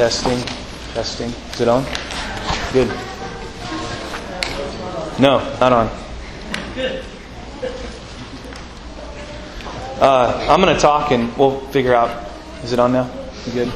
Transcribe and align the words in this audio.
Testing, 0.00 0.40
testing. 0.94 1.28
Is 1.28 1.60
it 1.60 1.68
on? 1.68 1.84
Good. 2.72 2.88
No, 5.20 5.40
not 5.60 5.74
on. 5.74 5.90
Good. 6.74 7.04
Uh, 10.00 10.46
I'm 10.48 10.62
going 10.62 10.74
to 10.74 10.80
talk 10.80 11.10
and 11.10 11.36
we'll 11.36 11.60
figure 11.66 11.94
out. 11.94 12.30
Is 12.64 12.72
it 12.72 12.78
on 12.78 12.94
now? 12.94 13.10
You 13.44 13.52
good? 13.52 13.72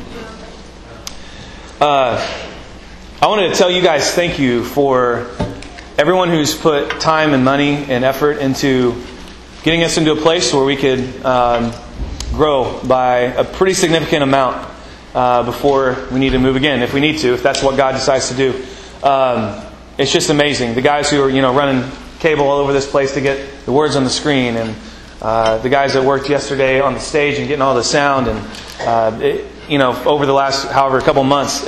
Uh, 1.78 2.26
I 3.20 3.26
wanted 3.26 3.50
to 3.50 3.54
tell 3.54 3.70
you 3.70 3.82
guys 3.82 4.10
thank 4.10 4.38
you 4.38 4.64
for 4.64 5.30
everyone 5.98 6.30
who's 6.30 6.56
put 6.56 7.02
time 7.02 7.34
and 7.34 7.44
money 7.44 7.74
and 7.74 8.02
effort 8.02 8.38
into 8.38 8.94
getting 9.62 9.82
us 9.82 9.98
into 9.98 10.12
a 10.12 10.16
place 10.16 10.54
where 10.54 10.64
we 10.64 10.76
could 10.76 11.22
um, 11.22 11.70
grow 12.30 12.80
by 12.82 13.18
a 13.18 13.44
pretty 13.44 13.74
significant 13.74 14.22
amount 14.22 14.70
uh, 15.14 15.42
before 15.44 15.96
we 16.10 16.18
need 16.18 16.30
to 16.30 16.38
move 16.38 16.56
again, 16.56 16.82
if 16.82 16.92
we 16.92 17.00
need 17.00 17.18
to, 17.18 17.32
if 17.34 17.42
that's 17.42 17.62
what 17.62 17.76
God 17.76 17.92
decides 17.92 18.28
to 18.28 18.34
do. 18.34 18.64
Um, 19.02 19.64
it's 19.96 20.12
just 20.12 20.30
amazing. 20.30 20.74
The 20.74 20.82
guys 20.82 21.10
who 21.10 21.22
are 21.22 21.30
you 21.30 21.40
know 21.40 21.54
running 21.54 21.88
cable 22.18 22.48
all 22.48 22.58
over 22.58 22.72
this 22.72 22.90
place 22.90 23.14
to 23.14 23.20
get 23.20 23.64
the 23.64 23.72
words 23.72 23.96
on 23.96 24.04
the 24.04 24.10
screen 24.10 24.56
and 24.56 24.74
uh, 25.22 25.58
the 25.58 25.68
guys 25.68 25.94
that 25.94 26.04
worked 26.04 26.28
yesterday 26.28 26.80
on 26.80 26.94
the 26.94 27.00
stage 27.00 27.38
and 27.38 27.46
getting 27.46 27.62
all 27.62 27.74
the 27.74 27.84
sound, 27.84 28.28
and 28.28 28.38
uh, 28.80 29.18
it, 29.22 29.46
you 29.68 29.78
know, 29.78 30.02
over 30.04 30.26
the 30.26 30.32
last 30.32 30.70
however 30.70 31.00
couple 31.00 31.22
months, 31.24 31.64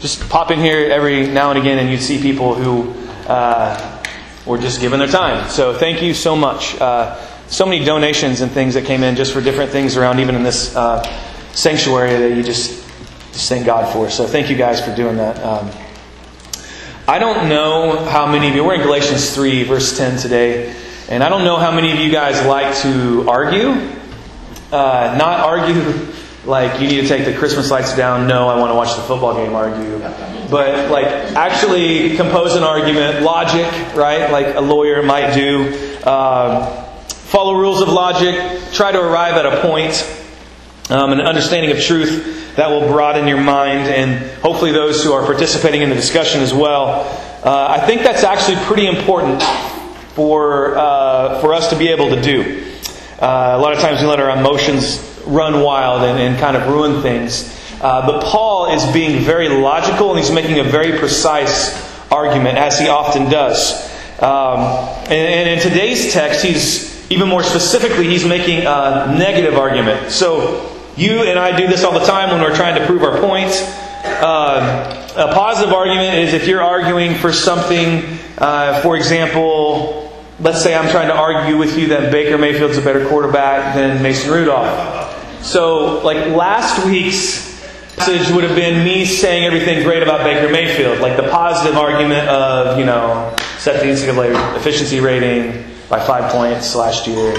just 0.00 0.28
pop 0.28 0.50
in 0.50 0.58
here 0.58 0.90
every 0.90 1.26
now 1.26 1.50
and 1.50 1.58
again, 1.58 1.78
and 1.78 1.90
you'd 1.90 2.00
see 2.00 2.20
people 2.20 2.54
who 2.54 2.92
uh, 3.28 4.04
were 4.46 4.58
just 4.58 4.80
giving 4.80 4.98
their 4.98 5.08
time. 5.08 5.48
So 5.50 5.74
thank 5.74 6.02
you 6.02 6.14
so 6.14 6.34
much. 6.34 6.80
Uh, 6.80 7.20
so 7.48 7.64
many 7.64 7.84
donations 7.84 8.40
and 8.40 8.50
things 8.50 8.74
that 8.74 8.84
came 8.84 9.02
in 9.02 9.16
just 9.16 9.32
for 9.32 9.40
different 9.40 9.70
things 9.70 9.96
around, 9.96 10.20
even 10.20 10.34
in 10.34 10.42
this 10.42 10.74
uh, 10.74 11.02
sanctuary 11.52 12.16
that 12.16 12.36
you 12.36 12.42
just 12.42 12.84
just 13.32 13.48
thank 13.48 13.66
God 13.66 13.92
for. 13.92 14.10
So 14.10 14.26
thank 14.26 14.50
you 14.50 14.56
guys 14.56 14.80
for 14.80 14.94
doing 14.94 15.16
that. 15.18 15.38
Um, 15.42 15.70
I 17.06 17.18
don't 17.18 17.48
know 17.48 18.04
how 18.04 18.30
many 18.30 18.48
of 18.48 18.54
you. 18.54 18.64
We're 18.64 18.74
in 18.74 18.82
Galatians 18.82 19.34
three, 19.34 19.64
verse 19.64 19.96
ten 19.96 20.18
today. 20.18 20.74
And 21.08 21.22
I 21.24 21.30
don't 21.30 21.44
know 21.44 21.56
how 21.56 21.70
many 21.72 21.90
of 21.90 21.98
you 21.98 22.10
guys 22.12 22.44
like 22.46 22.76
to 22.82 23.28
argue. 23.30 23.70
Uh, 24.70 25.16
not 25.18 25.40
argue 25.40 26.06
like 26.44 26.80
you 26.82 26.86
need 26.86 27.00
to 27.00 27.08
take 27.08 27.24
the 27.24 27.32
Christmas 27.32 27.70
lights 27.70 27.96
down. 27.96 28.26
No, 28.26 28.48
I 28.48 28.58
want 28.58 28.70
to 28.70 28.74
watch 28.74 28.94
the 28.94 29.02
football 29.02 29.34
game 29.34 29.54
argue. 29.54 29.98
But 30.50 30.90
like 30.90 31.06
actually 31.06 32.16
compose 32.16 32.56
an 32.56 32.62
argument, 32.62 33.22
logic, 33.22 33.66
right? 33.94 34.30
Like 34.30 34.54
a 34.56 34.60
lawyer 34.60 35.02
might 35.02 35.34
do. 35.34 35.72
Uh, 36.04 36.84
follow 37.08 37.54
rules 37.54 37.80
of 37.80 37.88
logic. 37.88 38.34
Try 38.72 38.92
to 38.92 39.00
arrive 39.00 39.34
at 39.34 39.46
a 39.46 39.62
point, 39.62 39.94
um, 40.90 41.12
an 41.12 41.20
understanding 41.20 41.70
of 41.70 41.80
truth 41.80 42.56
that 42.56 42.68
will 42.68 42.88
broaden 42.88 43.28
your 43.28 43.40
mind, 43.40 43.88
and 43.88 44.24
hopefully 44.40 44.72
those 44.72 45.04
who 45.04 45.12
are 45.12 45.24
participating 45.24 45.82
in 45.82 45.90
the 45.90 45.94
discussion 45.94 46.40
as 46.40 46.52
well. 46.52 47.02
Uh, 47.44 47.68
I 47.70 47.86
think 47.86 48.02
that's 48.02 48.24
actually 48.24 48.56
pretty 48.64 48.86
important 48.86 49.42
for, 50.14 50.76
uh, 50.76 51.40
for 51.40 51.54
us 51.54 51.70
to 51.70 51.76
be 51.76 51.88
able 51.88 52.08
to 52.10 52.20
do. 52.20 52.64
Uh, 53.20 53.54
a 53.56 53.58
lot 53.58 53.72
of 53.72 53.78
times 53.78 54.00
we 54.00 54.06
let 54.06 54.18
our 54.18 54.36
emotions 54.36 55.22
run 55.26 55.62
wild 55.62 56.02
and, 56.02 56.18
and 56.18 56.38
kind 56.38 56.56
of 56.56 56.66
ruin 56.68 57.02
things. 57.02 57.54
Uh, 57.80 58.04
but 58.06 58.24
Paul 58.24 58.74
is 58.74 58.84
being 58.92 59.20
very 59.20 59.48
logical 59.48 60.10
and 60.10 60.18
he's 60.18 60.32
making 60.32 60.58
a 60.58 60.64
very 60.64 60.98
precise 60.98 61.86
argument, 62.10 62.58
as 62.58 62.78
he 62.78 62.88
often 62.88 63.30
does. 63.30 63.86
Um, 64.20 64.58
and, 65.04 65.12
and 65.12 65.48
in 65.50 65.60
today's 65.60 66.12
text, 66.12 66.44
he's 66.44 67.08
even 67.10 67.28
more 67.28 67.44
specifically, 67.44 68.08
he's 68.08 68.24
making 68.24 68.66
a 68.66 69.14
negative 69.16 69.56
argument. 69.56 70.10
So 70.10 70.77
you 70.98 71.22
and 71.22 71.38
I 71.38 71.56
do 71.56 71.68
this 71.68 71.84
all 71.84 71.92
the 71.92 72.04
time 72.04 72.30
when 72.30 72.40
we're 72.40 72.56
trying 72.56 72.74
to 72.78 72.84
prove 72.84 73.04
our 73.04 73.20
point. 73.20 73.52
Uh, 74.04 75.06
a 75.16 75.32
positive 75.32 75.72
argument 75.72 76.18
is 76.18 76.34
if 76.34 76.48
you're 76.48 76.62
arguing 76.62 77.14
for 77.14 77.32
something, 77.32 78.18
uh, 78.38 78.80
for 78.82 78.96
example, 78.96 80.12
let's 80.40 80.60
say 80.60 80.74
I'm 80.74 80.90
trying 80.90 81.06
to 81.06 81.14
argue 81.14 81.56
with 81.56 81.78
you 81.78 81.88
that 81.88 82.10
Baker 82.10 82.36
Mayfield's 82.36 82.78
a 82.78 82.82
better 82.82 83.08
quarterback 83.08 83.76
than 83.76 84.02
Mason 84.02 84.32
Rudolph. 84.32 85.44
So, 85.44 86.00
like 86.04 86.34
last 86.34 86.84
week's 86.84 87.48
message 87.96 88.34
would 88.34 88.42
have 88.42 88.56
been 88.56 88.84
me 88.84 89.04
saying 89.04 89.44
everything 89.44 89.84
great 89.84 90.02
about 90.02 90.24
Baker 90.24 90.50
Mayfield, 90.50 90.98
like 90.98 91.16
the 91.16 91.28
positive 91.30 91.76
argument 91.76 92.26
of, 92.28 92.76
you 92.76 92.84
know, 92.84 93.36
set 93.58 93.80
the 93.80 93.86
NCAA 93.86 94.56
efficiency 94.56 94.98
rating 94.98 95.64
by 95.88 96.04
five 96.04 96.32
points 96.32 96.74
last 96.74 97.06
year. 97.06 97.34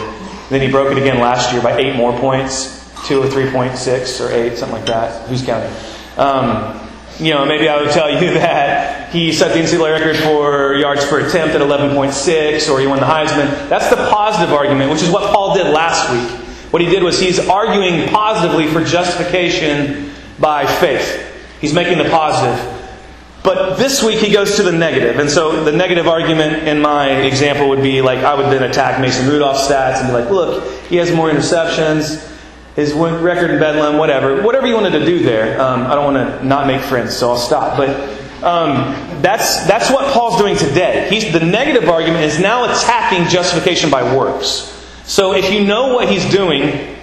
Then 0.49 0.61
he 0.61 0.71
broke 0.71 0.91
it 0.91 0.97
again 0.97 1.19
last 1.19 1.51
year 1.51 1.61
by 1.61 1.77
eight 1.77 1.95
more 1.95 2.17
points, 2.19 2.78
two 3.05 3.21
or 3.21 3.27
3.6 3.27 4.25
or 4.25 4.31
eight, 4.31 4.57
something 4.57 4.77
like 4.77 4.87
that. 4.87 5.27
Who's 5.27 5.43
counting? 5.43 5.71
Um, 6.17 6.87
you 7.19 7.33
know, 7.33 7.45
maybe 7.45 7.67
I 7.67 7.81
would 7.81 7.91
tell 7.91 8.09
you 8.09 8.33
that 8.33 9.11
he 9.11 9.33
set 9.33 9.53
the 9.53 9.59
NCAA 9.59 9.99
record 9.99 10.17
for 10.17 10.75
yards 10.75 11.05
per 11.05 11.27
attempt 11.27 11.55
at 11.55 11.61
11.6, 11.61 12.69
or 12.69 12.79
he 12.79 12.87
won 12.87 12.99
the 12.99 13.05
Heisman. 13.05 13.69
That's 13.69 13.89
the 13.89 13.97
positive 14.09 14.53
argument, 14.53 14.91
which 14.91 15.01
is 15.01 15.09
what 15.09 15.33
Paul 15.33 15.55
did 15.55 15.67
last 15.67 16.11
week. 16.11 16.45
What 16.71 16.81
he 16.81 16.89
did 16.89 17.03
was 17.03 17.19
he's 17.19 17.39
arguing 17.47 18.09
positively 18.09 18.67
for 18.67 18.83
justification 18.83 20.11
by 20.39 20.65
faith. 20.65 21.25
He's 21.59 21.73
making 21.73 21.97
the 21.97 22.09
positive. 22.09 22.75
But 23.43 23.77
this 23.77 24.03
week 24.03 24.19
he 24.19 24.31
goes 24.31 24.57
to 24.57 24.63
the 24.63 24.71
negative. 24.71 25.17
And 25.17 25.29
so 25.29 25.63
the 25.63 25.71
negative 25.71 26.07
argument 26.07 26.67
in 26.67 26.81
my 26.81 27.09
example 27.21 27.69
would 27.69 27.81
be 27.81 28.01
like 28.01 28.19
I 28.19 28.35
would 28.35 28.45
then 28.45 28.69
attack 28.69 29.01
Mason 29.01 29.27
Rudolph's 29.27 29.67
stats 29.67 29.99
and 29.99 30.07
be 30.07 30.13
like, 30.13 30.29
look, 30.29 30.69
he 30.83 30.97
has 30.97 31.11
more 31.11 31.29
interceptions 31.29 32.25
his 32.75 32.93
record 32.93 33.51
in 33.51 33.59
Bedlam, 33.59 33.97
whatever. 33.97 34.41
Whatever 34.41 34.67
you 34.67 34.75
wanted 34.75 34.91
to 34.99 35.05
do 35.05 35.19
there. 35.19 35.59
Um, 35.59 35.87
I 35.87 35.95
don't 35.95 36.13
want 36.13 36.39
to 36.39 36.45
not 36.45 36.67
make 36.67 36.81
friends, 36.81 37.15
so 37.15 37.31
I'll 37.31 37.37
stop. 37.37 37.77
But 37.77 37.89
um, 38.43 39.21
that's, 39.21 39.67
that's 39.67 39.91
what 39.91 40.13
Paul's 40.13 40.37
doing 40.37 40.55
today. 40.55 41.07
He's, 41.09 41.31
the 41.33 41.41
negative 41.41 41.89
argument 41.89 42.23
is 42.23 42.39
now 42.39 42.65
attacking 42.65 43.27
justification 43.27 43.89
by 43.89 44.15
works. 44.15 44.75
So 45.03 45.33
if 45.33 45.51
you 45.51 45.65
know 45.65 45.93
what 45.93 46.09
he's 46.09 46.29
doing 46.29 46.95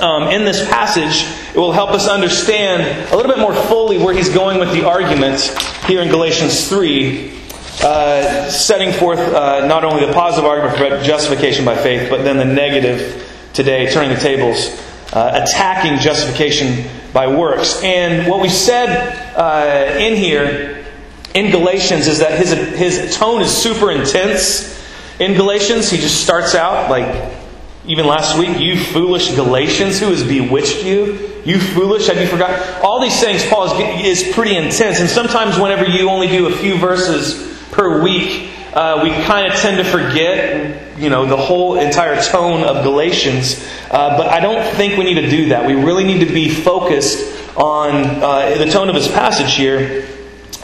um, 0.00 0.24
in 0.28 0.44
this 0.44 0.66
passage, 0.68 1.30
it 1.54 1.58
will 1.58 1.72
help 1.72 1.90
us 1.90 2.08
understand 2.08 3.12
a 3.12 3.16
little 3.16 3.30
bit 3.30 3.40
more 3.40 3.54
fully 3.54 3.98
where 3.98 4.14
he's 4.14 4.30
going 4.30 4.58
with 4.58 4.72
the 4.72 4.84
argument 4.88 5.40
here 5.86 6.00
in 6.00 6.08
Galatians 6.08 6.68
3. 6.68 7.38
Uh, 7.84 8.50
setting 8.50 8.92
forth 8.92 9.18
uh, 9.18 9.66
not 9.66 9.84
only 9.84 10.06
the 10.06 10.12
positive 10.12 10.44
argument 10.44 10.76
for 10.76 11.02
justification 11.02 11.64
by 11.64 11.76
faith, 11.76 12.08
but 12.10 12.22
then 12.22 12.36
the 12.36 12.44
negative 12.44 13.28
today, 13.52 13.90
turning 13.92 14.10
the 14.10 14.20
tables 14.20 14.68
uh, 15.12 15.42
attacking 15.42 15.98
justification 15.98 16.88
by 17.12 17.26
works. 17.26 17.82
And 17.82 18.28
what 18.28 18.40
we 18.40 18.48
said 18.48 19.34
uh, 19.36 19.98
in 19.98 20.16
here 20.16 20.84
in 21.34 21.50
Galatians 21.50 22.06
is 22.06 22.18
that 22.18 22.38
his, 22.38 22.52
his 22.52 23.16
tone 23.16 23.42
is 23.42 23.50
super 23.50 23.90
intense. 23.90 24.80
In 25.18 25.34
Galatians, 25.34 25.90
he 25.90 25.98
just 25.98 26.22
starts 26.22 26.54
out 26.54 26.90
like, 26.90 27.32
even 27.86 28.06
last 28.06 28.38
week, 28.38 28.60
you 28.60 28.78
foolish 28.78 29.34
Galatians, 29.34 29.98
who 29.98 30.06
has 30.06 30.22
bewitched 30.22 30.84
you? 30.84 31.30
You 31.44 31.58
foolish, 31.58 32.06
have 32.06 32.20
you 32.20 32.28
forgotten? 32.28 32.56
All 32.82 33.00
these 33.00 33.20
things, 33.20 33.44
Paul 33.46 33.64
is, 33.64 34.22
is 34.22 34.32
pretty 34.32 34.56
intense. 34.56 35.00
And 35.00 35.10
sometimes, 35.10 35.58
whenever 35.58 35.84
you 35.84 36.08
only 36.08 36.28
do 36.28 36.46
a 36.46 36.56
few 36.56 36.76
verses 36.76 37.58
per 37.72 38.00
week, 38.00 38.51
uh, 38.72 39.00
we 39.02 39.10
kind 39.24 39.52
of 39.52 39.58
tend 39.58 39.76
to 39.76 39.84
forget, 39.84 40.98
you 40.98 41.10
know, 41.10 41.26
the 41.26 41.36
whole 41.36 41.78
entire 41.78 42.20
tone 42.22 42.62
of 42.64 42.82
Galatians. 42.82 43.62
Uh, 43.90 44.16
but 44.16 44.28
I 44.28 44.40
don't 44.40 44.64
think 44.76 44.96
we 44.96 45.04
need 45.04 45.20
to 45.20 45.28
do 45.28 45.50
that. 45.50 45.66
We 45.66 45.74
really 45.74 46.04
need 46.04 46.26
to 46.26 46.32
be 46.32 46.48
focused 46.48 47.56
on 47.56 48.06
uh, 48.22 48.56
the 48.56 48.70
tone 48.70 48.88
of 48.88 48.94
his 48.94 49.08
passage 49.08 49.54
here 49.54 50.06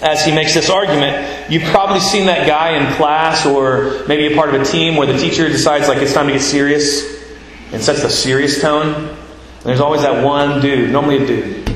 as 0.00 0.24
he 0.24 0.32
makes 0.32 0.54
this 0.54 0.70
argument. 0.70 1.50
You've 1.50 1.70
probably 1.70 2.00
seen 2.00 2.26
that 2.26 2.46
guy 2.46 2.78
in 2.78 2.94
class 2.94 3.44
or 3.44 4.04
maybe 4.08 4.32
a 4.32 4.36
part 4.36 4.54
of 4.54 4.60
a 4.60 4.64
team 4.64 4.96
where 4.96 5.06
the 5.06 5.18
teacher 5.18 5.48
decides 5.48 5.86
like 5.86 5.98
it's 5.98 6.14
time 6.14 6.28
to 6.28 6.32
get 6.32 6.42
serious 6.42 7.22
and 7.72 7.82
sets 7.82 8.02
the 8.02 8.08
serious 8.08 8.62
tone. 8.62 8.94
And 8.94 9.64
there's 9.64 9.80
always 9.80 10.00
that 10.02 10.24
one 10.24 10.62
dude, 10.62 10.90
normally 10.92 11.24
a 11.24 11.26
dude, 11.26 11.68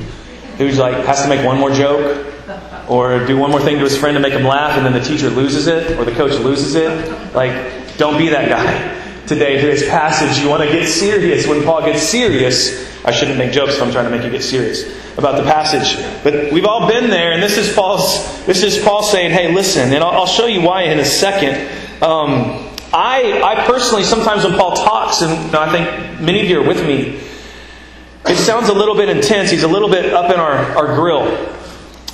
who's 0.56 0.78
like 0.78 1.04
has 1.04 1.22
to 1.22 1.28
make 1.28 1.44
one 1.44 1.58
more 1.58 1.72
joke 1.72 2.31
or 2.88 3.24
do 3.26 3.36
one 3.36 3.50
more 3.50 3.60
thing 3.60 3.78
to 3.78 3.84
his 3.84 3.96
friend 3.96 4.14
to 4.14 4.20
make 4.20 4.32
him 4.32 4.44
laugh 4.44 4.76
and 4.76 4.84
then 4.84 4.92
the 4.92 5.00
teacher 5.00 5.30
loses 5.30 5.66
it 5.66 5.98
or 5.98 6.04
the 6.04 6.12
coach 6.12 6.32
loses 6.40 6.74
it. 6.74 7.34
Like, 7.34 7.96
don't 7.96 8.18
be 8.18 8.28
that 8.28 8.48
guy. 8.48 9.02
Today, 9.26 9.60
today's 9.60 9.84
passage, 9.84 10.42
you 10.42 10.48
want 10.50 10.62
to 10.62 10.68
get 10.68 10.88
serious. 10.88 11.46
When 11.46 11.62
Paul 11.62 11.84
gets 11.84 12.02
serious, 12.02 12.90
I 13.04 13.12
shouldn't 13.12 13.38
make 13.38 13.52
jokes 13.52 13.74
if 13.74 13.82
I'm 13.82 13.92
trying 13.92 14.04
to 14.04 14.10
make 14.10 14.24
you 14.24 14.30
get 14.30 14.42
serious 14.42 14.84
about 15.16 15.36
the 15.36 15.44
passage. 15.44 15.96
But 16.24 16.52
we've 16.52 16.64
all 16.64 16.88
been 16.88 17.10
there, 17.10 17.32
and 17.32 17.42
this 17.42 17.56
is 17.56 17.72
Paul's. 17.72 18.44
This 18.46 18.62
is 18.62 18.82
Paul 18.82 19.02
saying, 19.02 19.30
"Hey, 19.30 19.52
listen," 19.52 19.92
and 19.92 20.02
I'll, 20.02 20.10
I'll 20.10 20.26
show 20.26 20.46
you 20.46 20.60
why 20.60 20.82
in 20.82 20.98
a 20.98 21.04
second. 21.04 21.54
Um, 22.02 22.68
I, 22.92 23.40
I 23.42 23.64
personally, 23.66 24.02
sometimes 24.02 24.44
when 24.44 24.54
Paul 24.54 24.76
talks, 24.76 25.22
and 25.22 25.54
I 25.54 25.70
think 25.72 26.20
many 26.20 26.42
of 26.42 26.48
you 26.48 26.60
are 26.60 26.66
with 26.66 26.84
me, 26.86 27.20
it 28.26 28.36
sounds 28.36 28.68
a 28.68 28.74
little 28.74 28.94
bit 28.94 29.08
intense. 29.08 29.50
He's 29.50 29.62
a 29.62 29.68
little 29.68 29.88
bit 29.88 30.12
up 30.12 30.30
in 30.30 30.38
our, 30.38 30.56
our 30.76 30.94
grill 30.94 31.24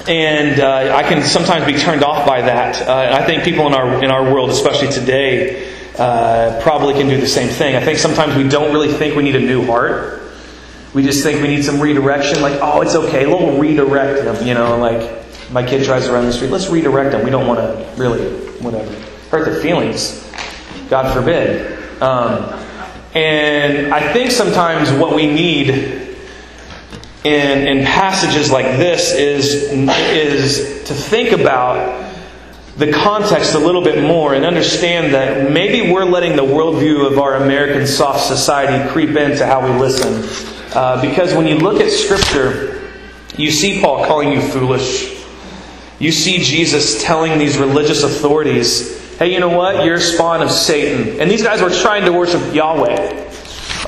and 0.09 0.59
uh, 0.59 0.97
I 0.97 1.03
can 1.03 1.23
sometimes 1.23 1.67
be 1.67 1.79
turned 1.79 2.03
off 2.03 2.27
by 2.27 2.43
that. 2.43 2.81
Uh, 2.81 3.19
I 3.21 3.25
think 3.27 3.45
people 3.45 3.67
in 3.67 3.75
our 3.75 4.03
in 4.03 4.11
our 4.11 4.25
world, 4.25 4.51
especially 4.51 4.89
today, 4.89 5.71
uh, 5.99 6.61
probably 6.63 6.95
can 6.95 7.09
do 7.09 7.21
the 7.21 7.29
same 7.29 7.49
thing. 7.49 7.77
I 7.77 7.85
think 7.85 7.99
sometimes 7.99 8.35
we 8.35 8.49
don't 8.49 8.73
really 8.73 8.93
think 8.93 9.17
we 9.17 9.23
need 9.23 9.37
a 9.37 9.41
new 9.41 9.67
heart. 9.67 10.23
we 10.95 11.03
just 11.03 11.23
think 11.23 11.43
we 11.43 11.49
need 11.49 11.65
some 11.65 11.81
redirection. 11.81 12.41
Like, 12.41 12.59
oh, 12.63 12.81
it's 12.81 12.95
okay. 12.95 13.27
We'll 13.27 13.59
redirect 13.59 14.25
them. 14.25 14.47
You 14.47 14.55
know, 14.55 14.79
like 14.79 15.25
my 15.53 15.63
kid 15.63 15.85
tries 15.85 16.07
to 16.07 16.13
run 16.13 16.25
the 16.25 16.33
street. 16.33 16.51
Let's 16.51 16.69
redirect 16.69 17.13
them. 17.13 17.25
We 17.25 17.31
don't 17.31 17.47
want 17.47 17.61
to 17.61 18.01
really, 18.01 18.27
whatever, 18.61 18.91
hurt 19.31 19.45
their 19.45 19.61
feelings. 19.61 20.25
God 20.89 21.13
forbid. 21.13 21.79
Um, 22.03 22.59
and 23.15 23.93
I 23.93 24.13
think 24.13 24.31
sometimes 24.31 24.91
what 24.93 25.15
we 25.15 25.27
need 25.27 26.08
in, 27.25 27.67
in 27.67 27.85
passages 27.85 28.51
like 28.51 28.67
this 28.77 29.13
is, 29.13 29.73
is 29.73 30.85
to 30.85 30.95
think 30.95 31.33
about 31.33 32.07
the 32.77 32.93
context 32.93 33.55
a 33.55 33.59
little 33.59 33.83
bit 33.83 34.03
more 34.03 34.35
and 34.35 34.45
understand 34.45 35.13
that 35.13 35.51
maybe 35.51 35.91
we're 35.93 36.05
letting 36.05 36.37
the 36.37 36.45
worldview 36.45 37.11
of 37.11 37.19
our 37.19 37.35
American 37.35 37.87
soft 37.89 38.25
society 38.25 38.89
creep 38.91 39.17
into 39.17 39.45
how 39.45 39.65
we 39.65 39.77
listen. 39.79 40.23
Uh, 40.75 41.01
because 41.03 41.35
when 41.35 41.49
you 41.49 41.57
look 41.57 41.81
at 41.81 41.91
Scripture, 41.91 42.89
you 43.37 43.51
see 43.51 43.81
Paul 43.81 44.07
calling 44.07 44.33
you 44.33 44.41
foolish. 44.41 45.17
You 45.99 46.13
see 46.13 46.39
Jesus 46.39 47.03
telling 47.03 47.39
these 47.39 47.59
religious 47.59 48.05
authorities, 48.05 49.17
hey, 49.19 49.33
you 49.33 49.41
know 49.41 49.49
what? 49.49 49.85
You're 49.85 49.97
a 49.97 50.01
spawn 50.01 50.41
of 50.41 50.51
Satan. 50.53 51.21
And 51.21 51.29
these 51.29 51.43
guys 51.43 51.61
were 51.61 51.71
trying 51.71 52.05
to 52.05 52.13
worship 52.13 52.55
Yahweh. 52.55 53.28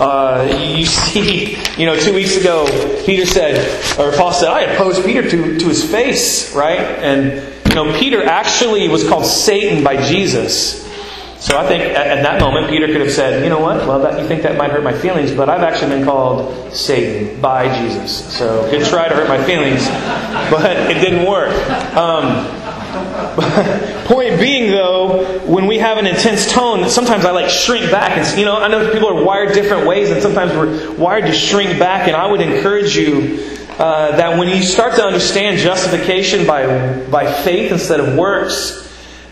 Uh, 0.00 0.49
you 0.58 0.87
see, 0.87 1.58
you 1.76 1.85
know, 1.85 1.94
two 1.94 2.14
weeks 2.14 2.35
ago, 2.35 2.67
Peter 3.05 3.26
said, 3.26 3.58
or 3.99 4.12
Paul 4.17 4.32
said, 4.32 4.49
I 4.49 4.62
opposed 4.62 5.05
Peter 5.05 5.23
to, 5.23 5.58
to 5.58 5.69
his 5.69 5.88
face, 5.88 6.55
right? 6.55 6.81
And, 6.81 7.35
you 7.69 7.75
know, 7.75 7.99
Peter 7.99 8.25
actually 8.25 8.88
was 8.88 9.06
called 9.06 9.26
Satan 9.26 9.85
by 9.85 10.02
Jesus. 10.08 10.88
So 11.38 11.58
I 11.58 11.67
think 11.67 11.82
at, 11.82 12.06
at 12.06 12.23
that 12.23 12.41
moment, 12.41 12.70
Peter 12.70 12.87
could 12.87 13.02
have 13.02 13.11
said, 13.12 13.44
you 13.44 13.50
know 13.50 13.61
what? 13.61 13.87
Well, 13.87 14.00
that, 14.00 14.19
you 14.19 14.26
think 14.26 14.43
that 14.43 14.56
might 14.56 14.70
hurt 14.70 14.82
my 14.82 14.93
feelings, 14.93 15.32
but 15.32 15.50
I've 15.50 15.62
actually 15.62 15.91
been 15.97 16.05
called 16.06 16.73
Satan 16.73 17.38
by 17.38 17.69
Jesus. 17.82 18.35
So 18.35 18.70
good 18.70 18.87
try 18.87 19.06
to 19.06 19.14
hurt 19.14 19.29
my 19.29 19.43
feelings, 19.44 19.87
but 20.50 20.91
it 20.91 20.94
didn't 20.94 21.26
work. 21.26 21.55
Um, 21.94 22.47
point 24.11 24.41
being, 24.41 24.71
though, 24.71 25.39
when 25.47 25.67
we 25.67 25.79
have 25.79 25.97
an 25.97 26.07
intense 26.07 26.51
tone, 26.51 26.89
sometimes 26.91 27.25
I 27.25 27.31
like 27.31 27.49
shrink 27.49 27.91
back. 27.91 28.19
And 28.19 28.39
you 28.39 28.45
know, 28.45 28.57
I 28.57 28.69
know 28.69 28.93
people 28.93 29.09
are 29.09 29.25
wired 29.25 29.55
different 29.55 29.87
ways, 29.87 30.11
and 30.11 30.21
sometimes 30.21 30.53
we're 30.53 30.93
wired 30.97 31.27
to 31.27 31.33
shrink 31.33 31.79
back. 31.79 32.09
And 32.09 32.17
I 32.17 32.27
would 32.27 32.41
encourage 32.41 32.97
you 32.97 33.39
uh, 33.79 34.17
that 34.17 34.39
when 34.39 34.49
you 34.49 34.62
start 34.62 34.97
to 34.97 35.05
understand 35.05 35.59
justification 35.59 36.47
by 36.47 37.05
by 37.07 37.33
faith 37.33 37.73
instead 37.73 38.01
of 38.01 38.17
works, 38.17 38.81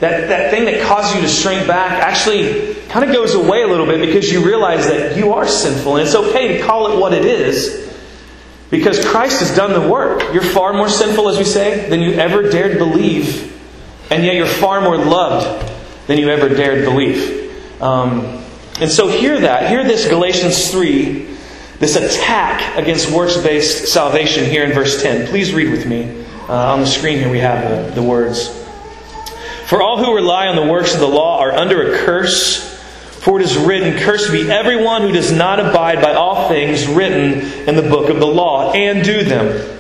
that, 0.01 0.29
that 0.29 0.51
thing 0.53 0.65
that 0.67 0.87
causes 0.87 1.17
you 1.17 1.23
to 1.23 1.29
shrink 1.29 1.67
back 1.67 2.01
actually 2.03 2.75
kind 2.89 3.05
of 3.05 3.13
goes 3.13 3.35
away 3.35 3.63
a 3.63 3.67
little 3.67 3.87
bit 3.87 4.01
because 4.01 4.31
you 4.31 4.45
realize 4.45 4.87
that 4.87 5.17
you 5.17 5.33
are 5.33 5.47
sinful. 5.47 5.97
And 5.97 6.07
it's 6.07 6.15
okay 6.15 6.57
to 6.57 6.65
call 6.65 6.93
it 6.93 7.01
what 7.01 7.13
it 7.13 7.25
is 7.25 7.93
because 8.71 9.05
Christ 9.05 9.41
has 9.41 9.55
done 9.57 9.73
the 9.73 9.89
work. 9.89 10.23
You're 10.33 10.43
far 10.43 10.73
more 10.73 10.89
sinful, 10.89 11.29
as 11.29 11.39
we 11.39 11.45
say, 11.45 11.89
than 11.89 12.01
you 12.01 12.13
ever 12.13 12.49
dared 12.49 12.79
believe. 12.79 13.58
And 14.11 14.25
yet 14.25 14.35
you're 14.35 14.47
far 14.47 14.81
more 14.81 14.97
loved 14.97 15.71
than 16.07 16.19
you 16.19 16.31
ever 16.31 16.49
dared 16.49 16.85
believe. 16.85 17.83
Um, 17.83 18.43
and 18.81 18.91
so 18.91 19.09
hear 19.09 19.39
that. 19.41 19.69
Hear 19.71 19.85
this 19.85 20.09
Galatians 20.09 20.71
3, 20.71 21.27
this 21.79 21.97
attack 21.97 22.77
against 22.77 23.11
works 23.11 23.37
based 23.37 23.89
salvation 23.93 24.45
here 24.45 24.65
in 24.65 24.73
verse 24.73 25.03
10. 25.03 25.29
Please 25.29 25.53
read 25.53 25.71
with 25.71 25.87
me. 25.87 26.25
Uh, 26.49 26.73
on 26.73 26.81
the 26.81 26.87
screen 26.87 27.19
here 27.19 27.31
we 27.31 27.41
have 27.41 27.69
the, 27.69 28.01
the 28.01 28.03
words. 28.03 28.49
For 29.67 29.83
all 29.83 30.03
who 30.03 30.15
rely 30.15 30.47
on 30.47 30.57
the 30.57 30.73
works 30.73 30.95
of 30.95 31.01
the 31.01 31.09
law 31.09 31.41
are 31.41 31.53
under 31.53 31.93
a 31.93 31.99
curse. 31.99 32.67
For 33.21 33.39
it 33.39 33.45
is 33.45 33.59
written, 33.59 33.99
Cursed 33.99 34.33
be 34.33 34.51
everyone 34.51 35.03
who 35.03 35.13
does 35.13 35.31
not 35.31 35.61
abide 35.61 36.01
by 36.01 36.15
all 36.15 36.49
things 36.49 36.87
written 36.87 37.41
in 37.69 37.77
the 37.77 37.83
book 37.83 38.09
of 38.09 38.21
the 38.21 38.27
law 38.27 38.73
and 38.73 39.05
do 39.05 39.25
them. 39.25 39.78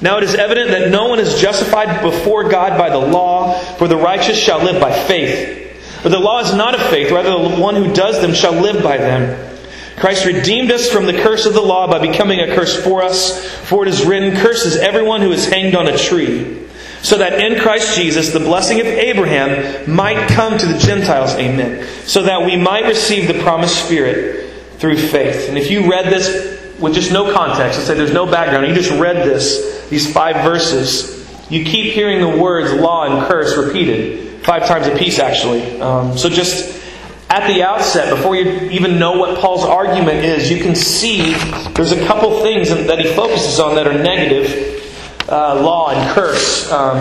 Now 0.00 0.18
it 0.18 0.24
is 0.24 0.34
evident 0.34 0.70
that 0.70 0.90
no 0.90 1.08
one 1.08 1.18
is 1.18 1.40
justified 1.40 2.02
before 2.02 2.48
God 2.48 2.78
by 2.78 2.90
the 2.90 2.98
law, 2.98 3.58
for 3.76 3.86
the 3.86 3.96
righteous 3.96 4.38
shall 4.38 4.62
live 4.62 4.80
by 4.80 4.92
faith. 4.92 5.58
But 6.02 6.10
the 6.10 6.18
law 6.18 6.40
is 6.40 6.54
not 6.54 6.74
of 6.74 6.82
faith, 6.88 7.10
rather, 7.10 7.30
the 7.30 7.60
one 7.60 7.74
who 7.74 7.92
does 7.92 8.20
them 8.22 8.32
shall 8.32 8.54
live 8.54 8.82
by 8.82 8.96
them. 8.96 9.48
Christ 9.96 10.24
redeemed 10.24 10.70
us 10.70 10.88
from 10.88 11.04
the 11.04 11.12
curse 11.12 11.44
of 11.44 11.52
the 11.52 11.60
law 11.60 11.86
by 11.86 11.98
becoming 11.98 12.40
a 12.40 12.54
curse 12.54 12.82
for 12.82 13.02
us, 13.02 13.46
for 13.68 13.82
it 13.82 13.88
is 13.88 14.04
written, 14.04 14.34
Curses 14.34 14.76
everyone 14.76 15.20
who 15.20 15.32
is 15.32 15.46
hanged 15.46 15.74
on 15.74 15.88
a 15.88 15.98
tree 15.98 16.66
so 17.02 17.18
that 17.18 17.40
in 17.40 17.58
Christ 17.58 17.96
Jesus 17.96 18.32
the 18.32 18.40
blessing 18.40 18.80
of 18.80 18.86
Abraham 18.86 19.90
might 19.90 20.28
come 20.28 20.58
to 20.58 20.66
the 20.66 20.78
Gentiles. 20.78 21.32
Amen. 21.34 21.86
So 22.04 22.22
that 22.24 22.44
we 22.44 22.56
might 22.56 22.84
receive 22.84 23.26
the 23.26 23.42
promised 23.42 23.84
Spirit 23.84 24.50
through 24.78 24.98
faith. 24.98 25.48
And 25.48 25.56
if 25.56 25.70
you 25.70 25.90
read 25.90 26.06
this 26.06 26.78
with 26.78 26.94
just 26.94 27.12
no 27.12 27.32
context, 27.32 27.78
let's 27.78 27.86
say 27.86 27.94
there's 27.94 28.12
no 28.12 28.26
background, 28.26 28.68
you 28.68 28.74
just 28.74 28.90
read 28.90 29.16
this, 29.16 29.79
these 29.90 30.12
five 30.12 30.44
verses, 30.44 31.20
you 31.50 31.64
keep 31.64 31.92
hearing 31.92 32.20
the 32.20 32.40
words 32.42 32.72
law 32.72 33.04
and 33.04 33.26
curse 33.26 33.56
repeated 33.56 34.42
five 34.44 34.66
times 34.66 34.86
a 34.86 34.96
piece, 34.96 35.18
actually. 35.18 35.80
Um, 35.80 36.16
so 36.16 36.28
just 36.28 36.80
at 37.28 37.46
the 37.46 37.62
outset, 37.62 38.14
before 38.14 38.36
you 38.36 38.70
even 38.70 38.98
know 38.98 39.12
what 39.12 39.38
Paul's 39.38 39.64
argument 39.64 40.24
is, 40.24 40.50
you 40.50 40.62
can 40.62 40.74
see 40.74 41.34
there's 41.74 41.92
a 41.92 42.06
couple 42.06 42.42
things 42.42 42.68
that 42.70 42.98
he 42.98 43.12
focuses 43.14 43.60
on 43.60 43.74
that 43.74 43.86
are 43.86 43.92
negative 43.92 45.26
uh, 45.28 45.60
law 45.60 45.90
and 45.90 46.14
curse. 46.14 46.70
Um, 46.72 46.98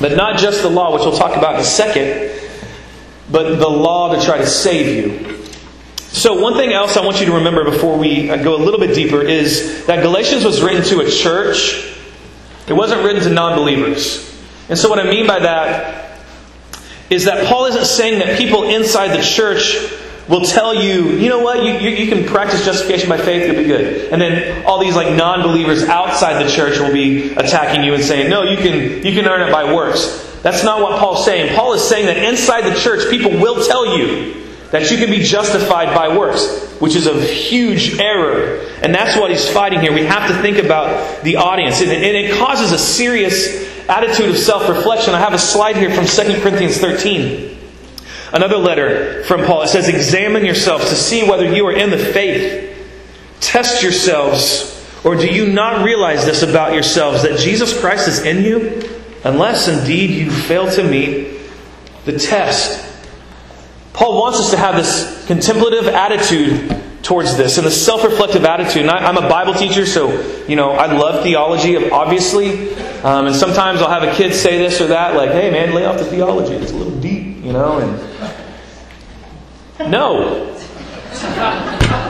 but 0.00 0.16
not 0.16 0.38
just 0.38 0.62
the 0.62 0.70
law, 0.70 0.92
which 0.92 1.02
we'll 1.02 1.16
talk 1.16 1.36
about 1.36 1.54
in 1.54 1.60
a 1.60 1.64
second, 1.64 2.30
but 3.30 3.56
the 3.56 3.68
law 3.68 4.14
to 4.14 4.24
try 4.24 4.38
to 4.38 4.46
save 4.46 4.96
you. 4.96 5.33
So, 6.14 6.40
one 6.40 6.54
thing 6.54 6.72
else 6.72 6.96
I 6.96 7.04
want 7.04 7.18
you 7.18 7.26
to 7.26 7.32
remember 7.32 7.64
before 7.64 7.98
we 7.98 8.30
uh, 8.30 8.36
go 8.36 8.54
a 8.54 8.62
little 8.62 8.78
bit 8.78 8.94
deeper 8.94 9.20
is 9.20 9.84
that 9.86 10.00
Galatians 10.00 10.44
was 10.44 10.62
written 10.62 10.84
to 10.84 11.00
a 11.00 11.10
church, 11.10 11.92
it 12.68 12.72
wasn't 12.72 13.02
written 13.02 13.20
to 13.24 13.30
non 13.30 13.58
believers. 13.58 14.32
And 14.68 14.78
so, 14.78 14.88
what 14.88 15.00
I 15.00 15.10
mean 15.10 15.26
by 15.26 15.40
that 15.40 16.20
is 17.10 17.24
that 17.24 17.48
Paul 17.48 17.64
isn't 17.64 17.86
saying 17.86 18.20
that 18.20 18.38
people 18.38 18.62
inside 18.62 19.08
the 19.08 19.24
church 19.24 19.76
will 20.28 20.42
tell 20.42 20.72
you, 20.72 21.08
you 21.18 21.28
know 21.28 21.40
what, 21.40 21.64
you, 21.64 21.72
you, 21.72 21.96
you, 21.96 22.08
can 22.08 22.24
practice 22.24 22.64
justification 22.64 23.08
by 23.08 23.18
faith, 23.18 23.48
you'll 23.48 23.60
be 23.60 23.64
good. 23.64 24.12
And 24.12 24.22
then 24.22 24.64
all 24.64 24.78
these 24.78 24.94
like 24.94 25.16
non-believers 25.16 25.82
outside 25.82 26.40
the 26.44 26.48
church 26.48 26.78
will 26.78 26.92
be 26.92 27.32
attacking 27.32 27.82
you 27.82 27.92
and 27.92 28.04
saying, 28.04 28.30
no, 28.30 28.44
you 28.44 28.56
can, 28.56 29.04
you 29.04 29.12
can 29.12 29.26
earn 29.26 29.46
it 29.46 29.50
by 29.50 29.74
works. 29.74 30.38
That's 30.42 30.62
not 30.62 30.80
what 30.80 31.00
Paul's 31.00 31.24
saying. 31.24 31.56
Paul 31.56 31.72
is 31.72 31.82
saying 31.82 32.06
that 32.06 32.18
inside 32.18 32.72
the 32.72 32.78
church, 32.78 33.10
people 33.10 33.32
will 33.32 33.64
tell 33.64 33.98
you 33.98 34.43
that 34.74 34.90
you 34.90 34.96
can 34.96 35.08
be 35.08 35.20
justified 35.20 35.94
by 35.94 36.16
works, 36.18 36.72
which 36.80 36.96
is 36.96 37.06
a 37.06 37.20
huge 37.22 38.00
error. 38.00 38.58
And 38.82 38.92
that's 38.92 39.16
what 39.16 39.30
he's 39.30 39.48
fighting 39.48 39.78
here. 39.78 39.92
We 39.92 40.04
have 40.04 40.28
to 40.28 40.42
think 40.42 40.58
about 40.58 41.22
the 41.22 41.36
audience. 41.36 41.80
And 41.80 41.92
it 41.92 42.36
causes 42.36 42.72
a 42.72 42.78
serious 42.78 43.88
attitude 43.88 44.30
of 44.30 44.36
self-reflection. 44.36 45.14
I 45.14 45.20
have 45.20 45.32
a 45.32 45.38
slide 45.38 45.76
here 45.76 45.92
from 45.92 46.06
2 46.06 46.40
Corinthians 46.40 46.78
13. 46.78 47.56
Another 48.32 48.56
letter 48.56 49.22
from 49.22 49.44
Paul. 49.44 49.62
It 49.62 49.68
says, 49.68 49.86
Examine 49.86 50.44
yourselves 50.44 50.88
to 50.88 50.96
see 50.96 51.22
whether 51.22 51.54
you 51.54 51.64
are 51.66 51.72
in 51.72 51.90
the 51.90 51.98
faith. 51.98 52.76
Test 53.38 53.80
yourselves. 53.80 54.72
Or 55.04 55.14
do 55.14 55.32
you 55.32 55.52
not 55.52 55.84
realize 55.84 56.24
this 56.24 56.42
about 56.42 56.72
yourselves, 56.72 57.22
that 57.22 57.38
Jesus 57.38 57.78
Christ 57.78 58.08
is 58.08 58.24
in 58.24 58.42
you? 58.42 58.90
Unless 59.22 59.68
indeed 59.68 60.10
you 60.10 60.32
fail 60.32 60.68
to 60.72 60.82
meet 60.82 61.38
the 62.06 62.18
test. 62.18 62.90
Paul 63.94 64.20
wants 64.20 64.40
us 64.40 64.50
to 64.50 64.56
have 64.56 64.74
this 64.74 65.24
contemplative 65.26 65.86
attitude 65.86 66.82
towards 67.04 67.36
this 67.36 67.58
and 67.58 67.66
a 67.66 67.70
self-reflective 67.70 68.44
attitude. 68.44 68.82
And 68.82 68.90
I, 68.90 69.08
am 69.08 69.16
a 69.16 69.28
Bible 69.28 69.54
teacher, 69.54 69.86
so 69.86 70.10
you 70.48 70.56
know 70.56 70.72
I 70.72 70.92
love 70.92 71.22
theology, 71.22 71.90
obviously. 71.90 72.74
Um, 73.04 73.26
and 73.26 73.36
sometimes 73.36 73.80
I'll 73.80 73.88
have 73.88 74.02
a 74.02 74.12
kid 74.14 74.34
say 74.34 74.58
this 74.58 74.80
or 74.80 74.88
that, 74.88 75.14
like, 75.14 75.30
"Hey, 75.30 75.50
man, 75.50 75.74
lay 75.74 75.84
off 75.86 75.98
the 75.98 76.04
theology; 76.04 76.54
it's 76.54 76.72
a 76.72 76.76
little 76.76 76.98
deep," 77.00 77.44
you 77.44 77.52
know. 77.52 77.78
And 79.78 79.90
no. 79.90 80.50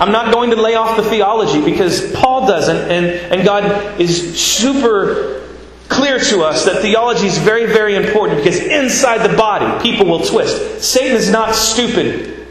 I'm 0.00 0.10
not 0.10 0.32
going 0.32 0.50
to 0.50 0.56
lay 0.56 0.74
off 0.74 0.96
the 0.96 1.02
theology 1.02 1.62
because 1.62 2.12
Paul 2.12 2.46
doesn't, 2.46 2.90
and, 2.90 3.06
and 3.06 3.44
God 3.44 4.00
is 4.00 4.40
super 4.40 5.43
clear 5.88 6.18
to 6.18 6.42
us 6.42 6.64
that 6.64 6.82
theology 6.82 7.26
is 7.26 7.38
very, 7.38 7.66
very 7.66 7.94
important 7.94 8.38
because 8.38 8.58
inside 8.58 9.28
the 9.28 9.36
body, 9.36 9.82
people 9.82 10.06
will 10.06 10.24
twist. 10.24 10.82
Satan 10.82 11.16
is 11.16 11.30
not 11.30 11.54
stupid. 11.54 12.46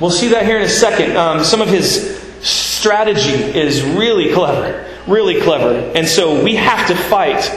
We'll 0.00 0.10
see 0.10 0.28
that 0.28 0.44
here 0.44 0.56
in 0.56 0.64
a 0.64 0.68
second. 0.68 1.16
Um, 1.16 1.44
some 1.44 1.60
of 1.60 1.68
his 1.68 2.20
strategy 2.40 3.32
is 3.32 3.82
really 3.82 4.32
clever. 4.32 4.88
Really 5.06 5.40
clever. 5.40 5.92
And 5.94 6.06
so 6.06 6.42
we 6.42 6.56
have 6.56 6.88
to 6.88 6.94
fight 6.94 7.50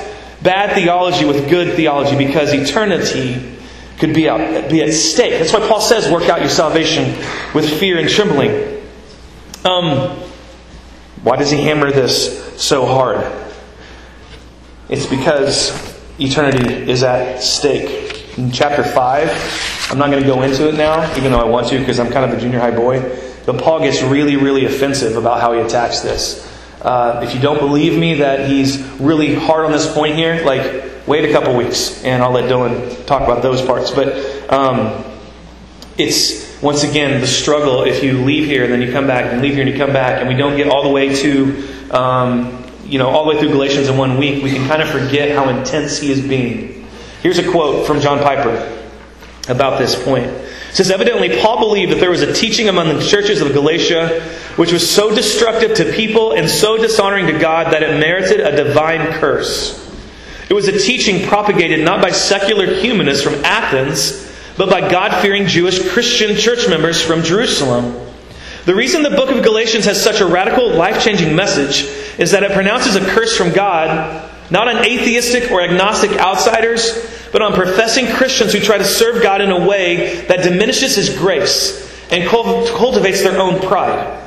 bad 0.43 0.73
theology 0.75 1.25
with 1.25 1.49
good 1.49 1.75
theology 1.75 2.17
because 2.17 2.53
eternity 2.53 3.57
could 3.97 4.13
be, 4.13 4.29
out, 4.29 4.69
be 4.69 4.83
at 4.83 4.93
stake. 4.93 5.39
That's 5.39 5.53
why 5.53 5.67
Paul 5.67 5.81
says, 5.81 6.11
work 6.11 6.29
out 6.29 6.41
your 6.41 6.49
salvation 6.49 7.05
with 7.55 7.79
fear 7.79 7.97
and 7.97 8.07
trembling. 8.07 8.83
Um, 9.65 10.17
why 11.23 11.35
does 11.37 11.49
he 11.49 11.61
hammer 11.61 11.91
this 11.91 12.61
so 12.61 12.85
hard? 12.85 13.46
It's 14.89 15.05
because 15.05 15.71
eternity 16.17 16.89
is 16.89 17.03
at 17.03 17.41
stake. 17.41 18.37
In 18.37 18.51
chapter 18.51 18.83
5, 18.83 19.89
I'm 19.91 19.97
not 19.97 20.11
going 20.11 20.23
to 20.23 20.27
go 20.27 20.43
into 20.43 20.69
it 20.69 20.75
now, 20.75 21.13
even 21.17 21.31
though 21.31 21.39
I 21.39 21.45
want 21.45 21.67
to 21.69 21.79
because 21.79 21.99
I'm 21.99 22.09
kind 22.09 22.31
of 22.31 22.37
a 22.37 22.39
junior 22.39 22.59
high 22.59 22.75
boy. 22.75 23.01
But 23.45 23.61
Paul 23.61 23.79
gets 23.79 24.01
really, 24.01 24.37
really 24.37 24.65
offensive 24.65 25.17
about 25.17 25.41
how 25.41 25.53
he 25.53 25.59
attacks 25.59 26.01
this. 26.01 26.45
Uh, 26.81 27.21
if 27.23 27.33
you 27.33 27.41
don't 27.41 27.59
believe 27.59 27.99
me 27.99 28.15
that 28.15 28.49
he's 28.49 28.81
really 28.99 29.35
hard 29.35 29.65
on 29.65 29.71
this 29.71 29.91
point 29.93 30.15
here, 30.15 30.45
like, 30.45 31.07
wait 31.07 31.25
a 31.25 31.33
couple 31.33 31.55
weeks 31.55 32.03
and 32.03 32.23
I'll 32.23 32.31
let 32.31 32.45
Dylan 32.45 33.05
talk 33.05 33.23
about 33.23 33.41
those 33.41 33.61
parts. 33.61 33.91
But 33.91 34.51
um, 34.51 35.03
it's, 35.97 36.61
once 36.61 36.83
again, 36.83 37.19
the 37.19 37.27
struggle 37.27 37.83
if 37.83 38.03
you 38.03 38.23
leave 38.23 38.45
here 38.45 38.63
and 38.63 38.71
then 38.71 38.81
you 38.81 38.91
come 38.91 39.07
back 39.07 39.33
and 39.33 39.41
leave 39.41 39.53
here 39.53 39.63
and 39.63 39.71
you 39.71 39.77
come 39.77 39.91
back 39.91 40.21
and 40.21 40.29
we 40.29 40.35
don't 40.35 40.55
get 40.55 40.69
all 40.69 40.83
the 40.83 40.89
way 40.89 41.13
to, 41.15 41.91
um, 41.91 42.66
you 42.87 42.99
know, 42.99 43.09
all 43.09 43.25
the 43.25 43.29
way 43.29 43.39
through 43.39 43.49
Galatians 43.49 43.89
in 43.89 43.97
one 43.97 44.17
week, 44.17 44.43
we 44.43 44.51
can 44.51 44.67
kind 44.67 44.81
of 44.81 44.89
forget 44.89 45.35
how 45.35 45.49
intense 45.49 45.97
he 45.97 46.11
is 46.11 46.21
being. 46.21 46.87
Here's 47.21 47.37
a 47.37 47.51
quote 47.51 47.85
from 47.87 47.99
John 47.99 48.19
Piper 48.19 48.85
about 49.49 49.79
this 49.79 50.01
point. 50.03 50.25
It 50.25 50.75
says, 50.75 50.91
Evidently, 50.91 51.39
Paul 51.41 51.59
believed 51.59 51.91
that 51.91 51.99
there 51.99 52.09
was 52.09 52.21
a 52.21 52.33
teaching 52.33 52.69
among 52.69 52.87
the 52.87 53.05
churches 53.05 53.41
of 53.41 53.53
Galatia 53.53 54.21
which 54.57 54.71
was 54.71 54.89
so 54.89 55.13
destructive 55.13 55.77
to 55.77 55.91
people 55.93 56.33
and 56.33 56.49
so 56.49 56.77
dishonoring 56.77 57.27
to 57.27 57.39
God 57.39 57.73
that 57.73 57.83
it 57.83 57.99
merited 57.99 58.39
a 58.39 58.55
divine 58.55 59.13
curse. 59.19 59.83
It 60.49 60.53
was 60.53 60.67
a 60.67 60.77
teaching 60.77 61.27
propagated 61.27 61.85
not 61.85 62.01
by 62.01 62.11
secular 62.11 62.73
humanists 62.73 63.23
from 63.23 63.35
Athens, 63.45 64.31
but 64.57 64.69
by 64.69 64.89
God 64.89 65.21
fearing 65.21 65.45
Jewish 65.45 65.87
Christian 65.91 66.35
church 66.35 66.67
members 66.67 66.99
from 66.99 67.21
Jerusalem. 67.21 67.93
The 68.67 68.75
reason 68.75 69.01
the 69.01 69.11
book 69.11 69.29
of 69.29 69.45
Galatians 69.45 69.85
has 69.85 70.03
such 70.03 70.19
a 70.19 70.25
radical, 70.25 70.69
life 70.69 71.01
changing 71.01 71.33
message 71.33 71.83
is 72.19 72.31
that 72.31 72.43
it 72.43 72.51
pronounces 72.51 72.97
a 72.97 72.99
curse 72.99 73.37
from 73.37 73.53
God, 73.53 74.29
not 74.51 74.67
on 74.67 74.83
atheistic 74.83 75.49
or 75.51 75.61
agnostic 75.61 76.11
outsiders, 76.11 77.09
but 77.31 77.41
on 77.41 77.53
professing 77.53 78.07
Christians 78.07 78.51
who 78.51 78.59
try 78.59 78.77
to 78.77 78.83
serve 78.83 79.23
God 79.23 79.39
in 79.39 79.51
a 79.51 79.65
way 79.65 80.25
that 80.25 80.43
diminishes 80.43 80.97
His 80.97 81.17
grace 81.17 81.89
and 82.11 82.27
cultivates 82.27 83.23
their 83.23 83.39
own 83.39 83.61
pride. 83.61 84.21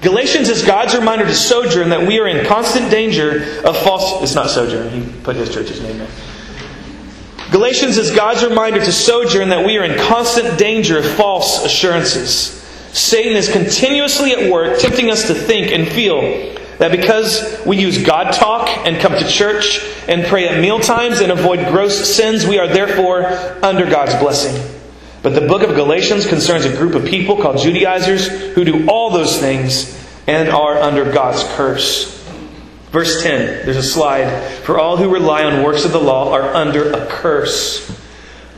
Galatians 0.00 0.48
is 0.48 0.62
God's 0.64 0.96
reminder 0.96 1.26
to 1.26 1.34
Sojourn 1.34 1.90
that 1.90 2.08
we 2.08 2.18
are 2.18 2.28
in 2.28 2.46
constant 2.46 2.90
danger 2.90 3.60
of 3.62 3.76
false. 3.76 4.22
It's 4.22 4.34
not 4.34 4.48
Sojourn, 4.48 4.88
he 4.88 5.20
put 5.20 5.36
his 5.36 5.52
church's 5.52 5.82
name 5.82 5.98
there. 5.98 6.08
Galatians 7.50 7.98
is 7.98 8.10
God's 8.16 8.42
reminder 8.42 8.82
to 8.82 8.90
Sojourn 8.90 9.50
that 9.50 9.66
we 9.66 9.76
are 9.76 9.84
in 9.84 9.98
constant 9.98 10.58
danger 10.58 10.96
of 10.96 11.04
false 11.04 11.62
assurances. 11.62 12.65
Satan 12.96 13.36
is 13.36 13.50
continuously 13.50 14.32
at 14.32 14.50
work, 14.50 14.78
tempting 14.78 15.10
us 15.10 15.26
to 15.26 15.34
think 15.34 15.70
and 15.70 15.86
feel 15.86 16.22
that 16.78 16.90
because 16.90 17.62
we 17.66 17.76
use 17.76 18.02
God 18.02 18.32
talk 18.32 18.68
and 18.86 18.98
come 18.98 19.12
to 19.12 19.28
church 19.28 19.84
and 20.08 20.24
pray 20.24 20.48
at 20.48 20.62
meal 20.62 20.80
times 20.80 21.20
and 21.20 21.30
avoid 21.30 21.58
gross 21.68 22.16
sins, 22.16 22.46
we 22.46 22.58
are 22.58 22.66
therefore 22.66 23.26
under 23.62 23.84
God's 23.84 24.14
blessing. 24.14 24.80
But 25.22 25.34
the 25.34 25.46
book 25.46 25.62
of 25.62 25.74
Galatians 25.74 26.26
concerns 26.26 26.64
a 26.64 26.74
group 26.74 26.94
of 26.94 27.04
people 27.04 27.36
called 27.36 27.58
Judaizers 27.58 28.28
who 28.54 28.64
do 28.64 28.88
all 28.88 29.10
those 29.10 29.38
things 29.40 29.94
and 30.26 30.48
are 30.48 30.78
under 30.78 31.12
God's 31.12 31.44
curse. 31.54 32.16
Verse 32.92 33.22
10, 33.22 33.66
there's 33.66 33.76
a 33.76 33.82
slide. 33.82 34.30
For 34.62 34.78
all 34.78 34.96
who 34.96 35.12
rely 35.12 35.44
on 35.44 35.62
works 35.62 35.84
of 35.84 35.92
the 35.92 36.00
law 36.00 36.32
are 36.32 36.54
under 36.54 36.92
a 36.92 37.06
curse. 37.06 37.80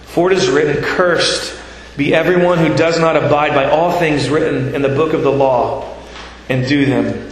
For 0.04 0.30
it 0.30 0.38
is 0.38 0.48
written, 0.48 0.80
Cursed 0.84 1.58
be 1.98 2.14
everyone 2.14 2.58
who 2.58 2.74
does 2.76 3.00
not 3.00 3.16
abide 3.16 3.54
by 3.54 3.68
all 3.68 3.90
things 3.98 4.30
written 4.30 4.72
in 4.72 4.82
the 4.82 4.88
book 4.88 5.14
of 5.14 5.22
the 5.22 5.32
law 5.32 5.96
and 6.48 6.64
do 6.66 6.86
them. 6.86 7.28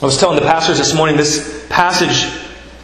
I 0.00 0.06
was 0.06 0.16
telling 0.16 0.36
the 0.36 0.46
pastors 0.46 0.78
this 0.78 0.94
morning 0.94 1.18
this 1.18 1.66
passage, 1.68 2.32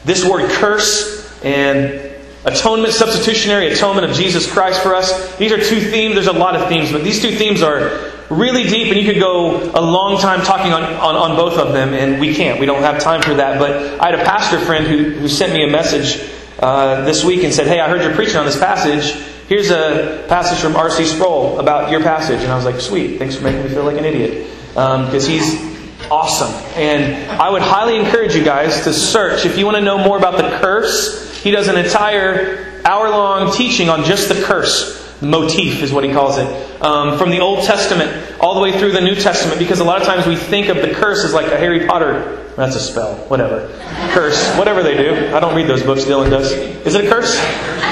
this 0.05 0.29
word 0.29 0.51
curse 0.51 1.43
and 1.43 2.13
atonement, 2.45 2.93
substitutionary 2.93 3.69
atonement 3.69 4.11
of 4.11 4.15
Jesus 4.15 4.51
Christ 4.51 4.83
for 4.83 4.95
us. 4.95 5.35
These 5.39 5.53
are 5.53 5.57
two 5.57 5.81
themes. 5.81 6.17
There's 6.17 6.27
a 6.27 6.35
lot 6.35 6.55
of 6.55 6.69
themes, 6.69 6.93
but 6.93 7.03
these 7.03 7.23
two 7.23 7.35
themes 7.35 7.63
are 7.63 8.13
really 8.29 8.65
deep, 8.65 8.89
and 8.89 9.01
you 9.01 9.11
could 9.11 9.19
go 9.19 9.71
a 9.73 9.81
long 9.81 10.21
time 10.21 10.43
talking 10.43 10.75
on, 10.75 10.83
on, 10.83 11.17
on 11.17 11.35
both 11.35 11.57
of 11.57 11.73
them, 11.73 11.95
and 11.95 12.21
we 12.21 12.35
can't. 12.35 12.61
We 12.61 12.67
don't 12.67 12.83
have 12.83 13.01
time 13.01 13.23
for 13.23 13.33
that. 13.37 13.59
But 13.59 14.01
I 14.03 14.11
had 14.11 14.21
a 14.21 14.25
pastor 14.25 14.61
friend 14.61 14.87
who, 14.87 15.19
who 15.19 15.29
sent 15.29 15.55
me 15.55 15.65
a 15.65 15.71
message 15.71 16.31
uh, 16.59 17.07
this 17.07 17.25
week 17.25 17.43
and 17.43 17.55
said, 17.55 17.69
Hey, 17.69 17.81
I 17.81 17.89
heard 17.89 18.03
you're 18.03 18.15
preaching 18.15 18.37
on 18.37 18.45
this 18.45 18.59
passage. 18.59 19.19
Here's 19.49 19.71
a 19.71 20.27
passage 20.29 20.59
from 20.59 20.75
R.C. 20.75 21.05
Sproul 21.05 21.61
about 21.61 21.91
your 21.93 22.03
passage. 22.03 22.41
And 22.41 22.51
I 22.51 22.57
was 22.57 22.65
like, 22.65 22.81
Sweet, 22.81 23.19
thanks 23.19 23.37
for 23.37 23.45
making 23.45 23.63
me 23.63 23.69
feel 23.69 23.85
like 23.85 23.97
an 23.97 24.05
idiot. 24.05 24.49
Because 24.71 25.25
um, 25.25 25.31
he's 25.31 26.11
awesome. 26.11 26.53
And 26.75 27.31
I 27.31 27.49
would 27.49 27.63
highly 27.63 27.97
encourage 27.97 28.35
you 28.35 28.45
guys 28.45 28.83
to 28.85 28.93
search. 28.93 29.47
If 29.47 29.57
you 29.57 29.65
want 29.65 29.77
to 29.77 29.83
know 29.83 29.99
more 29.99 30.19
about 30.19 30.37
the 30.37 30.59
curse, 30.59 31.41
he 31.43 31.53
does 31.53 31.69
an 31.69 31.77
entire 31.77 32.83
hour 32.85 33.09
long 33.09 33.55
teaching 33.55 33.89
on 33.89 34.05
just 34.05 34.29
the 34.29 34.43
curse. 34.43 34.97
Motif 35.23 35.83
is 35.83 35.93
what 35.93 36.05
he 36.05 36.13
calls 36.13 36.39
it. 36.39 36.83
Um, 36.83 37.17
from 37.17 37.31
the 37.31 37.41
Old 37.41 37.65
Testament 37.65 38.41
all 38.41 38.55
the 38.55 38.61
way 38.61 38.77
through 38.79 38.93
the 38.93 39.01
New 39.01 39.15
Testament, 39.15 39.59
because 39.59 39.81
a 39.81 39.85
lot 39.85 40.01
of 40.01 40.07
times 40.07 40.27
we 40.27 40.37
think 40.37 40.69
of 40.69 40.77
the 40.77 40.93
curse 40.93 41.25
as 41.25 41.33
like 41.33 41.47
a 41.47 41.57
Harry 41.57 41.87
Potter. 41.87 42.43
That's 42.57 42.75
a 42.75 42.81
spell, 42.81 43.17
whatever. 43.29 43.69
Curse, 44.13 44.57
whatever 44.57 44.83
they 44.83 44.97
do. 44.97 45.35
I 45.35 45.41
don't 45.41 45.55
read 45.55 45.67
those 45.67 45.83
books, 45.83 46.05
Dylan 46.05 46.31
does. 46.31 46.53
Is 46.53 46.95
it 46.95 47.05
a 47.05 47.09
curse? 47.09 47.37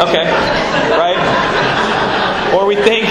Okay. 0.00 0.24
Right? 0.90 2.52
Or 2.54 2.66
we 2.66 2.76
think 2.76 3.06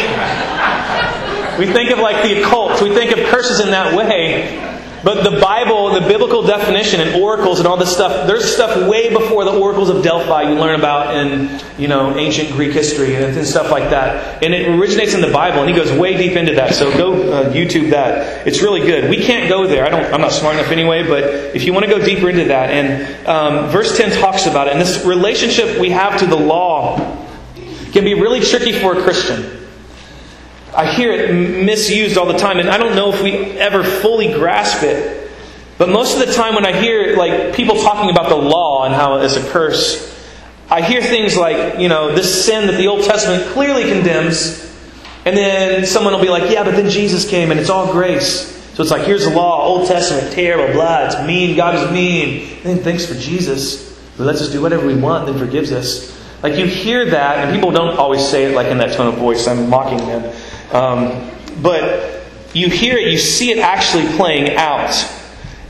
we 1.58 1.68
think 1.72 1.92
of 1.92 2.00
like 2.00 2.24
the 2.24 2.42
occult. 2.42 2.82
We 2.82 2.94
think 2.94 3.12
of 3.12 3.26
curses 3.30 3.60
in 3.60 3.72
that 3.72 3.96
way. 3.96 4.73
But 5.04 5.30
the 5.30 5.38
Bible, 5.40 6.00
the 6.00 6.08
biblical 6.08 6.44
definition 6.44 7.02
and 7.02 7.22
oracles 7.22 7.60
and 7.60 7.68
all 7.68 7.76
this 7.76 7.94
stuff, 7.94 8.26
there's 8.26 8.54
stuff 8.54 8.90
way 8.90 9.12
before 9.12 9.44
the 9.44 9.52
oracles 9.52 9.90
of 9.90 10.02
Delphi 10.02 10.44
you 10.44 10.56
learn 10.56 10.80
about 10.80 11.14
in, 11.14 11.60
you 11.78 11.90
know, 11.90 12.16
ancient 12.16 12.52
Greek 12.52 12.72
history 12.72 13.16
and 13.16 13.46
stuff 13.46 13.70
like 13.70 13.90
that. 13.90 14.42
And 14.42 14.54
it 14.54 14.70
originates 14.70 15.14
in 15.14 15.20
the 15.20 15.32
Bible, 15.32 15.60
and 15.60 15.70
he 15.70 15.76
goes 15.76 15.92
way 15.92 16.16
deep 16.16 16.38
into 16.38 16.54
that. 16.56 16.74
So 16.74 16.90
go 16.98 17.14
uh, 17.34 17.52
YouTube 17.52 17.90
that. 17.90 18.48
It's 18.48 18.62
really 18.62 18.80
good. 18.80 19.10
We 19.10 19.22
can't 19.22 19.50
go 19.50 19.68
there. 19.68 19.86
I 19.86 19.90
don't, 19.90 20.14
I'm 20.14 20.22
not 20.22 20.32
smart 20.32 20.56
enough 20.56 20.72
anyway, 20.72 21.06
but 21.06 21.24
if 21.54 21.66
you 21.66 21.74
want 21.74 21.86
to 21.86 21.92
go 21.92 22.04
deeper 22.04 22.30
into 22.30 22.46
that, 22.46 22.70
and 22.70 23.28
um, 23.28 23.70
verse 23.72 23.98
10 23.98 24.22
talks 24.22 24.46
about 24.46 24.68
it, 24.68 24.74
and 24.74 24.82
this 24.82 25.04
relationship 25.04 25.82
we 25.82 25.90
have 25.90 26.18
to 26.20 26.26
the 26.26 26.38
law 26.38 26.98
can 27.92 28.06
be 28.06 28.14
really 28.14 28.40
tricky 28.40 28.72
for 28.72 28.98
a 28.98 29.04
Christian. 29.04 29.63
I 30.76 30.92
hear 30.94 31.12
it 31.12 31.34
misused 31.34 32.18
all 32.18 32.26
the 32.26 32.38
time, 32.38 32.60
and 32.60 32.70
I 32.70 32.78
don't 32.78 32.96
know 32.96 33.14
if 33.14 33.22
we 33.22 33.34
ever 33.34 33.84
fully 33.84 34.34
grasp 34.34 34.84
it. 34.84 35.32
But 35.78 35.90
most 35.90 36.20
of 36.20 36.26
the 36.26 36.34
time, 36.34 36.56
when 36.56 36.66
I 36.66 36.80
hear 36.80 37.16
like 37.18 37.56
people 37.56 37.76
talking 37.82 38.10
about 38.10 38.30
the 38.30 38.36
law 38.36 38.86
and 38.86 38.94
how 38.94 39.18
it's 39.18 39.36
a 39.36 39.50
curse, 39.50 40.12
I 40.70 40.82
hear 40.82 41.02
things 41.02 41.36
like, 41.36 41.80
you 41.80 41.90
know, 41.90 42.16
this 42.16 42.46
sin 42.46 42.68
that 42.68 42.78
the 42.78 42.88
Old 42.88 43.04
Testament 43.04 43.52
clearly 43.54 43.84
condemns, 43.84 44.72
and 45.26 45.38
then 45.38 45.86
someone 45.86 46.14
will 46.14 46.22
be 46.22 46.30
like, 46.30 46.52
yeah, 46.52 46.64
but 46.64 46.72
then 46.72 46.90
Jesus 46.90 47.30
came 47.30 47.52
and 47.52 47.60
it's 47.60 47.70
all 47.70 47.92
grace. 47.92 48.52
So 48.74 48.82
it's 48.82 48.92
like, 48.92 49.06
here's 49.06 49.26
the 49.26 49.30
law, 49.30 49.66
Old 49.66 49.88
Testament, 49.88 50.34
terrible, 50.34 50.74
blah, 50.74 51.06
it's 51.06 51.22
mean, 51.28 51.56
God 51.56 51.76
is 51.76 51.92
mean. 51.92 52.50
And 52.58 52.64
then 52.64 52.80
thanks 52.80 53.06
for 53.06 53.14
Jesus, 53.14 53.96
who 54.18 54.24
lets 54.24 54.42
us 54.42 54.52
do 54.52 54.62
whatever 54.62 54.88
we 54.88 54.96
want, 54.96 55.28
then 55.28 55.38
forgives 55.38 55.72
us. 55.72 56.12
Like 56.42 56.58
you 56.58 56.66
hear 56.66 57.06
that, 57.12 57.38
and 57.38 57.54
people 57.54 57.72
don't 57.72 57.98
always 57.98 58.28
say 58.28 58.46
it 58.46 58.56
like 58.56 58.68
in 58.68 58.80
that 58.80 58.94
tone 58.94 59.08
of 59.08 59.20
voice. 59.20 59.48
I'm 59.48 59.70
mocking 59.70 60.00
them. 60.00 60.24
Um, 60.74 61.32
but 61.62 62.24
you 62.54 62.70
hear 62.70 62.98
it, 62.98 63.12
you 63.12 63.18
see 63.18 63.52
it 63.52 63.60
actually 63.60 64.06
playing 64.18 64.56
out. 64.58 64.94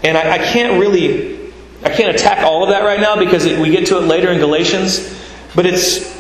And 0.04 0.18
I, 0.18 0.36
I 0.36 0.38
can't 0.38 0.80
really, 0.80 1.52
I 1.84 1.90
can't 1.90 2.16
attack 2.16 2.44
all 2.46 2.64
of 2.64 2.70
that 2.70 2.84
right 2.84 3.00
now 3.00 3.18
because 3.18 3.46
it, 3.46 3.60
we 3.60 3.70
get 3.70 3.88
to 3.88 3.98
it 3.98 4.02
later 4.02 4.32
in 4.32 4.40
Galatians. 4.40 5.14
But 5.56 5.66
it's, 5.66 6.14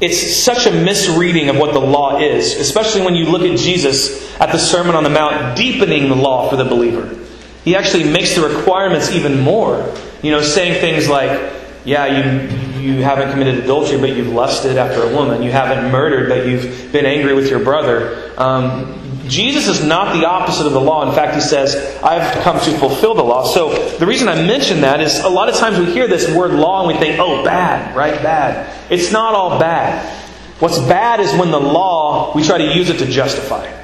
it's 0.00 0.36
such 0.36 0.66
a 0.66 0.70
misreading 0.70 1.50
of 1.50 1.56
what 1.58 1.74
the 1.74 1.80
law 1.80 2.18
is, 2.18 2.54
especially 2.54 3.02
when 3.02 3.14
you 3.14 3.26
look 3.26 3.42
at 3.42 3.58
Jesus 3.58 4.34
at 4.40 4.50
the 4.50 4.58
Sermon 4.58 4.94
on 4.94 5.04
the 5.04 5.10
Mount 5.10 5.56
deepening 5.56 6.08
the 6.08 6.16
law 6.16 6.48
for 6.48 6.56
the 6.56 6.64
believer. 6.64 7.16
He 7.64 7.76
actually 7.76 8.04
makes 8.04 8.34
the 8.34 8.48
requirements 8.48 9.10
even 9.10 9.40
more. 9.40 9.94
You 10.22 10.30
know, 10.30 10.42
saying 10.42 10.80
things 10.80 11.08
like, 11.08 11.52
yeah, 11.84 12.06
you, 12.06 12.69
you 12.80 13.02
haven't 13.02 13.30
committed 13.30 13.64
adultery, 13.64 13.98
but 13.98 14.16
you've 14.16 14.32
lusted 14.32 14.76
after 14.76 15.02
a 15.02 15.14
woman. 15.14 15.42
You 15.42 15.50
haven't 15.50 15.90
murdered, 15.90 16.28
but 16.28 16.46
you've 16.46 16.92
been 16.92 17.06
angry 17.06 17.34
with 17.34 17.48
your 17.48 17.60
brother. 17.60 18.32
Um, 18.36 18.96
Jesus 19.28 19.68
is 19.68 19.84
not 19.84 20.18
the 20.18 20.26
opposite 20.26 20.66
of 20.66 20.72
the 20.72 20.80
law. 20.80 21.08
In 21.08 21.14
fact, 21.14 21.34
he 21.34 21.40
says, 21.40 21.76
I've 22.02 22.42
come 22.42 22.58
to 22.58 22.78
fulfill 22.78 23.14
the 23.14 23.22
law. 23.22 23.44
So 23.44 23.96
the 23.98 24.06
reason 24.06 24.28
I 24.28 24.34
mention 24.34 24.80
that 24.80 25.00
is 25.00 25.20
a 25.20 25.28
lot 25.28 25.48
of 25.48 25.54
times 25.54 25.78
we 25.78 25.92
hear 25.92 26.08
this 26.08 26.28
word 26.34 26.52
law 26.52 26.80
and 26.80 26.88
we 26.92 26.98
think, 26.98 27.20
oh, 27.20 27.44
bad, 27.44 27.94
right? 27.94 28.20
Bad. 28.22 28.90
It's 28.90 29.12
not 29.12 29.34
all 29.34 29.60
bad. 29.60 30.04
What's 30.58 30.78
bad 30.80 31.20
is 31.20 31.32
when 31.34 31.50
the 31.50 31.60
law, 31.60 32.34
we 32.34 32.42
try 32.42 32.58
to 32.58 32.74
use 32.74 32.90
it 32.90 32.98
to 32.98 33.06
justify. 33.06 33.79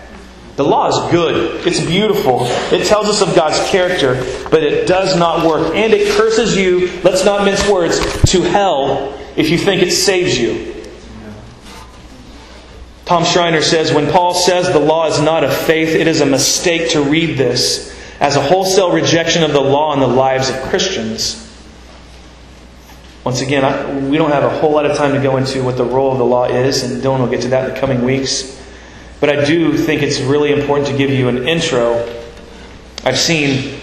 The 0.57 0.65
law 0.65 0.89
is 0.89 1.11
good. 1.13 1.67
It's 1.67 1.85
beautiful. 1.85 2.47
It 2.73 2.87
tells 2.87 3.07
us 3.09 3.21
of 3.21 3.37
God's 3.37 3.61
character, 3.69 4.15
but 4.51 4.63
it 4.63 4.89
does 4.89 5.17
not 5.17 5.47
work. 5.47 5.75
And 5.75 5.93
it 5.93 6.17
curses 6.17 6.57
you, 6.57 6.91
let's 7.03 7.25
not 7.25 7.45
mince 7.45 7.69
words, 7.69 8.01
to 8.33 8.41
hell 8.41 9.19
if 9.37 9.51
you 9.51 9.59
think 9.59 9.83
it 9.83 9.93
saves 9.93 10.39
you. 10.39 10.75
Tom 13.05 13.25
Schreiner 13.25 13.63
says 13.63 13.93
when 13.93 14.11
Paul 14.11 14.35
says 14.35 14.73
the 14.73 14.81
law 14.81 15.07
is 15.07 15.21
not 15.21 15.45
of 15.45 15.57
faith, 15.57 15.91
it 15.91 16.09
is 16.09 16.23
a 16.23 16.27
mistake 16.27 16.91
to 16.91 17.03
read 17.03 17.37
this 17.39 17.95
as 18.19 18.35
a 18.35 18.43
wholesale 18.43 18.91
rejection 18.91 19.43
of 19.43 19.53
the 19.53 19.61
law 19.61 19.93
in 19.93 20.01
the 20.01 20.09
lives 20.09 20.49
of 20.49 20.57
Christians. 20.63 21.43
Once 23.25 23.43
again, 23.43 23.65
I, 23.65 24.09
we 24.09 24.17
don't 24.17 24.31
have 24.31 24.45
a 24.45 24.59
whole 24.59 24.73
lot 24.73 24.87
of 24.87 24.97
time 24.97 25.13
to 25.13 25.21
go 25.21 25.37
into 25.37 25.63
what 25.63 25.77
the 25.77 25.85
role 25.85 26.13
of 26.13 26.19
the 26.19 26.25
law 26.25 26.47
is, 26.47 26.83
and 26.83 27.03
Dylan 27.03 27.21
will 27.21 27.29
get 27.29 27.43
to 27.43 27.49
that 27.49 27.69
in 27.69 27.75
the 27.75 27.81
coming 27.81 28.03
weeks. 28.03 28.57
But 29.21 29.31
I 29.31 29.45
do 29.45 29.77
think 29.77 30.03
it's 30.03 30.21
really 30.21 30.53
important 30.53 30.89
to 30.89 30.97
give 30.97 31.11
you 31.11 31.29
an 31.29 31.49
intro. 31.49 31.95
I've 33.05 33.19
seen, 33.19 33.75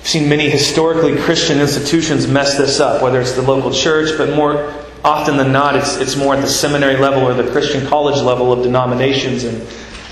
I've 0.00 0.06
seen 0.06 0.28
many 0.28 0.48
historically 0.48 1.16
Christian 1.16 1.60
institutions 1.60 2.26
mess 2.26 2.56
this 2.56 2.80
up, 2.80 3.02
whether 3.02 3.20
it's 3.20 3.32
the 3.32 3.42
local 3.42 3.72
church, 3.72 4.16
but 4.16 4.34
more 4.34 4.72
often 5.04 5.36
than 5.36 5.52
not, 5.52 5.76
it's, 5.76 5.98
it's 5.98 6.16
more 6.16 6.34
at 6.34 6.40
the 6.40 6.48
seminary 6.48 6.96
level 6.96 7.22
or 7.22 7.34
the 7.34 7.50
Christian 7.50 7.86
college 7.86 8.20
level 8.22 8.52
of 8.52 8.62
denominations. 8.62 9.44
And 9.44 9.60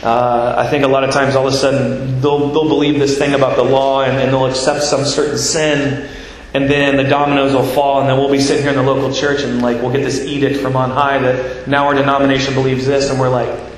uh, 0.03 0.55
I 0.59 0.69
think 0.69 0.85
a 0.85 0.89
lot 0.89 1.05
of 1.05 1.11
times 1.11 1.37
all 1.37 1.47
of 1.47 1.55
a 1.55 1.57
sudden 1.57 2.21
they'll, 2.21 2.51
they'll 2.51 2.69
believe 2.69 2.99
this 2.99 3.17
thing 3.17 3.35
about 3.35 3.57
the 3.57 3.65
law 3.65 4.03
and, 4.03 4.19
and 4.19 4.31
they'll 4.31 4.47
accept 4.47 4.83
some 4.83 5.05
certain 5.05 5.39
sin 5.39 6.09
and 6.55 6.71
then 6.71 6.97
the 6.97 7.05
dominoes 7.05 7.53
will 7.53 7.67
fall, 7.67 8.01
and 8.01 8.09
then 8.09 8.17
we'll 8.17 8.31
be 8.31 8.39
sitting 8.39 8.63
here 8.63 8.71
in 8.71 8.77
the 8.77 8.83
local 8.83 9.13
church, 9.13 9.43
and 9.43 9.61
like 9.61 9.83
we'll 9.83 9.91
get 9.91 10.05
this 10.05 10.25
edict 10.25 10.61
from 10.61 10.77
on 10.77 10.91
high 10.91 11.19
that 11.19 11.67
now 11.67 11.87
our 11.87 11.95
denomination 11.95 12.55
believes 12.55 12.87
this, 12.87 13.11
and 13.11 13.19
we're 13.19 13.29
like, 13.29 13.74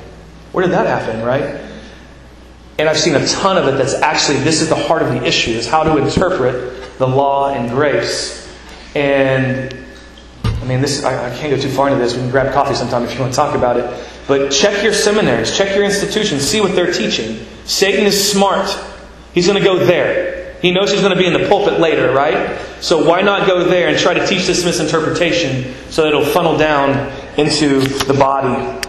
where 0.56 0.64
did 0.64 0.72
that 0.72 0.86
happen, 0.86 1.22
right? 1.22 1.60
And 2.78 2.88
I've 2.88 2.96
seen 2.96 3.14
a 3.14 3.26
ton 3.26 3.58
of 3.58 3.68
it 3.68 3.76
that's 3.76 3.92
actually 3.92 4.38
this 4.38 4.62
is 4.62 4.70
the 4.70 4.74
heart 4.74 5.02
of 5.02 5.08
the 5.08 5.22
issue: 5.22 5.50
is 5.50 5.68
how 5.68 5.82
to 5.82 5.98
interpret 5.98 6.96
the 6.96 7.06
law 7.06 7.50
and 7.50 7.68
grace. 7.68 8.50
And 8.94 9.76
I 10.44 10.64
mean, 10.64 10.80
this 10.80 11.04
I, 11.04 11.30
I 11.30 11.36
can't 11.36 11.54
go 11.54 11.60
too 11.60 11.68
far 11.68 11.90
into 11.90 12.02
this. 12.02 12.14
We 12.14 12.20
can 12.20 12.30
grab 12.30 12.54
coffee 12.54 12.74
sometime 12.74 13.04
if 13.04 13.12
you 13.12 13.20
want 13.20 13.34
to 13.34 13.36
talk 13.36 13.54
about 13.54 13.76
it. 13.76 14.08
But 14.26 14.50
check 14.50 14.82
your 14.82 14.94
seminaries, 14.94 15.54
check 15.54 15.76
your 15.76 15.84
institutions, 15.84 16.40
see 16.40 16.62
what 16.62 16.74
they're 16.74 16.90
teaching. 16.90 17.44
Satan 17.66 18.06
is 18.06 18.32
smart; 18.32 18.74
he's 19.34 19.46
going 19.46 19.58
to 19.58 19.64
go 19.64 19.84
there. 19.84 20.56
He 20.62 20.70
knows 20.70 20.90
he's 20.90 21.02
going 21.02 21.12
to 21.12 21.18
be 21.18 21.26
in 21.26 21.34
the 21.34 21.46
pulpit 21.50 21.80
later, 21.80 22.14
right? 22.14 22.58
So 22.80 23.06
why 23.06 23.20
not 23.20 23.46
go 23.46 23.62
there 23.62 23.88
and 23.88 23.98
try 23.98 24.14
to 24.14 24.26
teach 24.26 24.46
this 24.46 24.64
misinterpretation 24.64 25.74
so 25.90 26.04
that 26.04 26.08
it'll 26.08 26.24
funnel 26.24 26.56
down 26.56 27.12
into 27.36 27.80
the 27.80 28.14
body? 28.14 28.85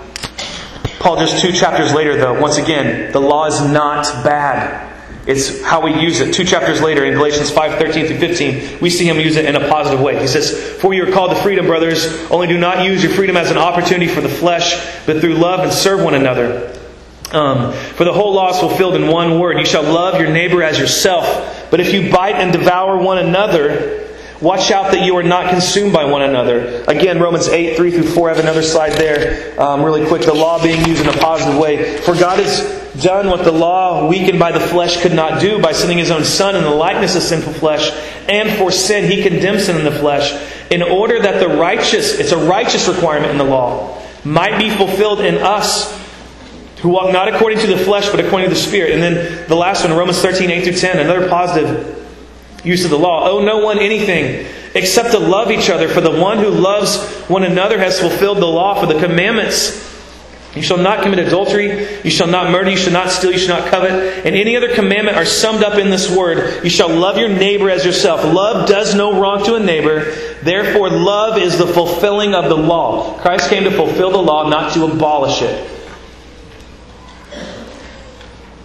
Paul, 1.08 1.16
just 1.16 1.42
two 1.42 1.54
chapters 1.54 1.94
later, 1.94 2.18
though, 2.18 2.38
once 2.38 2.58
again, 2.58 3.14
the 3.14 3.22
law 3.22 3.46
is 3.46 3.62
not 3.62 4.26
bad. 4.26 4.94
It's 5.26 5.64
how 5.64 5.80
we 5.80 5.98
use 6.02 6.20
it. 6.20 6.34
Two 6.34 6.44
chapters 6.44 6.82
later, 6.82 7.06
in 7.06 7.14
Galatians 7.14 7.50
5 7.50 7.80
13 7.80 8.08
through 8.08 8.18
15, 8.18 8.80
we 8.82 8.90
see 8.90 9.08
him 9.08 9.18
use 9.18 9.38
it 9.38 9.46
in 9.46 9.56
a 9.56 9.70
positive 9.70 10.02
way. 10.02 10.20
He 10.20 10.28
says, 10.28 10.52
For 10.82 10.94
you 10.94 11.08
are 11.08 11.12
called 11.14 11.32
to 11.32 11.42
freedom, 11.42 11.66
brothers, 11.66 12.30
only 12.30 12.48
do 12.48 12.58
not 12.58 12.84
use 12.84 13.02
your 13.02 13.14
freedom 13.14 13.38
as 13.38 13.50
an 13.50 13.58
opportunity 13.58 14.14
for 14.14 14.20
the 14.20 14.28
flesh, 14.28 14.76
but 15.06 15.22
through 15.22 15.36
love 15.36 15.62
and 15.62 15.72
serve 15.72 16.04
one 16.04 16.14
another. 16.14 16.78
Um, 17.32 17.72
for 17.72 18.04
the 18.04 18.12
whole 18.12 18.34
law 18.34 18.50
is 18.50 18.60
fulfilled 18.60 18.96
in 18.96 19.08
one 19.08 19.40
word 19.40 19.60
You 19.60 19.66
shall 19.66 19.84
love 19.84 20.20
your 20.20 20.30
neighbor 20.30 20.62
as 20.62 20.78
yourself. 20.78 21.70
But 21.72 21.80
if 21.80 21.94
you 21.94 22.12
bite 22.12 22.36
and 22.36 22.52
devour 22.52 22.98
one 22.98 23.20
another, 23.20 24.07
watch 24.42 24.72
out 24.72 24.92
that 24.92 25.04
you 25.04 25.16
are 25.18 25.24
not 25.24 25.50
consumed 25.50 25.94
by 25.94 26.06
one 26.06 26.22
another. 26.22 26.84
Again, 26.88 27.20
Romans 27.20 27.48
8, 27.48 27.76
3 27.76 27.92
through 27.92 28.04
4. 28.04 28.30
I 28.30 28.34
have 28.34 28.44
another 28.44 28.62
slide 28.62 28.94
there, 28.94 29.60
um, 29.60 29.84
really 29.84 30.06
quick. 30.08 30.22
The 30.22 30.34
law 30.34 30.62
being 30.62 30.86
used 30.86 31.02
in 31.02 31.10
a 31.10 31.18
positive 31.18 31.58
way. 31.58 31.98
For 31.98 32.14
God 32.14 32.40
has 32.40 32.78
done 33.02 33.28
what 33.28 33.44
the 33.44 33.52
law, 33.52 34.10
weakened 34.10 34.40
by 34.40 34.52
the 34.52 34.60
flesh, 34.60 35.02
could 35.02 35.14
not 35.14 35.42
do 35.42 35.62
by 35.62 35.72
sending 35.72 35.98
his 35.98 36.12
own 36.12 36.24
Son 36.24 36.56
in 36.56 36.64
the 36.64 36.70
likeness 36.70 37.16
of 37.16 37.24
sinful 37.24 37.54
flesh. 37.54 37.92
And 38.28 38.58
for 38.58 38.72
sin, 38.72 39.10
he 39.10 39.24
condemned 39.24 39.62
sin 39.62 39.78
in 39.78 39.84
the 39.84 39.92
flesh, 40.00 40.34
in 40.72 40.82
order 40.82 41.22
that 41.22 41.40
the 41.40 41.50
righteous, 41.56 42.20
it's 42.20 42.32
a 42.32 42.38
righteous 42.38 42.88
requirement 42.88 43.32
in 43.32 43.38
the 43.38 43.44
law, 43.44 44.02
might 44.24 44.58
be 44.58 44.70
fulfilled 44.70 45.22
in 45.22 45.36
us 45.36 45.98
who 46.82 46.90
walk 46.90 47.12
not 47.12 47.28
according 47.28 47.60
to 47.60 47.68
the 47.68 47.78
flesh, 47.78 48.10
but 48.10 48.20
according 48.20 48.50
to 48.50 48.54
the 48.54 48.62
Spirit. 48.62 48.92
And 48.92 49.02
then 49.02 49.48
the 49.48 49.56
last 49.56 49.84
one, 49.84 49.98
Romans 49.98 50.22
13, 50.22 50.52
8 50.52 50.64
through 50.64 50.74
10, 50.74 51.00
another 51.00 51.28
positive 51.28 51.97
use 52.64 52.84
of 52.84 52.92
the 52.92 52.98
law. 52.98 53.30
Owe 53.30 53.44
no 53.44 53.60
one 53.60 53.80
anything 53.80 54.48
except 54.74 55.12
to 55.12 55.20
love 55.20 55.52
each 55.52 55.70
other, 55.70 55.88
for 55.88 56.02
the 56.02 56.12
one 56.12 56.40
who 56.40 56.50
loves 56.50 57.04
one 57.28 57.44
another 57.44 57.80
has 57.80 58.00
fulfilled 58.00 58.38
the 58.38 58.48
law. 58.48 58.80
For 58.80 58.86
the 58.86 59.00
commandments, 59.00 59.86
you 60.56 60.64
shall 60.64 60.78
not 60.78 61.04
commit 61.04 61.20
adultery, 61.20 62.02
you 62.04 62.10
shall 62.10 62.28
not 62.28 62.52
murder, 62.52 62.72
you 62.72 62.78
shall 62.78 62.94
not 62.94 63.12
steal, 63.12 63.32
you 63.32 63.38
shall 63.38 63.60
not 63.60 63.70
covet, 63.70 63.92
and 64.26 64.36
any 64.36 64.56
other 64.56 64.74
commandment 64.74 65.16
are 65.16 65.26
summed 65.26 65.64
up 65.64 65.78
in 65.78 65.90
this 65.90 66.10
word 66.10 66.64
you 66.64 66.70
shall 66.70 66.90
love 66.90 67.18
your 67.18 67.30
neighbor 67.30 67.70
as 67.70 67.86
yourself. 67.86 68.24
Love 68.24 68.68
does 68.68 68.96
no 68.96 69.20
wrong 69.20 69.44
to 69.46 69.56
a 69.56 69.60
neighbor, 69.60 70.12
therefore, 70.42 70.90
love 70.90 71.38
is 71.38 71.58
the 71.58 71.68
fulfilling 71.68 72.34
of 72.34 72.50
the 72.50 72.58
law. 72.58 73.18
Christ 73.20 73.50
came 73.50 73.64
to 73.66 73.72
fulfill 73.72 74.12
the 74.12 74.22
law, 74.22 74.50
not 74.50 74.74
to 74.74 74.86
abolish 74.86 75.42
it. 75.42 75.70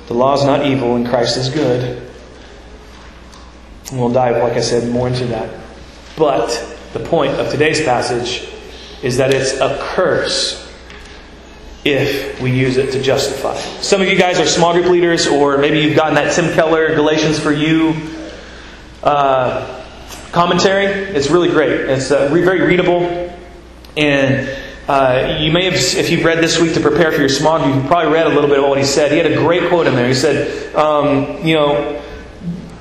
The 0.07 0.15
law 0.15 0.35
is 0.35 0.45
not 0.45 0.67
evil 0.67 0.97
and 0.97 1.07
Christ 1.07 1.37
is 1.37 1.49
good. 1.49 2.12
And 3.93 4.01
we'll 4.01 4.11
dive, 4.11 4.43
like 4.43 4.55
I 4.55 4.61
said, 4.61 4.91
more 4.91 5.07
into 5.07 5.27
that. 5.27 5.55
But 6.17 6.49
the 6.95 7.01
point 7.01 7.35
of 7.35 7.51
today's 7.51 7.85
passage 7.85 8.49
is 9.03 9.19
that 9.19 9.35
it's 9.35 9.53
a 9.53 9.79
curse 9.81 10.59
if 11.85 12.41
we 12.41 12.53
use 12.53 12.79
it 12.79 12.93
to 12.93 13.03
justify. 13.03 13.55
Some 13.83 14.01
of 14.01 14.09
you 14.09 14.17
guys 14.17 14.41
are 14.41 14.47
small 14.47 14.73
group 14.73 14.87
leaders, 14.87 15.27
or 15.27 15.59
maybe 15.59 15.81
you've 15.81 15.95
gotten 15.95 16.15
that 16.15 16.35
Tim 16.35 16.55
Keller 16.55 16.95
Galatians 16.95 17.39
for 17.39 17.53
You 17.53 17.95
uh, 19.03 19.85
commentary. 20.31 20.87
It's 20.87 21.29
really 21.29 21.51
great. 21.51 21.73
It's 21.73 22.11
uh, 22.11 22.29
very 22.29 22.63
readable. 22.63 23.03
And 23.95 24.49
uh, 24.89 25.39
you 25.41 25.53
may 25.53 25.67
have, 25.67 25.75
if 25.75 26.09
you've 26.09 26.25
read 26.25 26.39
this 26.39 26.59
week 26.59 26.73
to 26.75 26.81
prepare 26.81 27.13
for 27.13 27.19
your 27.19 27.29
small 27.29 27.63
group, 27.63 27.83
you 27.83 27.89
probably 27.89 28.11
read 28.11 28.27
a 28.27 28.31
little 28.31 28.49
bit 28.49 28.59
of 28.59 28.69
what 28.71 28.79
he 28.79 28.85
said. 28.85 29.13
He 29.13 29.19
had 29.19 29.31
a 29.31 29.37
great 29.37 29.69
quote 29.69 29.87
in 29.87 29.95
there. 29.95 30.09
He 30.09 30.15
said, 30.15 30.75
um, 30.75 31.45
you 31.45 31.57
know, 31.57 32.02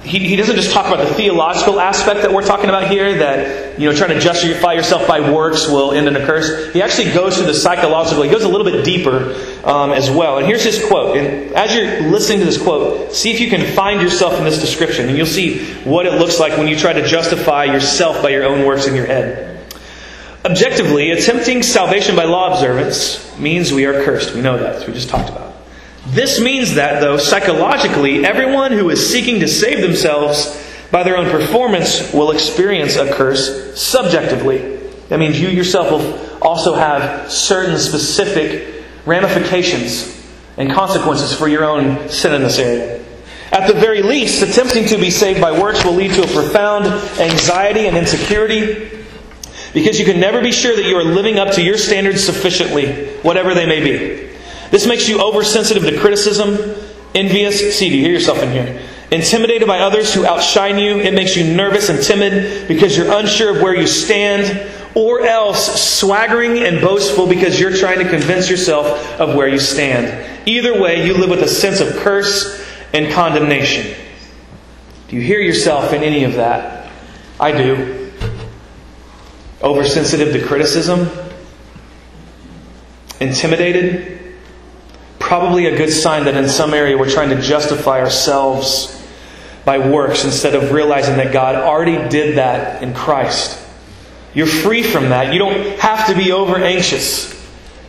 he, 0.04 0.20
he 0.20 0.36
doesn't 0.36 0.56
just 0.56 0.72
talk 0.72 0.88
about 0.88 1.08
the 1.08 1.14
theological 1.14 1.80
aspect 1.80 2.24
that 2.24 2.34
we're 2.34 2.46
talking 2.46 2.70
about 2.70 2.90
here, 2.90 3.20
that, 3.20 3.80
you 3.80 3.88
know, 3.88 3.96
trying 3.96 4.10
to 4.10 4.20
justify 4.20 4.74
yourself 4.74 5.08
by 5.08 5.32
works 5.32 5.68
will 5.68 5.92
end 5.92 6.08
in 6.08 6.16
a 6.16 6.26
curse. 6.26 6.74
He 6.74 6.82
actually 6.82 7.14
goes 7.14 7.38
to 7.38 7.44
the 7.44 7.54
psychological, 7.54 8.24
he 8.24 8.30
goes 8.30 8.44
a 8.44 8.50
little 8.50 8.66
bit 8.66 8.84
deeper 8.84 9.36
um, 9.64 9.92
as 9.92 10.10
well. 10.10 10.40
And 10.40 10.48
here's 10.48 10.64
his 10.64 10.84
quote. 10.88 11.18
And 11.18 11.54
as 11.54 11.76
you're 11.76 12.10
listening 12.10 12.40
to 12.40 12.46
this 12.46 12.62
quote, 12.62 13.14
see 13.14 13.32
if 13.32 13.40
you 13.40 13.50
can 13.50 13.76
find 13.76 14.02
yourself 14.02 14.40
in 14.40 14.44
this 14.44 14.60
description, 14.60 15.08
and 15.08 15.18
you'll 15.18 15.28
see 15.28 15.66
what 15.84 16.08
it 16.08 16.14
looks 16.14 16.40
like 16.40 16.58
when 16.58 16.68
you 16.68 16.76
try 16.76 16.94
to 16.94 17.06
justify 17.06 17.66
yourself 17.66 18.24
by 18.24 18.30
your 18.30 18.44
own 18.44 18.66
works 18.66 18.88
in 18.88 18.96
your 18.96 19.06
head. 19.06 19.60
Objectively, 20.44 21.12
attempting 21.12 21.62
salvation 21.62 22.16
by 22.16 22.24
law 22.24 22.54
observance 22.54 23.38
means 23.38 23.72
we 23.72 23.86
are 23.86 24.04
cursed. 24.04 24.34
We 24.34 24.42
know 24.42 24.58
that, 24.58 24.88
we 24.88 24.94
just 24.94 25.10
talked 25.10 25.30
about. 25.30 25.51
This 26.08 26.42
means 26.42 26.76
that, 26.76 27.00
though, 27.00 27.18
psychologically, 27.18 28.26
everyone 28.26 28.72
who 28.72 28.90
is 28.90 29.12
seeking 29.12 29.40
to 29.42 29.48
save 29.48 29.82
themselves 29.82 30.58
by 30.92 31.04
their 31.04 31.18
own 31.18 31.30
performance 31.30 32.12
will 32.12 32.32
experience 32.32 32.96
a 32.96 33.12
curse 33.14 33.80
subjectively. 33.80 34.78
That 35.10 35.20
means 35.20 35.40
you 35.40 35.50
yourself 35.50 35.92
will 35.92 36.42
also 36.42 36.74
have 36.74 37.32
certain 37.32 37.78
specific 37.78 38.84
ramifications 39.06 40.26
and 40.58 40.72
consequences 40.72 41.34
for 41.34 41.48
your 41.48 41.64
own 41.64 42.10
sin 42.10 42.34
in 42.34 42.42
this 42.42 42.60
area. 42.60 43.04
At 43.52 43.68
the 43.68 43.74
very 43.74 44.02
least, 44.02 44.42
attempting 44.42 44.86
to 44.88 44.98
be 44.98 45.12
saved 45.12 45.42
by 45.42 45.58
works 45.58 45.84
will 45.84 45.94
lead 45.94 46.14
to 46.14 46.24
a 46.24 46.28
profound 46.28 46.86
anxiety 47.20 47.88
and 47.88 47.98
insecurity 47.98 48.90
because 49.74 50.00
you 50.00 50.06
can 50.06 50.20
never 50.20 50.42
be 50.42 50.52
sure 50.52 50.76
that 50.76 50.86
you 50.86 50.96
are 50.96 51.04
living 51.04 51.38
up 51.38 51.54
to 51.56 51.62
your 51.62 51.78
standards 51.78 52.24
sufficiently, 52.24 53.08
whatever 53.22 53.54
they 53.54 53.66
may 53.66 53.82
be. 53.82 54.31
This 54.72 54.88
makes 54.88 55.08
you 55.08 55.22
oversensitive 55.22 55.84
to 55.84 56.00
criticism, 56.00 56.58
envious. 57.14 57.78
See, 57.78 57.90
do 57.90 57.96
you 57.96 58.02
hear 58.02 58.14
yourself 58.14 58.42
in 58.42 58.52
here? 58.52 58.82
Intimidated 59.12 59.68
by 59.68 59.80
others 59.80 60.14
who 60.14 60.26
outshine 60.26 60.80
you. 60.80 60.98
It 60.98 61.14
makes 61.14 61.36
you 61.36 61.54
nervous 61.54 61.90
and 61.90 62.02
timid 62.02 62.68
because 62.68 62.96
you're 62.98 63.12
unsure 63.12 63.56
of 63.56 63.62
where 63.62 63.76
you 63.76 63.86
stand. 63.86 64.70
Or 64.96 65.22
else 65.22 66.00
swaggering 66.00 66.60
and 66.60 66.82
boastful 66.82 67.28
because 67.28 67.60
you're 67.60 67.76
trying 67.76 68.00
to 68.00 68.10
convince 68.10 68.50
yourself 68.50 68.88
of 69.20 69.36
where 69.36 69.48
you 69.48 69.60
stand. 69.60 70.48
Either 70.48 70.82
way, 70.82 71.06
you 71.06 71.14
live 71.14 71.30
with 71.30 71.44
a 71.44 71.48
sense 71.48 71.80
of 71.80 71.96
curse 71.98 72.66
and 72.94 73.12
condemnation. 73.14 73.96
Do 75.10 75.18
you 75.18 75.22
hear 75.22 75.40
yourself 75.40 75.94
in 75.94 76.04
any 76.04 76.24
of 76.24 76.34
that? 76.36 76.90
I 77.40 77.52
do 77.52 78.12
oversensitive 79.62 80.34
to 80.34 80.46
criticism, 80.46 81.10
intimidated. 83.20 84.21
Probably 85.32 85.67
a 85.67 85.78
good 85.78 85.94
sign 85.94 86.26
that 86.26 86.36
in 86.36 86.50
some 86.50 86.74
area 86.74 86.98
we're 86.98 87.10
trying 87.10 87.30
to 87.30 87.39
justify 87.39 88.02
ourselves 88.02 89.02
by 89.63 89.78
works 89.78 90.26
instead 90.26 90.56
of 90.56 90.74
realizing 90.74 91.15
that 91.15 91.32
God 91.32 91.56
already 91.56 92.10
did 92.10 92.38
that 92.38 92.84
in 92.84 92.94
Christ. 92.94 93.58
You're 94.34 94.46
free 94.46 94.84
from 94.84 95.08
that. 95.08 95.32
You 95.32 95.39
don't 95.39 95.80
have 95.80 96.08
to 96.08 96.15
be 96.15 96.34
over 96.34 96.58
anxious. 96.58 97.32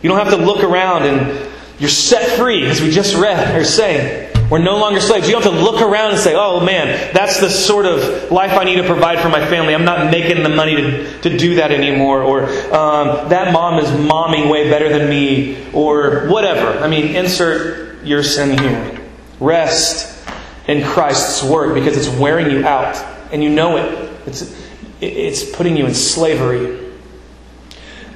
You 0.01 0.07
don't 0.07 0.19
have 0.19 0.29
to 0.29 0.37
look 0.37 0.63
around 0.63 1.03
and 1.03 1.51
you're 1.79 1.89
set 1.89 2.39
free, 2.39 2.65
as 2.65 2.81
we 2.81 2.89
just 2.89 3.13
read 3.13 3.53
or 3.53 3.65
saying. 3.65 4.22
We're 4.53 4.59
no 4.59 4.77
longer 4.77 5.01
slaves. 5.01 5.25
You 5.25 5.33
don't 5.33 5.43
have 5.45 5.53
to 5.53 5.59
look 5.59 5.81
around 5.81 6.11
and 6.11 6.19
say, 6.19 6.35
oh 6.35 6.63
man, 6.63 7.11
that's 7.11 7.39
the 7.39 7.49
sort 7.49 7.87
of 7.87 8.31
life 8.31 8.51
I 8.51 8.65
need 8.65 8.75
to 8.75 8.83
provide 8.83 9.19
for 9.19 9.27
my 9.27 9.43
family. 9.47 9.73
I'm 9.73 9.83
not 9.83 10.11
making 10.11 10.43
the 10.43 10.49
money 10.49 10.75
to, 10.75 11.21
to 11.21 11.35
do 11.35 11.55
that 11.55 11.71
anymore. 11.71 12.21
Or 12.21 12.43
um, 12.71 13.29
that 13.29 13.51
mom 13.51 13.79
is 13.79 13.89
momming 13.89 14.51
way 14.51 14.69
better 14.69 14.95
than 14.95 15.09
me. 15.09 15.57
Or 15.73 16.27
whatever. 16.27 16.77
I 16.77 16.87
mean, 16.87 17.15
insert 17.15 18.03
your 18.05 18.21
sin 18.21 18.55
here. 18.59 19.01
Rest 19.39 20.23
in 20.67 20.85
Christ's 20.85 21.41
work 21.41 21.73
because 21.73 21.97
it's 21.97 22.15
wearing 22.19 22.51
you 22.51 22.63
out. 22.63 22.95
And 23.31 23.43
you 23.43 23.49
know 23.49 23.77
it. 23.77 24.11
It's, 24.27 24.55
it's 25.01 25.49
putting 25.49 25.75
you 25.75 25.87
in 25.87 25.95
slavery. 25.95 26.91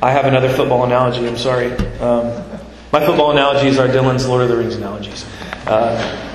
I 0.04 0.12
have 0.12 0.26
another 0.26 0.50
football 0.50 0.84
analogy. 0.84 1.28
I'm 1.28 1.36
sorry. 1.36 1.72
Um, 1.98 2.44
My 2.92 3.04
football 3.04 3.32
analogies 3.32 3.80
are 3.80 3.88
Dylan's 3.88 4.28
Lord 4.28 4.44
of 4.44 4.50
the 4.50 4.56
Rings 4.56 4.76
analogies. 4.76 5.26
Uh, 5.66 6.26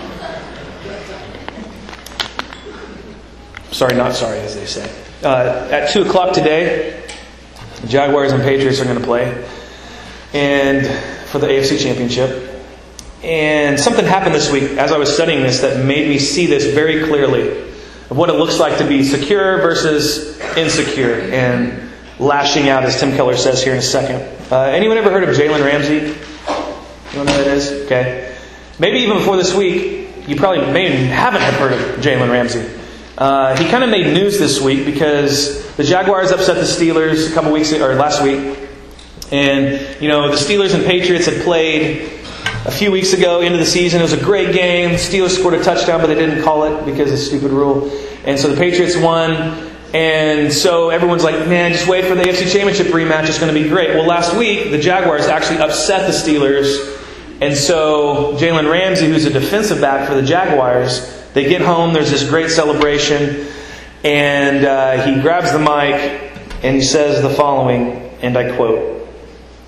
sorry, 3.73 3.95
not 3.95 4.15
sorry, 4.15 4.39
as 4.41 4.55
they 4.55 4.67
say. 4.67 4.91
Uh, 5.23 5.69
at 5.71 5.93
2 5.93 6.03
o'clock 6.03 6.35
today, 6.35 7.03
Jaguars 7.87 8.33
and 8.33 8.43
Patriots 8.43 8.81
are 8.81 8.85
going 8.85 8.99
to 8.99 9.05
play 9.05 9.45
and 10.33 10.87
for 11.29 11.39
the 11.39 11.47
AFC 11.47 11.81
Championship. 11.81 12.51
And 13.23 13.79
something 13.79 14.05
happened 14.05 14.35
this 14.35 14.51
week 14.51 14.65
as 14.73 14.93
I 14.93 14.99
was 14.99 15.15
studying 15.15 15.43
this 15.43 15.61
that 15.61 15.85
made 15.85 16.09
me 16.09 16.19
see 16.19 16.47
this 16.47 16.75
very 16.75 17.05
clearly 17.05 17.51
of 18.11 18.17
what 18.17 18.29
it 18.29 18.35
looks 18.35 18.59
like 18.59 18.79
to 18.79 18.87
be 18.87 19.05
secure 19.05 19.59
versus 19.59 20.39
insecure 20.57 21.15
and 21.15 21.91
lashing 22.19 22.69
out, 22.69 22.85
as 22.85 22.99
Tim 22.99 23.15
Keller 23.15 23.37
says 23.37 23.63
here 23.63 23.73
in 23.73 23.79
a 23.79 23.83
second. 23.83 24.21
Uh, 24.51 24.63
anyone 24.63 24.99
ever 24.99 25.11
heard 25.11 25.23
of 25.23 25.35
Jalen 25.35 25.65
Ramsey? 25.65 25.95
You 25.95 26.05
know 26.05 27.21
who 27.21 27.25
that 27.25 27.47
is? 27.47 27.71
Okay. 27.87 28.37
Maybe 28.79 28.99
even 28.99 29.19
before 29.19 29.37
this 29.37 29.55
week, 29.55 30.09
you 30.27 30.37
probably 30.37 30.73
may 30.73 30.89
haven't 30.91 31.41
have 31.41 31.55
heard 31.55 31.73
of 31.73 32.01
Jalen 32.05 32.31
Ramsey. 32.31 32.82
Uh, 33.23 33.57
he 33.57 33.69
kind 33.69 33.85
of 33.85 33.89
made 33.89 34.13
news 34.13 34.37
this 34.37 34.61
week 34.61 34.85
because 34.85 35.77
the 35.77 35.85
Jaguars 35.85 36.33
upset 36.33 36.57
the 36.57 36.63
Steelers 36.63 37.31
a 37.31 37.33
couple 37.33 37.53
weeks 37.53 37.73
or 37.73 37.95
last 37.95 38.21
week, 38.21 38.59
and 39.31 40.03
you 40.03 40.09
know 40.09 40.29
the 40.29 40.35
Steelers 40.35 40.75
and 40.75 40.85
Patriots 40.85 41.27
had 41.27 41.41
played 41.45 42.21
a 42.67 42.73
few 42.73 42.91
weeks 42.91 43.13
ago 43.13 43.41
into 43.41 43.59
the 43.59 43.65
season. 43.65 44.01
It 44.01 44.03
was 44.03 44.13
a 44.13 44.25
great 44.25 44.53
game. 44.53 44.91
The 44.91 44.97
Steelers 44.97 45.39
scored 45.39 45.55
a 45.55 45.63
touchdown, 45.63 46.01
but 46.01 46.09
they 46.09 46.17
didn't 46.17 46.43
call 46.43 46.65
it 46.65 46.85
because 46.85 47.13
of 47.13 47.15
a 47.15 47.17
stupid 47.17 47.53
rule, 47.53 47.97
and 48.25 48.41
so 48.41 48.49
the 48.49 48.57
Patriots 48.57 48.97
won. 48.97 49.71
And 49.95 50.53
so 50.53 50.91
everyone's 50.91 51.23
like, 51.23 51.47
man, 51.47 51.75
just 51.75 51.87
wait 51.87 52.07
for 52.07 52.17
the 52.17 52.25
AFC 52.25 52.51
Championship 52.51 52.89
rematch. 52.89 53.29
It's 53.29 53.39
going 53.39 53.55
to 53.55 53.63
be 53.63 53.69
great. 53.69 53.91
Well, 53.91 54.05
last 54.05 54.37
week, 54.37 54.73
the 54.73 54.79
Jaguars 54.79 55.27
actually 55.27 55.59
upset 55.59 56.11
the 56.11 56.19
Steelers. 56.19 56.99
And 57.41 57.57
so 57.57 58.33
Jalen 58.39 58.69
Ramsey, 58.69 59.07
who's 59.07 59.27
a 59.27 59.31
defensive 59.31 59.81
back 59.81 60.09
for 60.09 60.15
the 60.17 60.23
Jaguars, 60.23 61.22
they 61.35 61.49
get 61.49 61.63
home. 61.63 61.93
There's 61.93 62.11
this 62.11 62.29
great 62.29 62.51
celebration. 62.51 63.47
And 64.05 64.65
uh, 64.65 65.07
he 65.07 65.21
grabs 65.21 65.53
the 65.53 65.59
mic 65.59 66.33
and 66.63 66.77
he 66.77 66.83
says 66.83 67.23
the 67.23 67.31
following, 67.31 67.93
and 68.21 68.37
I 68.37 68.55
quote 68.57 69.09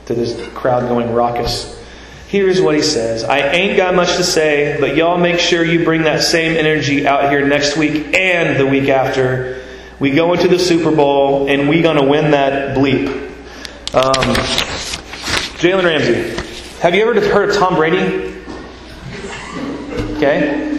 to 0.07 0.15
this 0.15 0.49
crowd 0.55 0.89
going 0.89 1.13
raucous. 1.13 1.73
Here's 2.29 2.61
what 2.61 2.75
he 2.75 2.83
says 2.83 3.23
I 3.25 3.39
ain't 3.39 3.77
got 3.77 3.95
much 3.95 4.17
to 4.17 4.25
say, 4.25 4.77
but 4.81 4.97
y'all 4.97 5.19
make 5.19 5.39
sure 5.39 5.65
you 5.65 5.85
bring 5.85 6.03
that 6.03 6.23
same 6.23 6.57
energy 6.57 7.07
out 7.07 7.31
here 7.31 7.47
next 7.47 7.77
week 7.77 8.15
and 8.15 8.59
the 8.59 8.67
week 8.67 8.89
after. 8.89 9.63
We 10.01 10.11
go 10.11 10.33
into 10.33 10.49
the 10.49 10.59
Super 10.59 10.95
Bowl 10.95 11.49
and 11.49 11.69
we 11.69 11.81
gonna 11.81 12.05
win 12.05 12.33
that 12.33 12.77
bleep. 12.77 13.07
Um, 13.95 14.35
Jalen 15.61 15.85
Ramsey. 15.85 16.81
Have 16.81 16.95
you 16.95 17.09
ever 17.09 17.21
heard 17.21 17.51
of 17.51 17.57
Tom 17.57 17.77
Brady? 17.77 18.35
Okay. 20.17 20.74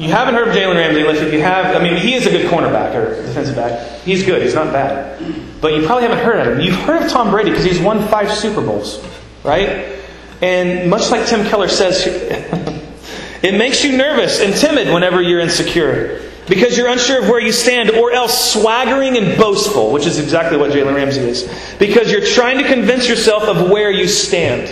You 0.00 0.08
haven't 0.08 0.34
heard 0.34 0.48
of 0.48 0.54
Jalen 0.54 0.76
Ramsey 0.76 1.02
unless 1.02 1.18
if 1.18 1.30
you 1.30 1.42
have. 1.42 1.76
I 1.76 1.82
mean, 1.82 1.94
he 1.94 2.14
is 2.14 2.26
a 2.26 2.30
good 2.30 2.50
cornerback 2.50 2.94
or 2.94 3.22
defensive 3.22 3.54
back. 3.54 4.00
He's 4.00 4.24
good. 4.24 4.40
He's 4.40 4.54
not 4.54 4.72
bad. 4.72 5.20
But 5.60 5.74
you 5.74 5.84
probably 5.84 6.08
haven't 6.08 6.24
heard 6.24 6.46
of 6.46 6.54
him. 6.54 6.60
You've 6.60 6.74
heard 6.74 7.02
of 7.02 7.10
Tom 7.10 7.30
Brady 7.30 7.50
because 7.50 7.66
he's 7.66 7.78
won 7.78 8.08
five 8.08 8.32
Super 8.32 8.62
Bowls, 8.62 9.06
right? 9.44 10.00
And 10.40 10.88
much 10.88 11.10
like 11.10 11.26
Tim 11.26 11.44
Keller 11.46 11.68
says, 11.68 12.06
it 13.42 13.58
makes 13.58 13.84
you 13.84 13.94
nervous 13.94 14.40
and 14.40 14.54
timid 14.54 14.88
whenever 14.88 15.20
you're 15.20 15.40
insecure 15.40 16.22
because 16.48 16.78
you're 16.78 16.88
unsure 16.88 17.22
of 17.22 17.28
where 17.28 17.40
you 17.40 17.52
stand, 17.52 17.90
or 17.90 18.10
else 18.12 18.52
swaggering 18.52 19.18
and 19.18 19.38
boastful, 19.38 19.92
which 19.92 20.06
is 20.06 20.18
exactly 20.18 20.58
what 20.58 20.72
Jalen 20.72 20.96
Ramsey 20.96 21.20
is, 21.20 21.76
because 21.78 22.10
you're 22.10 22.26
trying 22.26 22.58
to 22.58 22.64
convince 22.64 23.08
yourself 23.08 23.44
of 23.44 23.70
where 23.70 23.90
you 23.90 24.08
stand. 24.08 24.62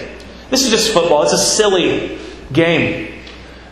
This 0.51 0.64
is 0.64 0.71
just 0.71 0.93
football, 0.93 1.23
it's 1.23 1.33
a 1.33 1.38
silly 1.38 2.19
game, 2.53 3.17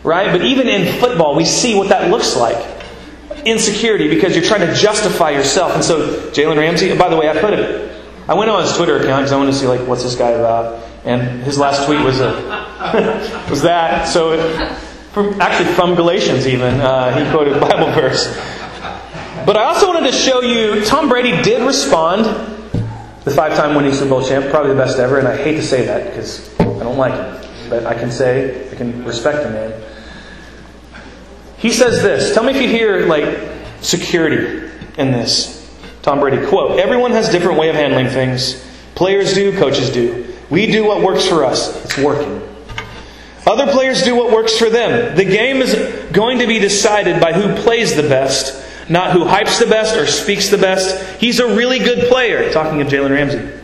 right? 0.07 0.31
But 0.31 0.45
even 0.45 0.67
in 0.67 0.99
football, 0.99 1.35
we 1.35 1.45
see 1.45 1.75
what 1.75 1.89
that 1.89 2.09
looks 2.09 2.35
like 2.35 2.75
insecurity 3.45 4.09
because 4.09 4.35
you're 4.35 4.45
trying 4.45 4.67
to 4.67 4.73
justify 4.73 5.29
yourself. 5.31 5.73
And 5.75 5.83
so, 5.83 6.31
Jalen 6.31 6.57
Ramsey, 6.57 6.97
by 6.97 7.09
the 7.09 7.17
way, 7.17 7.29
I 7.29 7.39
put 7.39 7.53
it. 7.53 7.91
I 8.27 8.33
went 8.33 8.49
on 8.49 8.63
his 8.63 8.75
Twitter 8.75 8.97
account 8.97 9.21
because 9.21 9.31
I 9.31 9.37
wanted 9.37 9.51
to 9.51 9.57
see 9.57 9.67
like 9.67 9.87
what's 9.87 10.03
this 10.03 10.15
guy 10.15 10.31
about, 10.31 10.83
and 11.05 11.43
his 11.43 11.57
last 11.57 11.85
tweet 11.85 12.01
was 12.01 12.19
a 12.19 12.31
was 13.49 13.61
that. 13.61 14.07
So. 14.07 14.33
It, 14.33 14.77
from, 15.17 15.41
actually 15.41 15.73
from 15.73 15.95
Galatians, 15.95 16.45
even. 16.45 16.79
Uh, 16.79 17.17
he 17.17 17.31
quoted 17.31 17.59
Bible 17.59 17.91
verse. 17.91 18.27
But 19.47 19.57
I 19.57 19.63
also 19.63 19.87
wanted 19.87 20.11
to 20.11 20.15
show 20.15 20.41
you 20.41 20.85
Tom 20.85 21.09
Brady 21.09 21.41
did 21.41 21.65
respond, 21.65 22.25
the 23.23 23.31
five 23.31 23.57
time 23.57 23.75
winning 23.75 23.93
Super 23.93 24.09
Bowl 24.09 24.23
champ, 24.23 24.51
probably 24.51 24.73
the 24.73 24.77
best 24.77 24.99
ever, 24.99 25.17
and 25.17 25.27
I 25.27 25.35
hate 25.35 25.55
to 25.55 25.63
say 25.63 25.87
that 25.87 26.11
because 26.11 26.53
I 26.59 26.83
don't 26.83 26.97
like 26.97 27.13
him. 27.13 27.49
But 27.67 27.87
I 27.87 27.95
can 27.95 28.11
say, 28.11 28.69
I 28.69 28.75
can 28.75 29.03
respect 29.05 29.41
the 29.41 29.49
man. 29.49 29.86
He 31.57 31.71
says 31.71 32.01
this 32.03 32.33
Tell 32.33 32.43
me 32.43 32.53
if 32.53 32.61
you 32.61 32.67
hear, 32.67 33.05
like, 33.07 33.37
security 33.81 34.71
in 34.97 35.11
this. 35.11 35.57
Tom 36.01 36.19
Brady, 36.19 36.45
quote, 36.45 36.79
Everyone 36.79 37.11
has 37.11 37.29
different 37.29 37.59
way 37.59 37.69
of 37.69 37.75
handling 37.75 38.07
things. 38.07 38.63
Players 38.95 39.33
do, 39.33 39.57
coaches 39.57 39.91
do. 39.91 40.33
We 40.49 40.67
do 40.67 40.85
what 40.85 41.01
works 41.01 41.27
for 41.27 41.43
us. 41.43 41.83
It's 41.83 41.97
working. 41.97 42.41
Other 43.45 43.71
players 43.71 44.03
do 44.03 44.15
what 44.15 44.31
works 44.31 44.57
for 44.57 44.69
them. 44.69 45.15
The 45.15 45.25
game 45.25 45.57
is 45.57 45.73
going 46.11 46.39
to 46.39 46.47
be 46.47 46.59
decided 46.59 47.21
by 47.21 47.33
who 47.33 47.55
plays 47.61 47.95
the 47.95 48.03
best, 48.03 48.89
not 48.89 49.11
who 49.11 49.23
hypes 49.23 49.59
the 49.59 49.67
best 49.67 49.95
or 49.95 50.05
speaks 50.05 50.49
the 50.49 50.57
best. 50.57 51.19
He's 51.19 51.39
a 51.39 51.55
really 51.55 51.79
good 51.79 52.09
player. 52.09 52.51
Talking 52.51 52.81
of 52.81 52.87
Jalen 52.87 53.11
Ramsey. 53.11 53.57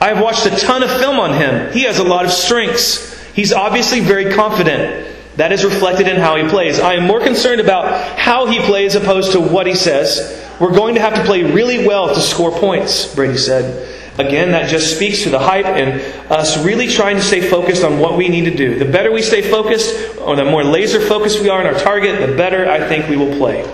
I've 0.00 0.20
watched 0.20 0.46
a 0.46 0.50
ton 0.50 0.82
of 0.82 0.90
film 0.98 1.20
on 1.20 1.34
him. 1.34 1.72
He 1.72 1.84
has 1.84 1.98
a 1.98 2.04
lot 2.04 2.24
of 2.24 2.32
strengths. 2.32 3.16
He's 3.32 3.52
obviously 3.52 4.00
very 4.00 4.34
confident. 4.34 5.11
That 5.36 5.50
is 5.52 5.64
reflected 5.64 6.08
in 6.08 6.16
how 6.16 6.36
he 6.36 6.48
plays. 6.48 6.78
I 6.78 6.94
am 6.94 7.06
more 7.06 7.20
concerned 7.20 7.60
about 7.60 8.18
how 8.18 8.46
he 8.46 8.60
plays 8.60 8.94
opposed 8.94 9.32
to 9.32 9.40
what 9.40 9.66
he 9.66 9.74
says. 9.74 10.38
We're 10.60 10.74
going 10.74 10.94
to 10.96 11.00
have 11.00 11.14
to 11.14 11.24
play 11.24 11.42
really 11.42 11.86
well 11.86 12.14
to 12.14 12.20
score 12.20 12.50
points, 12.50 13.14
Brady 13.14 13.38
said. 13.38 13.88
Again, 14.18 14.50
that 14.50 14.68
just 14.68 14.94
speaks 14.94 15.22
to 15.22 15.30
the 15.30 15.38
hype 15.38 15.64
and 15.64 16.02
us 16.30 16.62
really 16.62 16.86
trying 16.86 17.16
to 17.16 17.22
stay 17.22 17.48
focused 17.48 17.82
on 17.82 17.98
what 17.98 18.18
we 18.18 18.28
need 18.28 18.44
to 18.44 18.54
do. 18.54 18.78
The 18.78 18.84
better 18.84 19.10
we 19.10 19.22
stay 19.22 19.40
focused, 19.40 20.18
or 20.18 20.36
the 20.36 20.44
more 20.44 20.62
laser 20.62 21.00
focused 21.00 21.40
we 21.40 21.48
are 21.48 21.60
on 21.60 21.66
our 21.66 21.80
target, 21.80 22.28
the 22.28 22.36
better 22.36 22.70
I 22.70 22.86
think 22.86 23.08
we 23.08 23.16
will 23.16 23.34
play. 23.38 23.66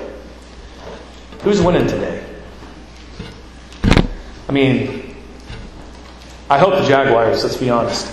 Who's 1.43 1.61
winning 1.61 1.89
today? 1.89 2.25
I 4.49 4.53
mean, 4.53 5.17
I 6.49 6.57
hope 6.59 6.81
the 6.81 6.87
Jaguars, 6.87 7.43
let's 7.43 7.57
be 7.57 7.69
honest. 7.69 8.07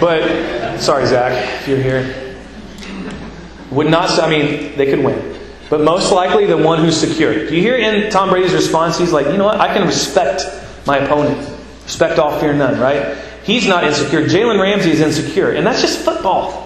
But, 0.00 0.78
sorry, 0.78 1.06
Zach, 1.06 1.60
if 1.60 1.68
you're 1.68 1.78
here. 1.78 2.23
Would 3.74 3.88
not, 3.88 4.18
I 4.20 4.30
mean, 4.30 4.76
they 4.76 4.86
could 4.86 5.04
win. 5.04 5.38
But 5.68 5.80
most 5.80 6.12
likely 6.12 6.46
the 6.46 6.56
one 6.56 6.78
who's 6.78 6.96
secure. 6.96 7.34
Do 7.34 7.54
you 7.54 7.60
hear 7.60 7.76
in 7.76 8.10
Tom 8.10 8.30
Brady's 8.30 8.52
response? 8.52 8.98
He's 8.98 9.12
like, 9.12 9.26
you 9.26 9.36
know 9.36 9.46
what? 9.46 9.60
I 9.60 9.74
can 9.74 9.86
respect 9.86 10.42
my 10.86 10.98
opponent. 10.98 11.50
Respect 11.82 12.18
all, 12.18 12.38
fear 12.38 12.52
none, 12.52 12.78
right? 12.78 13.18
He's 13.42 13.66
not 13.66 13.82
insecure. 13.82 14.26
Jalen 14.26 14.60
Ramsey 14.60 14.90
is 14.90 15.00
insecure. 15.00 15.50
And 15.50 15.66
that's 15.66 15.80
just 15.80 15.98
football. 15.98 16.62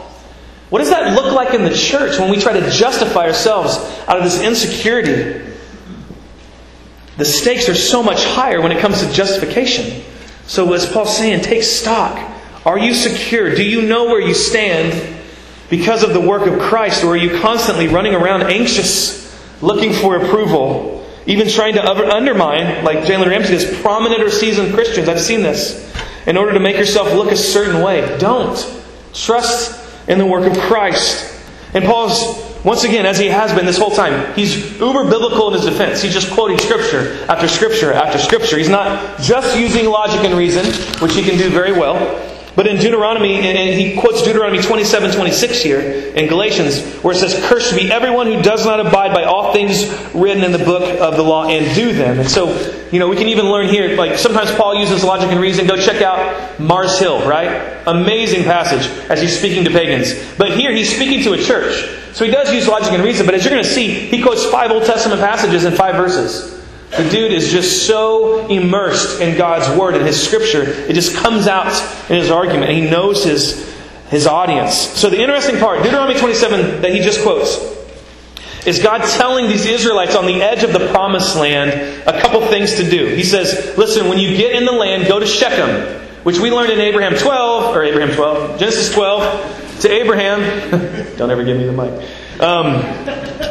What 0.68 0.80
does 0.80 0.90
that 0.90 1.14
look 1.14 1.32
like 1.32 1.54
in 1.54 1.64
the 1.64 1.74
church 1.74 2.18
when 2.18 2.30
we 2.30 2.38
try 2.38 2.52
to 2.52 2.70
justify 2.70 3.26
ourselves 3.26 3.76
out 4.06 4.18
of 4.18 4.24
this 4.24 4.42
insecurity? 4.42 5.46
The 7.16 7.24
stakes 7.24 7.68
are 7.68 7.74
so 7.74 8.02
much 8.02 8.22
higher 8.24 8.60
when 8.60 8.70
it 8.70 8.80
comes 8.80 9.00
to 9.00 9.10
justification. 9.10 10.04
So, 10.46 10.70
as 10.74 10.90
Paul's 10.90 11.16
saying, 11.16 11.40
take 11.40 11.62
stock. 11.62 12.18
Are 12.66 12.78
you 12.78 12.92
secure? 12.92 13.54
Do 13.54 13.64
you 13.64 13.82
know 13.82 14.04
where 14.04 14.20
you 14.20 14.34
stand 14.34 15.17
because 15.70 16.02
of 16.02 16.12
the 16.12 16.20
work 16.20 16.46
of 16.46 16.58
Christ? 16.60 17.04
Or 17.04 17.08
are 17.08 17.16
you 17.16 17.40
constantly 17.40 17.88
running 17.88 18.14
around 18.14 18.44
anxious, 18.44 19.36
looking 19.62 19.92
for 19.92 20.16
approval? 20.16 21.06
Even 21.26 21.48
trying 21.48 21.74
to 21.74 21.84
undermine, 21.84 22.84
like 22.84 22.98
Jalen 23.00 23.26
Ramsey 23.26 23.52
does, 23.54 23.80
prominent 23.82 24.22
or 24.22 24.30
seasoned 24.30 24.72
Christians. 24.72 25.08
I've 25.08 25.20
seen 25.20 25.42
this. 25.42 25.86
In 26.26 26.36
order 26.36 26.52
to 26.52 26.60
make 26.60 26.76
yourself 26.76 27.12
look 27.12 27.30
a 27.30 27.36
certain 27.36 27.82
way. 27.82 28.16
Don't. 28.18 28.56
Trust 29.12 30.08
in 30.08 30.18
the 30.18 30.26
work 30.26 30.50
of 30.50 30.58
Christ. 30.58 31.34
And 31.74 31.84
Paul's, 31.84 32.64
once 32.64 32.84
again, 32.84 33.04
as 33.04 33.18
he 33.18 33.26
has 33.26 33.52
been 33.54 33.66
this 33.66 33.76
whole 33.78 33.90
time, 33.90 34.34
he's 34.34 34.78
uber 34.80 35.04
biblical 35.04 35.48
in 35.48 35.54
his 35.54 35.64
defense. 35.64 36.00
He's 36.00 36.14
just 36.14 36.30
quoting 36.32 36.56
Scripture 36.58 37.24
after 37.28 37.46
Scripture 37.46 37.92
after 37.92 38.18
Scripture. 38.18 38.56
He's 38.56 38.70
not 38.70 39.20
just 39.20 39.58
using 39.58 39.86
logic 39.86 40.24
and 40.24 40.34
reason, 40.34 40.64
which 41.02 41.14
he 41.14 41.22
can 41.22 41.36
do 41.36 41.50
very 41.50 41.72
well. 41.72 41.96
But 42.58 42.66
in 42.66 42.78
Deuteronomy, 42.78 43.36
and 43.36 43.72
he 43.72 43.96
quotes 43.96 44.24
Deuteronomy 44.24 44.60
27 44.60 45.12
26 45.12 45.62
here 45.62 45.78
in 45.78 46.26
Galatians, 46.26 46.82
where 47.04 47.14
it 47.14 47.18
says, 47.18 47.40
Cursed 47.46 47.76
be 47.76 47.88
everyone 47.88 48.26
who 48.26 48.42
does 48.42 48.66
not 48.66 48.80
abide 48.80 49.14
by 49.14 49.22
all 49.22 49.52
things 49.52 49.86
written 50.12 50.42
in 50.42 50.50
the 50.50 50.58
book 50.58 50.82
of 51.00 51.14
the 51.14 51.22
law 51.22 51.46
and 51.46 51.72
do 51.76 51.92
them. 51.92 52.18
And 52.18 52.28
so, 52.28 52.48
you 52.90 52.98
know, 52.98 53.06
we 53.06 53.14
can 53.14 53.28
even 53.28 53.44
learn 53.44 53.68
here, 53.68 53.96
like 53.96 54.18
sometimes 54.18 54.50
Paul 54.50 54.74
uses 54.74 55.04
logic 55.04 55.30
and 55.30 55.40
reason. 55.40 55.68
Go 55.68 55.76
check 55.76 56.02
out 56.02 56.58
Mars 56.58 56.98
Hill, 56.98 57.28
right? 57.28 57.80
Amazing 57.86 58.42
passage 58.42 58.90
as 59.08 59.22
he's 59.22 59.38
speaking 59.38 59.62
to 59.62 59.70
pagans. 59.70 60.12
But 60.36 60.58
here 60.58 60.72
he's 60.72 60.92
speaking 60.92 61.22
to 61.22 61.34
a 61.34 61.38
church. 61.40 61.88
So 62.12 62.24
he 62.24 62.32
does 62.32 62.52
use 62.52 62.66
logic 62.66 62.90
and 62.90 63.04
reason, 63.04 63.24
but 63.24 63.36
as 63.36 63.44
you're 63.44 63.52
going 63.52 63.62
to 63.62 63.70
see, 63.70 63.88
he 63.88 64.20
quotes 64.20 64.44
five 64.46 64.72
Old 64.72 64.82
Testament 64.82 65.20
passages 65.20 65.64
in 65.64 65.76
five 65.76 65.94
verses. 65.94 66.57
The 66.90 67.08
dude 67.10 67.32
is 67.32 67.50
just 67.50 67.86
so 67.86 68.46
immersed 68.46 69.20
in 69.20 69.36
God's 69.36 69.78
word 69.78 69.94
and 69.94 70.06
his 70.06 70.20
scripture, 70.20 70.62
it 70.62 70.94
just 70.94 71.16
comes 71.16 71.46
out 71.46 71.72
in 72.10 72.16
his 72.16 72.30
argument. 72.30 72.70
He 72.72 72.88
knows 72.88 73.24
his, 73.24 73.74
his 74.08 74.26
audience. 74.26 74.74
So 74.74 75.10
the 75.10 75.20
interesting 75.20 75.58
part, 75.58 75.82
Deuteronomy 75.82 76.18
27 76.18 76.80
that 76.80 76.92
he 76.92 77.00
just 77.00 77.22
quotes, 77.22 77.58
is 78.66 78.82
God 78.82 79.02
telling 79.18 79.48
these 79.48 79.66
Israelites 79.66 80.14
on 80.16 80.26
the 80.26 80.42
edge 80.42 80.62
of 80.62 80.72
the 80.72 80.88
promised 80.88 81.36
land 81.36 81.70
a 82.06 82.20
couple 82.20 82.40
things 82.48 82.74
to 82.74 82.88
do. 82.88 83.06
He 83.06 83.22
says, 83.22 83.76
listen, 83.76 84.08
when 84.08 84.18
you 84.18 84.36
get 84.36 84.54
in 84.54 84.64
the 84.64 84.72
land, 84.72 85.06
go 85.06 85.18
to 85.18 85.26
Shechem, 85.26 86.00
which 86.22 86.38
we 86.38 86.50
learned 86.50 86.72
in 86.72 86.80
Abraham 86.80 87.14
12, 87.16 87.76
or 87.76 87.84
Abraham 87.84 88.14
12, 88.14 88.58
Genesis 88.58 88.92
12, 88.92 89.80
to 89.82 89.90
Abraham. 89.90 91.16
Don't 91.16 91.30
ever 91.30 91.44
give 91.44 91.56
me 91.56 91.64
the 91.64 91.72
mic. 91.72 92.08
Um, 92.40 92.82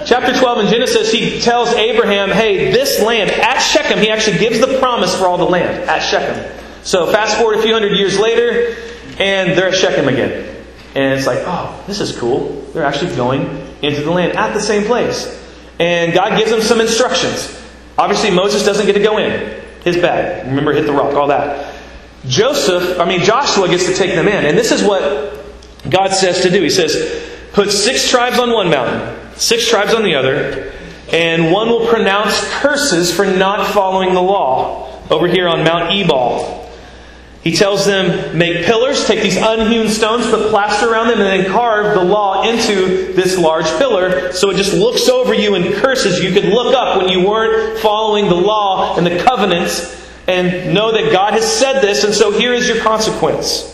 chapter 0.05 0.37
12 0.37 0.59
in 0.59 0.67
Genesis, 0.67 1.11
he 1.11 1.41
tells 1.41 1.69
Abraham, 1.73 2.29
hey, 2.29 2.71
this 2.71 3.01
land, 3.01 3.31
at 3.31 3.59
Shechem, 3.59 3.99
he 3.99 4.09
actually 4.09 4.37
gives 4.37 4.61
the 4.61 4.79
promise 4.79 5.13
for 5.13 5.25
all 5.25 5.37
the 5.37 5.43
land, 5.43 5.89
at 5.89 5.99
Shechem. 5.99 6.57
So 6.83 7.11
fast 7.11 7.37
forward 7.37 7.59
a 7.59 7.61
few 7.61 7.73
hundred 7.73 7.97
years 7.97 8.17
later, 8.17 8.77
and 9.19 9.57
they're 9.57 9.67
at 9.67 9.75
Shechem 9.75 10.07
again. 10.07 10.55
And 10.95 11.13
it's 11.17 11.27
like, 11.27 11.39
oh, 11.41 11.83
this 11.85 11.99
is 11.99 12.17
cool. 12.17 12.61
They're 12.73 12.85
actually 12.85 13.13
going 13.17 13.41
into 13.81 14.03
the 14.03 14.11
land 14.11 14.37
at 14.37 14.53
the 14.53 14.61
same 14.61 14.85
place. 14.85 15.33
And 15.79 16.13
God 16.13 16.37
gives 16.37 16.49
them 16.49 16.61
some 16.61 16.79
instructions. 16.79 17.61
Obviously, 17.97 18.31
Moses 18.31 18.63
doesn't 18.63 18.85
get 18.85 18.93
to 18.93 19.03
go 19.03 19.17
in. 19.17 19.63
His 19.83 19.97
bad. 19.97 20.47
Remember, 20.47 20.71
hit 20.71 20.85
the 20.85 20.93
rock, 20.93 21.13
all 21.13 21.27
that. 21.27 21.75
Joseph, 22.25 22.99
I 22.99 23.05
mean, 23.05 23.19
Joshua 23.19 23.67
gets 23.67 23.85
to 23.85 23.93
take 23.93 24.15
them 24.15 24.27
in. 24.27 24.45
And 24.45 24.57
this 24.57 24.71
is 24.71 24.81
what 24.81 25.45
God 25.89 26.13
says 26.13 26.41
to 26.41 26.49
do. 26.49 26.61
He 26.61 26.69
says, 26.69 27.36
Put 27.53 27.71
six 27.71 28.09
tribes 28.09 28.39
on 28.39 28.51
one 28.51 28.69
mountain, 28.69 29.17
six 29.35 29.67
tribes 29.67 29.93
on 29.93 30.03
the 30.03 30.15
other, 30.15 30.73
and 31.11 31.51
one 31.51 31.69
will 31.69 31.87
pronounce 31.87 32.39
curses 32.55 33.13
for 33.13 33.25
not 33.25 33.73
following 33.73 34.13
the 34.13 34.21
law 34.21 35.01
over 35.09 35.27
here 35.27 35.47
on 35.47 35.63
Mount 35.63 35.91
Ebal. 35.93 36.65
He 37.41 37.55
tells 37.55 37.85
them, 37.85 38.37
make 38.37 38.65
pillars, 38.65 39.05
take 39.05 39.21
these 39.21 39.37
unhewn 39.37 39.87
stones, 39.87 40.29
put 40.29 40.49
plaster 40.49 40.91
around 40.91 41.07
them, 41.07 41.21
and 41.21 41.27
then 41.45 41.49
carve 41.49 41.95
the 41.95 42.03
law 42.03 42.43
into 42.43 43.13
this 43.13 43.37
large 43.37 43.67
pillar 43.77 44.33
so 44.33 44.49
it 44.49 44.57
just 44.57 44.73
looks 44.73 45.07
over 45.07 45.33
you 45.33 45.55
and 45.55 45.73
curses. 45.75 46.21
You 46.21 46.33
could 46.33 46.45
look 46.45 46.75
up 46.75 46.97
when 46.97 47.07
you 47.07 47.25
weren't 47.25 47.79
following 47.79 48.27
the 48.27 48.35
law 48.35 48.97
and 48.97 49.07
the 49.07 49.23
covenants 49.23 49.95
and 50.27 50.73
know 50.73 50.91
that 50.91 51.13
God 51.13 51.33
has 51.33 51.49
said 51.49 51.79
this, 51.79 52.03
and 52.03 52.13
so 52.13 52.31
here 52.31 52.53
is 52.53 52.67
your 52.67 52.81
consequence. 52.81 53.73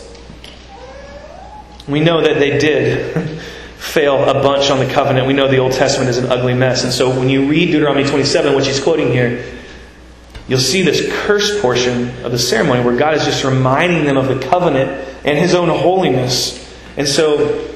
We 1.88 1.98
know 1.98 2.20
that 2.22 2.38
they 2.38 2.58
did. 2.58 3.42
fail 3.84 4.24
a 4.24 4.34
bunch 4.34 4.70
on 4.70 4.78
the 4.78 4.90
covenant. 4.90 5.26
We 5.26 5.34
know 5.34 5.46
the 5.46 5.58
Old 5.58 5.72
Testament 5.72 6.08
is 6.08 6.16
an 6.16 6.32
ugly 6.32 6.54
mess. 6.54 6.84
And 6.84 6.92
so 6.92 7.10
when 7.10 7.28
you 7.28 7.46
read 7.46 7.66
Deuteronomy 7.66 8.08
27, 8.08 8.56
which 8.56 8.66
he's 8.66 8.82
quoting 8.82 9.08
here, 9.08 9.44
you'll 10.48 10.58
see 10.58 10.82
this 10.82 11.06
curse 11.26 11.60
portion 11.60 12.08
of 12.24 12.32
the 12.32 12.38
ceremony 12.38 12.82
where 12.82 12.96
God 12.96 13.14
is 13.14 13.24
just 13.24 13.44
reminding 13.44 14.04
them 14.04 14.16
of 14.16 14.28
the 14.28 14.38
covenant 14.48 14.90
and 15.24 15.38
his 15.38 15.54
own 15.54 15.68
holiness. 15.68 16.60
And 16.96 17.06
so 17.06 17.68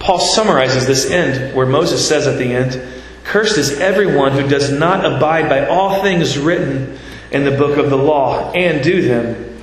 Paul 0.00 0.18
summarizes 0.18 0.88
this 0.88 1.08
end 1.08 1.54
where 1.54 1.66
Moses 1.66 2.06
says 2.06 2.26
at 2.26 2.36
the 2.36 2.52
end, 2.52 2.82
Cursed 3.22 3.56
is 3.56 3.78
everyone 3.78 4.32
who 4.32 4.48
does 4.48 4.72
not 4.72 5.04
abide 5.04 5.48
by 5.48 5.66
all 5.66 6.02
things 6.02 6.36
written 6.36 6.98
in 7.30 7.44
the 7.44 7.52
book 7.52 7.78
of 7.78 7.88
the 7.88 7.96
law 7.96 8.50
and 8.52 8.82
do 8.82 9.02
them. 9.02 9.60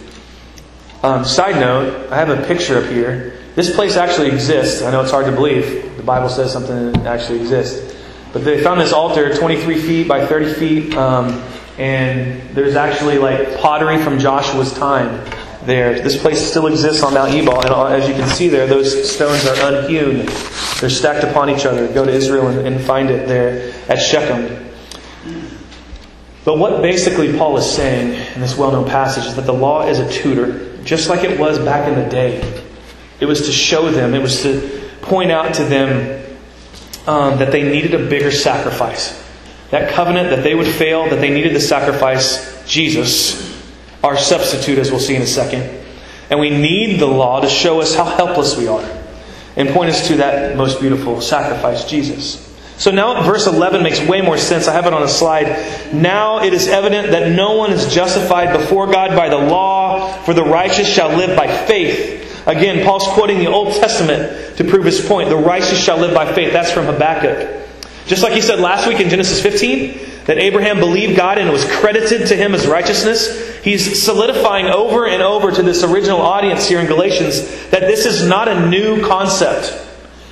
Um, 1.04 1.26
side 1.26 1.56
note, 1.56 2.10
I 2.10 2.16
have 2.16 2.30
a 2.30 2.48
picture 2.48 2.78
up 2.78 2.90
here. 2.90 3.37
This 3.58 3.74
place 3.74 3.98
actually 3.98 4.28
exists. 4.28 4.84
I 4.84 4.92
know 4.92 5.02
it's 5.02 5.10
hard 5.10 5.26
to 5.26 5.32
believe. 5.32 5.98
The 5.98 6.04
Bible 6.04 6.30
says 6.30 6.54
something 6.54 6.92
that 6.92 7.08
actually 7.08 7.40
exists. 7.40 7.92
But 8.32 8.46
they 8.46 8.62
found 8.62 8.80
this 8.80 8.94
altar 8.94 9.36
23 9.36 9.82
feet 9.82 10.08
by 10.08 10.28
30 10.28 10.54
feet, 10.54 10.94
um, 10.96 11.44
and 11.80 12.40
there's 12.52 12.76
actually 12.76 13.18
like 13.18 13.58
pottery 13.58 13.98
from 13.98 14.20
Joshua's 14.20 14.72
time 14.74 15.28
there. 15.66 16.00
This 16.00 16.22
place 16.22 16.40
still 16.40 16.68
exists 16.68 17.02
on 17.02 17.16
Mount 17.16 17.32
Ebal, 17.32 17.60
and 17.60 17.74
as 18.00 18.08
you 18.08 18.14
can 18.14 18.30
see 18.30 18.48
there, 18.48 18.68
those 18.68 19.12
stones 19.12 19.44
are 19.48 19.74
unhewn. 19.74 20.28
They're 20.80 20.92
stacked 20.92 21.24
upon 21.24 21.50
each 21.50 21.66
other. 21.66 21.92
Go 21.92 22.06
to 22.06 22.12
Israel 22.12 22.50
and, 22.50 22.60
and 22.60 22.80
find 22.80 23.10
it 23.10 23.28
there 23.28 23.74
at 23.90 23.98
Shechem. 23.98 24.72
But 26.46 26.60
what 26.60 26.84
basically 26.84 27.36
Paul 27.36 27.58
is 27.58 27.68
saying 27.68 28.22
in 28.36 28.40
this 28.40 28.56
well 28.56 28.72
known 28.72 28.88
passage 28.88 29.26
is 29.26 29.36
that 29.36 29.48
the 29.48 29.52
law 29.52 29.88
is 29.88 29.98
a 29.98 30.08
tutor, 30.12 30.80
just 30.84 31.10
like 31.10 31.24
it 31.24 31.40
was 31.40 31.58
back 31.58 31.88
in 31.88 31.96
the 31.96 32.08
day. 32.08 32.66
It 33.20 33.26
was 33.26 33.46
to 33.48 33.52
show 33.52 33.90
them, 33.90 34.14
it 34.14 34.22
was 34.22 34.42
to 34.44 34.84
point 35.02 35.32
out 35.32 35.56
to 35.56 35.64
them 35.64 36.24
um, 37.08 37.40
that 37.40 37.52
they 37.52 37.64
needed 37.64 37.94
a 37.94 38.10
bigger 38.10 38.32
sacrifice. 38.32 39.24
That 39.72 39.92
covenant, 39.92 40.30
that 40.30 40.44
they 40.44 40.56
would 40.56 40.68
fail, 40.68 41.10
that 41.10 41.20
they 41.20 41.30
needed 41.30 41.54
the 41.54 41.60
sacrifice 41.60 42.66
Jesus, 42.68 43.62
our 44.04 44.18
substitute, 44.18 44.78
as 44.78 44.92
we'll 44.92 45.00
see 45.00 45.16
in 45.16 45.22
a 45.22 45.28
second. 45.28 45.86
And 46.30 46.40
we 46.40 46.50
need 46.50 47.00
the 47.00 47.08
law 47.08 47.40
to 47.40 47.50
show 47.50 47.82
us 47.82 47.96
how 47.96 48.04
helpless 48.04 48.58
we 48.58 48.68
are 48.68 48.86
and 49.56 49.70
point 49.70 49.90
us 49.90 50.08
to 50.08 50.18
that 50.18 50.56
most 50.56 50.80
beautiful 50.80 51.20
sacrifice, 51.22 51.90
Jesus. 51.90 52.44
So 52.78 52.92
now 52.92 53.24
verse 53.24 53.48
11 53.48 53.82
makes 53.82 54.00
way 54.02 54.22
more 54.22 54.38
sense. 54.38 54.68
I 54.68 54.74
have 54.74 54.86
it 54.86 54.94
on 54.94 55.02
a 55.02 55.08
slide. 55.08 55.94
Now 55.94 56.44
it 56.44 56.54
is 56.54 56.68
evident 56.68 57.10
that 57.10 57.32
no 57.32 57.56
one 57.56 57.72
is 57.72 57.92
justified 57.92 58.56
before 58.56 58.86
God 58.86 59.16
by 59.16 59.30
the 59.30 59.38
law, 59.38 60.14
for 60.24 60.34
the 60.36 60.44
righteous 60.44 60.88
shall 60.88 61.10
live 61.10 61.36
by 61.36 61.48
faith. 61.66 62.27
Again, 62.48 62.86
Paul's 62.86 63.06
quoting 63.10 63.40
the 63.40 63.48
Old 63.48 63.76
Testament 63.76 64.58
to 64.58 64.64
prove 64.64 64.86
his 64.86 65.06
point. 65.06 65.30
The 65.30 65.36
righteous 65.36 65.78
shall 65.78 65.98
live 65.98 66.14
by 66.14 66.34
faith. 66.34 66.54
That's 66.54 66.72
from 66.72 66.86
Habakkuk. 66.86 67.68
Just 68.06 68.24
like 68.24 68.32
he 68.32 68.42
said 68.42 68.62
last 68.62 68.88
week 68.88 69.02
in 69.02 69.10
Genesis 69.10 69.42
15, 69.42 70.00
that 70.28 70.38
Abraham 70.38 70.80
believed 70.80 71.18
God 71.18 71.38
and 71.38 71.50
it 71.50 71.52
was 71.52 71.66
credited 71.66 72.28
to 72.28 72.38
him 72.38 72.56
as 72.56 72.66
righteousness, 72.66 73.58
he's 73.66 74.02
solidifying 74.02 74.68
over 74.68 75.06
and 75.06 75.22
over 75.22 75.52
to 75.52 75.62
this 75.62 75.84
original 75.84 76.22
audience 76.22 76.66
here 76.70 76.80
in 76.80 76.88
Galatians 76.88 77.42
that 77.72 77.82
this 77.82 78.06
is 78.06 78.26
not 78.26 78.48
a 78.48 78.70
new 78.70 79.06
concept. 79.06 79.78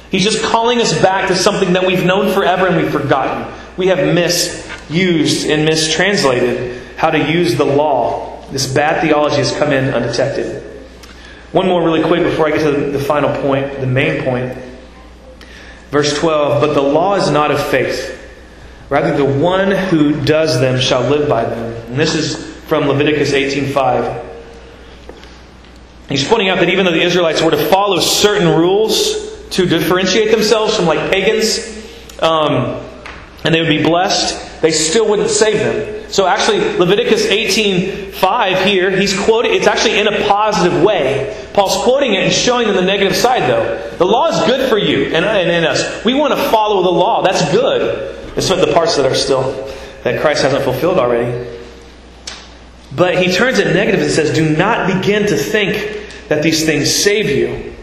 He's 0.09 0.23
just 0.23 0.41
calling 0.41 0.79
us 0.79 0.93
back 1.01 1.27
to 1.27 1.35
something 1.35 1.73
that 1.73 1.85
we've 1.85 2.05
known 2.05 2.33
forever 2.33 2.67
and 2.67 2.77
we've 2.77 2.91
forgotten. 2.91 3.53
We 3.75 3.87
have 3.87 4.13
misused 4.13 5.49
and 5.49 5.65
mistranslated 5.65 6.81
how 6.95 7.09
to 7.09 7.29
use 7.29 7.55
the 7.57 7.65
law. 7.65 8.41
This 8.51 8.73
bad 8.73 9.01
theology 9.01 9.37
has 9.37 9.51
come 9.51 9.73
in 9.73 9.93
undetected. 9.93 10.64
One 11.55 11.69
more, 11.69 11.81
really 11.81 12.03
quick, 12.03 12.21
before 12.21 12.47
I 12.47 12.51
get 12.51 12.63
to 12.63 12.91
the 12.91 12.99
final 12.99 13.33
point, 13.41 13.79
the 13.79 13.87
main 13.87 14.25
point. 14.25 14.57
Verse 15.89 16.13
12 16.19 16.59
But 16.59 16.73
the 16.73 16.81
law 16.81 17.15
is 17.15 17.31
not 17.31 17.49
of 17.49 17.65
faith. 17.67 18.11
Rather, 18.89 19.15
the 19.15 19.39
one 19.39 19.71
who 19.71 20.21
does 20.25 20.59
them 20.59 20.81
shall 20.81 21.03
live 21.03 21.29
by 21.29 21.45
them. 21.45 21.73
And 21.87 21.97
this 21.97 22.13
is 22.13 22.45
from 22.65 22.89
Leviticus 22.89 23.31
18.5. 23.31 24.35
He's 26.09 26.27
pointing 26.27 26.49
out 26.49 26.59
that 26.59 26.67
even 26.67 26.83
though 26.83 26.91
the 26.91 27.03
Israelites 27.03 27.41
were 27.41 27.51
to 27.51 27.69
follow 27.69 28.01
certain 28.01 28.49
rules 28.49 29.47
to 29.51 29.65
differentiate 29.65 30.31
themselves 30.31 30.75
from 30.75 30.87
like 30.87 31.09
pagans, 31.09 31.69
um, 32.19 32.85
and 33.45 33.55
they 33.55 33.61
would 33.61 33.69
be 33.69 33.81
blessed, 33.81 34.54
they 34.65 34.71
still 34.71 35.07
wouldn't 35.07 35.29
save 35.29 35.59
them. 35.59 36.11
So 36.11 36.25
actually, 36.25 36.59
Leviticus 36.79 37.27
18:5 37.27 38.65
here, 38.65 38.89
he's 38.89 39.17
quoting. 39.17 39.53
It's 39.53 39.67
actually 39.67 39.99
in 39.99 40.07
a 40.07 40.27
positive 40.27 40.81
way. 40.81 41.49
Paul's 41.53 41.83
quoting 41.83 42.15
it 42.15 42.23
and 42.23 42.33
showing 42.33 42.65
them 42.65 42.75
the 42.75 42.81
negative 42.81 43.15
side, 43.15 43.43
though. 43.43 43.95
The 43.99 44.05
law 44.05 44.27
is 44.29 44.47
good 44.47 44.67
for 44.67 44.79
you 44.79 45.05
and, 45.13 45.23
and 45.23 45.51
in 45.51 45.65
us. 45.65 46.03
We 46.03 46.15
want 46.15 46.33
to 46.33 46.49
follow 46.49 46.81
the 46.81 46.89
law. 46.89 47.21
That's 47.21 47.47
good. 47.51 48.17
It's 48.35 48.49
the 48.49 48.73
parts 48.73 48.95
that 48.95 49.05
are 49.05 49.13
still 49.13 49.43
that 50.03 50.19
Christ 50.19 50.41
hasn't 50.41 50.63
fulfilled 50.63 50.97
already. 50.97 51.47
But 52.95 53.19
he 53.19 53.31
turns 53.31 53.59
it 53.59 53.71
negative 53.71 54.01
and 54.01 54.09
says, 54.09 54.33
"Do 54.33 54.49
not 54.49 54.87
begin 54.87 55.27
to 55.27 55.37
think 55.37 56.07
that 56.27 56.41
these 56.41 56.65
things 56.65 56.91
save 56.91 57.29
you." 57.29 57.75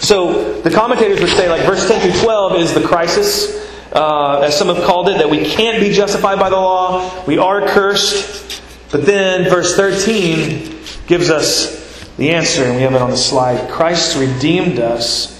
So 0.00 0.60
the 0.60 0.70
commentators 0.70 1.20
would 1.20 1.30
say, 1.30 1.48
like 1.48 1.62
verse 1.62 1.88
10 1.88 2.00
through 2.02 2.20
12 2.20 2.56
is 2.56 2.74
the 2.74 2.82
crisis 2.86 3.66
uh, 3.92 4.40
as 4.40 4.56
some 4.58 4.68
have 4.68 4.84
called 4.84 5.08
it, 5.08 5.18
that 5.18 5.30
we 5.30 5.44
can't 5.44 5.80
be 5.80 5.92
justified 5.92 6.38
by 6.38 6.50
the 6.50 6.56
law. 6.56 7.24
We 7.26 7.38
are 7.38 7.66
cursed. 7.66 8.62
But 8.90 9.06
then 9.06 9.48
verse 9.48 9.76
13 9.76 10.80
gives 11.06 11.30
us 11.30 12.06
the 12.16 12.30
answer, 12.30 12.64
and 12.64 12.76
we 12.76 12.82
have 12.82 12.94
it 12.94 13.02
on 13.02 13.10
the 13.10 13.16
slide. 13.16 13.70
Christ 13.70 14.18
redeemed 14.18 14.78
us 14.78 15.34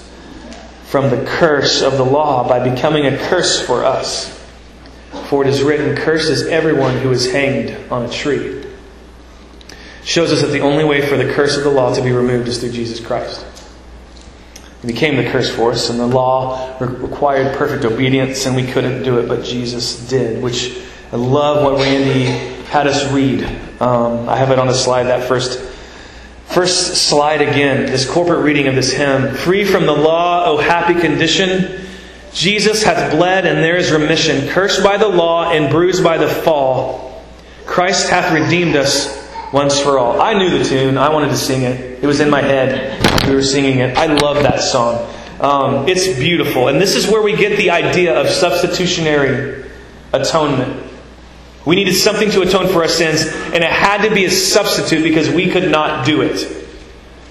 from 0.85 1.09
the 1.09 1.23
curse 1.25 1.81
of 1.81 1.97
the 1.97 2.05
law 2.05 2.47
by 2.47 2.67
becoming 2.67 3.05
a 3.05 3.17
curse 3.17 3.65
for 3.65 3.85
us. 3.85 4.35
For 5.27 5.43
it 5.43 5.49
is 5.49 5.61
written, 5.61 5.95
Cursed 5.95 6.29
is 6.29 6.47
everyone 6.47 6.97
who 6.97 7.11
is 7.11 7.31
hanged 7.31 7.91
on 7.91 8.05
a 8.05 8.09
tree. 8.09 8.65
Shows 10.03 10.31
us 10.31 10.41
that 10.41 10.47
the 10.47 10.61
only 10.61 10.83
way 10.83 11.07
for 11.07 11.17
the 11.17 11.31
curse 11.33 11.57
of 11.57 11.63
the 11.63 11.69
law 11.69 11.93
to 11.93 12.01
be 12.01 12.11
removed 12.11 12.47
is 12.47 12.59
through 12.59 12.71
Jesus 12.71 12.99
Christ. 13.05 13.45
He 14.81 14.87
became 14.87 15.17
the 15.17 15.29
curse 15.29 15.53
for 15.53 15.71
us, 15.71 15.89
and 15.89 15.99
the 15.99 16.07
law 16.07 16.77
required 16.79 17.57
perfect 17.57 17.83
obedience, 17.83 18.45
and 18.45 18.55
we 18.55 18.65
couldn't 18.65 19.03
do 19.03 19.19
it, 19.19 19.27
but 19.27 19.43
Jesus 19.43 20.07
did, 20.07 20.41
which 20.41 20.77
I 21.11 21.17
love 21.17 21.63
what 21.63 21.81
Randy 21.81 22.25
had 22.67 22.87
us 22.87 23.11
read. 23.11 23.43
Um, 23.81 24.29
I 24.29 24.37
have 24.37 24.51
it 24.51 24.59
on 24.59 24.67
the 24.67 24.73
slide, 24.73 25.03
that 25.03 25.27
first, 25.27 25.59
first 26.45 27.09
slide 27.09 27.41
again, 27.41 27.87
this 27.87 28.09
corporate 28.09 28.45
reading 28.45 28.67
of 28.67 28.75
this 28.75 28.93
hymn. 28.93 29.35
Free 29.35 29.65
from 29.65 29.85
the 29.85 29.93
law, 29.93 30.45
O 30.45 30.57
happy 30.57 30.99
condition, 30.99 31.85
Jesus 32.31 32.83
hath 32.83 33.11
bled, 33.11 33.45
and 33.45 33.57
there 33.57 33.75
is 33.75 33.91
remission. 33.91 34.47
Cursed 34.49 34.81
by 34.81 34.95
the 34.95 35.09
law 35.09 35.51
and 35.51 35.69
bruised 35.69 36.03
by 36.03 36.17
the 36.17 36.29
fall, 36.29 37.21
Christ 37.65 38.09
hath 38.09 38.33
redeemed 38.33 38.77
us 38.77 39.18
once 39.51 39.79
for 39.79 39.97
all. 39.97 40.21
I 40.21 40.33
knew 40.33 40.57
the 40.57 40.63
tune. 40.63 40.97
I 40.97 41.09
wanted 41.09 41.29
to 41.29 41.37
sing 41.37 41.63
it. 41.63 42.03
It 42.03 42.07
was 42.07 42.19
in 42.19 42.29
my 42.29 42.41
head. 42.41 43.27
We 43.27 43.35
were 43.35 43.43
singing 43.43 43.79
it. 43.79 43.97
I 43.97 44.05
love 44.05 44.43
that 44.43 44.61
song. 44.61 45.07
Um, 45.39 45.87
it's 45.87 46.19
beautiful. 46.19 46.67
And 46.67 46.81
this 46.81 46.95
is 46.95 47.07
where 47.07 47.21
we 47.21 47.35
get 47.35 47.57
the 47.57 47.71
idea 47.71 48.19
of 48.19 48.27
substitutionary 48.29 49.69
atonement. 50.13 50.87
We 51.65 51.75
needed 51.75 51.95
something 51.95 52.31
to 52.31 52.41
atone 52.41 52.67
for 52.67 52.81
our 52.81 52.87
sins, 52.87 53.25
and 53.27 53.63
it 53.63 53.69
had 53.69 54.07
to 54.07 54.13
be 54.13 54.25
a 54.25 54.31
substitute 54.31 55.03
because 55.03 55.29
we 55.29 55.49
could 55.49 55.69
not 55.69 56.05
do 56.05 56.21
it. 56.21 56.55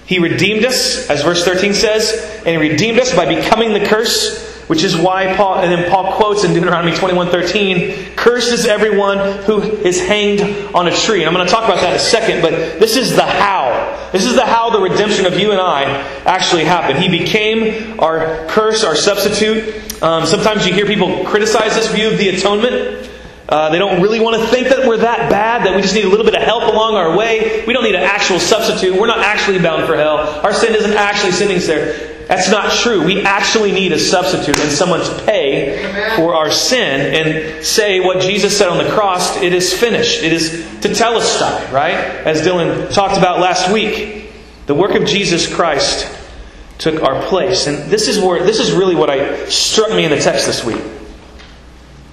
He 0.05 0.19
redeemed 0.19 0.65
us, 0.65 1.09
as 1.09 1.23
verse 1.23 1.45
13 1.45 1.73
says, 1.73 2.41
and 2.45 2.47
He 2.47 2.69
redeemed 2.69 2.99
us 2.99 3.15
by 3.15 3.25
becoming 3.25 3.73
the 3.73 3.85
curse, 3.85 4.48
which 4.69 4.83
is 4.83 4.95
why 4.95 5.35
Paul, 5.35 5.55
and 5.55 5.71
then 5.71 5.89
Paul 5.89 6.13
quotes 6.13 6.43
in 6.43 6.53
Deuteronomy 6.53 6.95
21:13, 6.95 8.15
curses 8.15 8.67
everyone 8.67 9.17
who 9.43 9.63
is 9.63 9.99
hanged 9.99 10.41
on 10.75 10.87
a 10.87 10.95
tree." 10.95 11.21
And 11.23 11.27
I'm 11.27 11.33
going 11.33 11.47
to 11.47 11.51
talk 11.51 11.65
about 11.65 11.81
that 11.81 11.89
in 11.89 11.95
a 11.95 11.99
second, 11.99 12.43
but 12.43 12.51
this 12.79 12.95
is 12.95 13.15
the 13.15 13.25
how. 13.25 14.09
This 14.11 14.25
is 14.25 14.35
the 14.35 14.45
how 14.45 14.69
the 14.69 14.79
redemption 14.79 15.25
of 15.25 15.39
you 15.39 15.51
and 15.51 15.59
I 15.59 15.85
actually 16.23 16.65
happened. 16.65 16.99
He 16.99 17.09
became 17.09 17.99
our 17.99 18.45
curse, 18.47 18.83
our 18.83 18.95
substitute. 18.95 20.03
Um, 20.03 20.27
sometimes 20.27 20.67
you 20.67 20.73
hear 20.75 20.85
people 20.85 21.25
criticize 21.25 21.73
this 21.73 21.91
view 21.91 22.11
of 22.11 22.19
the 22.19 22.29
atonement. 22.29 23.09
Uh, 23.49 23.71
they 23.71 23.79
don't 23.79 24.03
really 24.03 24.19
want 24.19 24.39
to 24.39 24.47
think 24.49 24.67
that 24.67 24.87
we're 24.87 24.97
that 24.97 25.31
bad, 25.31 25.65
that 25.65 25.75
we 25.75 25.81
just 25.81 25.95
need 25.95 26.05
a 26.05 26.09
little 26.09 26.25
bit 26.25 26.35
of 26.35 26.43
help 26.43 26.71
along 26.71 26.93
our 26.93 27.17
way. 27.17 27.65
We 27.65 27.73
don't 27.73 27.83
need 27.83 27.95
an 27.95 28.03
actual 28.03 28.39
substitute. 28.39 28.95
We're 28.95 29.07
not 29.07 29.21
actually 29.21 29.57
bound 29.57 29.87
for 29.87 29.97
hell. 29.97 30.19
Our 30.43 30.53
sin 30.53 30.75
isn't 30.75 30.93
actually 30.93 31.31
sitting 31.31 31.57
there. 31.65 32.08
That's 32.29 32.51
not 32.51 32.71
true. 32.71 33.03
We 33.03 33.23
actually 33.23 33.71
need 33.71 33.91
a 33.91 33.97
substitute 33.97 34.59
and 34.59 34.71
someone 34.71 34.99
to 34.99 35.23
pay 35.25 36.13
for 36.15 36.35
our 36.35 36.51
sin 36.51 37.15
and 37.15 37.65
say 37.65 38.01
what 38.01 38.21
Jesus 38.21 38.55
said 38.55 38.67
on 38.67 38.77
the 38.77 38.87
cross, 38.91 39.41
it 39.41 39.51
is 39.51 39.73
finished. 39.73 40.21
It 40.21 40.31
is 40.31 40.51
tetelestai, 40.79 41.71
right? 41.71 41.95
As 41.95 42.43
Dylan 42.43 42.93
talked 42.93 43.17
about 43.17 43.39
last 43.39 43.73
week. 43.73 44.31
The 44.67 44.75
work 44.75 44.93
of 44.93 45.07
Jesus 45.07 45.51
Christ 45.51 46.07
took 46.77 47.01
our 47.01 47.19
place. 47.23 47.65
And 47.65 47.89
this 47.89 48.07
is 48.07 48.19
where 48.19 48.43
this 48.43 48.59
is 48.59 48.73
really 48.73 48.95
what 48.95 49.09
I 49.09 49.49
struck 49.49 49.89
me 49.89 50.05
in 50.05 50.11
the 50.11 50.19
text 50.19 50.45
this 50.45 50.63
week. 50.63 50.83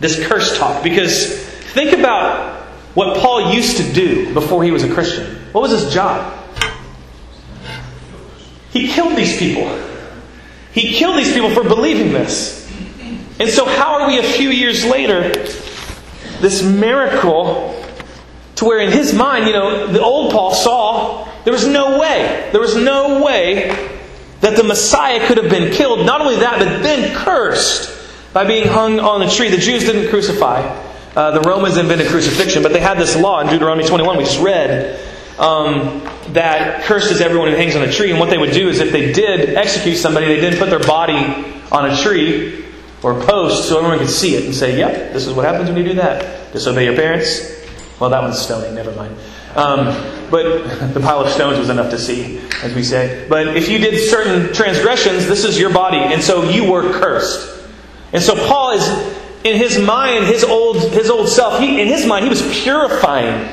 This 0.01 0.27
curse 0.27 0.57
talk. 0.57 0.83
Because 0.83 1.45
think 1.75 1.93
about 1.93 2.63
what 2.95 3.19
Paul 3.19 3.53
used 3.53 3.77
to 3.77 3.93
do 3.93 4.33
before 4.33 4.65
he 4.65 4.71
was 4.71 4.83
a 4.83 4.91
Christian. 4.95 5.37
What 5.53 5.61
was 5.61 5.73
his 5.73 5.93
job? 5.93 6.43
He 8.71 8.89
killed 8.89 9.15
these 9.15 9.37
people. 9.39 9.93
He 10.77 10.93
killed 10.93 11.17
these 11.17 11.33
people 11.33 11.49
for 11.49 11.65
believing 11.65 12.13
this. 12.13 12.71
And 13.41 13.49
so, 13.49 13.65
how 13.65 13.99
are 13.99 14.09
we 14.09 14.19
a 14.19 14.23
few 14.23 14.51
years 14.51 14.85
later, 14.85 15.31
this 16.43 16.63
miracle, 16.63 17.83
to 18.57 18.65
where 18.67 18.81
in 18.81 18.93
his 18.93 19.15
mind, 19.15 19.47
you 19.47 19.55
know, 19.55 19.87
the 19.87 20.03
old 20.03 20.33
Paul 20.33 20.53
saw 20.53 21.27
there 21.45 21.53
was 21.53 21.67
no 21.67 21.99
way, 21.99 22.51
there 22.53 22.61
was 22.61 22.77
no 22.77 23.25
way 23.25 23.71
that 24.43 24.55
the 24.55 24.65
Messiah 24.65 25.27
could 25.27 25.39
have 25.39 25.49
been 25.49 25.73
killed. 25.73 26.05
Not 26.05 26.21
only 26.21 26.37
that, 26.37 26.59
but 26.59 26.83
then 26.83 27.17
cursed 27.17 27.91
by 28.35 28.45
being 28.45 28.69
hung 28.69 29.01
on 29.01 29.23
a 29.23 29.31
tree. 29.31 29.49
The 29.49 29.57
Jews 29.57 29.85
didn't 29.85 30.11
crucify. 30.11 30.61
Uh, 31.17 31.31
the 31.31 31.49
Romans 31.49 31.79
invented 31.79 32.09
crucifixion, 32.09 32.63
but 32.63 32.75
they 32.75 32.81
had 32.81 32.99
this 32.99 33.17
law 33.17 33.41
in 33.41 33.47
Deuteronomy 33.47 33.89
21 33.89 34.19
we 34.19 34.25
just 34.25 34.41
read 34.41 35.01
um, 35.39 36.03
that 36.33 36.85
curses 36.85 37.21
everyone 37.21 37.49
who 37.49 37.57
hangs 37.57 37.77
on 37.77 37.83
a 37.83 37.93
tree. 37.93 38.11
And 38.11 38.19
what 38.19 38.31
they 38.31 38.39
would 38.39 38.53
do 38.53 38.69
is 38.69 38.81
if 38.81 38.93
they 38.93 39.13
did 39.13 39.51
execute 39.57 39.99
somebody, 39.99 40.27
they 40.27 40.41
didn't 40.41 40.59
put 40.59 40.71
their 40.71 40.81
body 40.81 41.17
on 41.71 41.91
a 41.91 41.97
tree 41.97 42.65
or 43.03 43.21
post 43.23 43.69
so 43.69 43.79
everyone 43.79 43.99
could 43.99 44.11
see 44.11 44.35
it 44.35 44.45
and 44.45 44.55
say, 44.55 44.79
yep, 44.79 45.13
this 45.13 45.27
is 45.27 45.35
what 45.35 45.45
happens 45.45 45.69
when 45.69 45.77
you 45.77 45.85
do 45.85 45.95
that. 45.95 46.53
Disobey 46.53 46.85
your 46.85 46.97
parents. 46.97 47.65
Well, 48.01 48.11
that 48.11 48.23
one's 48.23 48.39
stoning, 48.39 48.75
never 48.75 48.93
mind. 48.93 49.17
Um, 49.55 49.87
but 50.31 50.67
the 50.95 51.01
pile 51.01 51.21
of 51.21 51.33
stones 51.33 51.59
was 51.59 51.69
enough 51.69 51.91
to 51.91 51.99
see, 51.99 52.39
as 52.63 52.75
we 52.75 52.83
say. 52.83 53.27
But 53.29 53.57
if 53.57 53.69
you 53.69 53.79
did 53.79 53.99
certain 54.09 54.53
transgressions, 54.53 55.27
this 55.27 55.45
is 55.45 55.59
your 55.59 55.73
body, 55.73 55.99
and 55.99 56.23
so 56.23 56.49
you 56.49 56.71
were 56.71 56.93
cursed. 56.93 57.65
And 58.13 58.23
so 58.23 58.35
Paul 58.47 58.73
is, 58.73 58.89
in 59.45 59.57
his 59.57 59.79
mind, 59.79 60.25
his 60.27 60.45
old, 60.45 60.93
his 60.93 61.11
old 61.11 61.29
self, 61.29 61.61
he, 61.61 61.81
in 61.81 61.89
his 61.89 62.07
mind, 62.07 62.25
he 62.25 62.29
was 62.29 62.43
purifying 62.63 63.49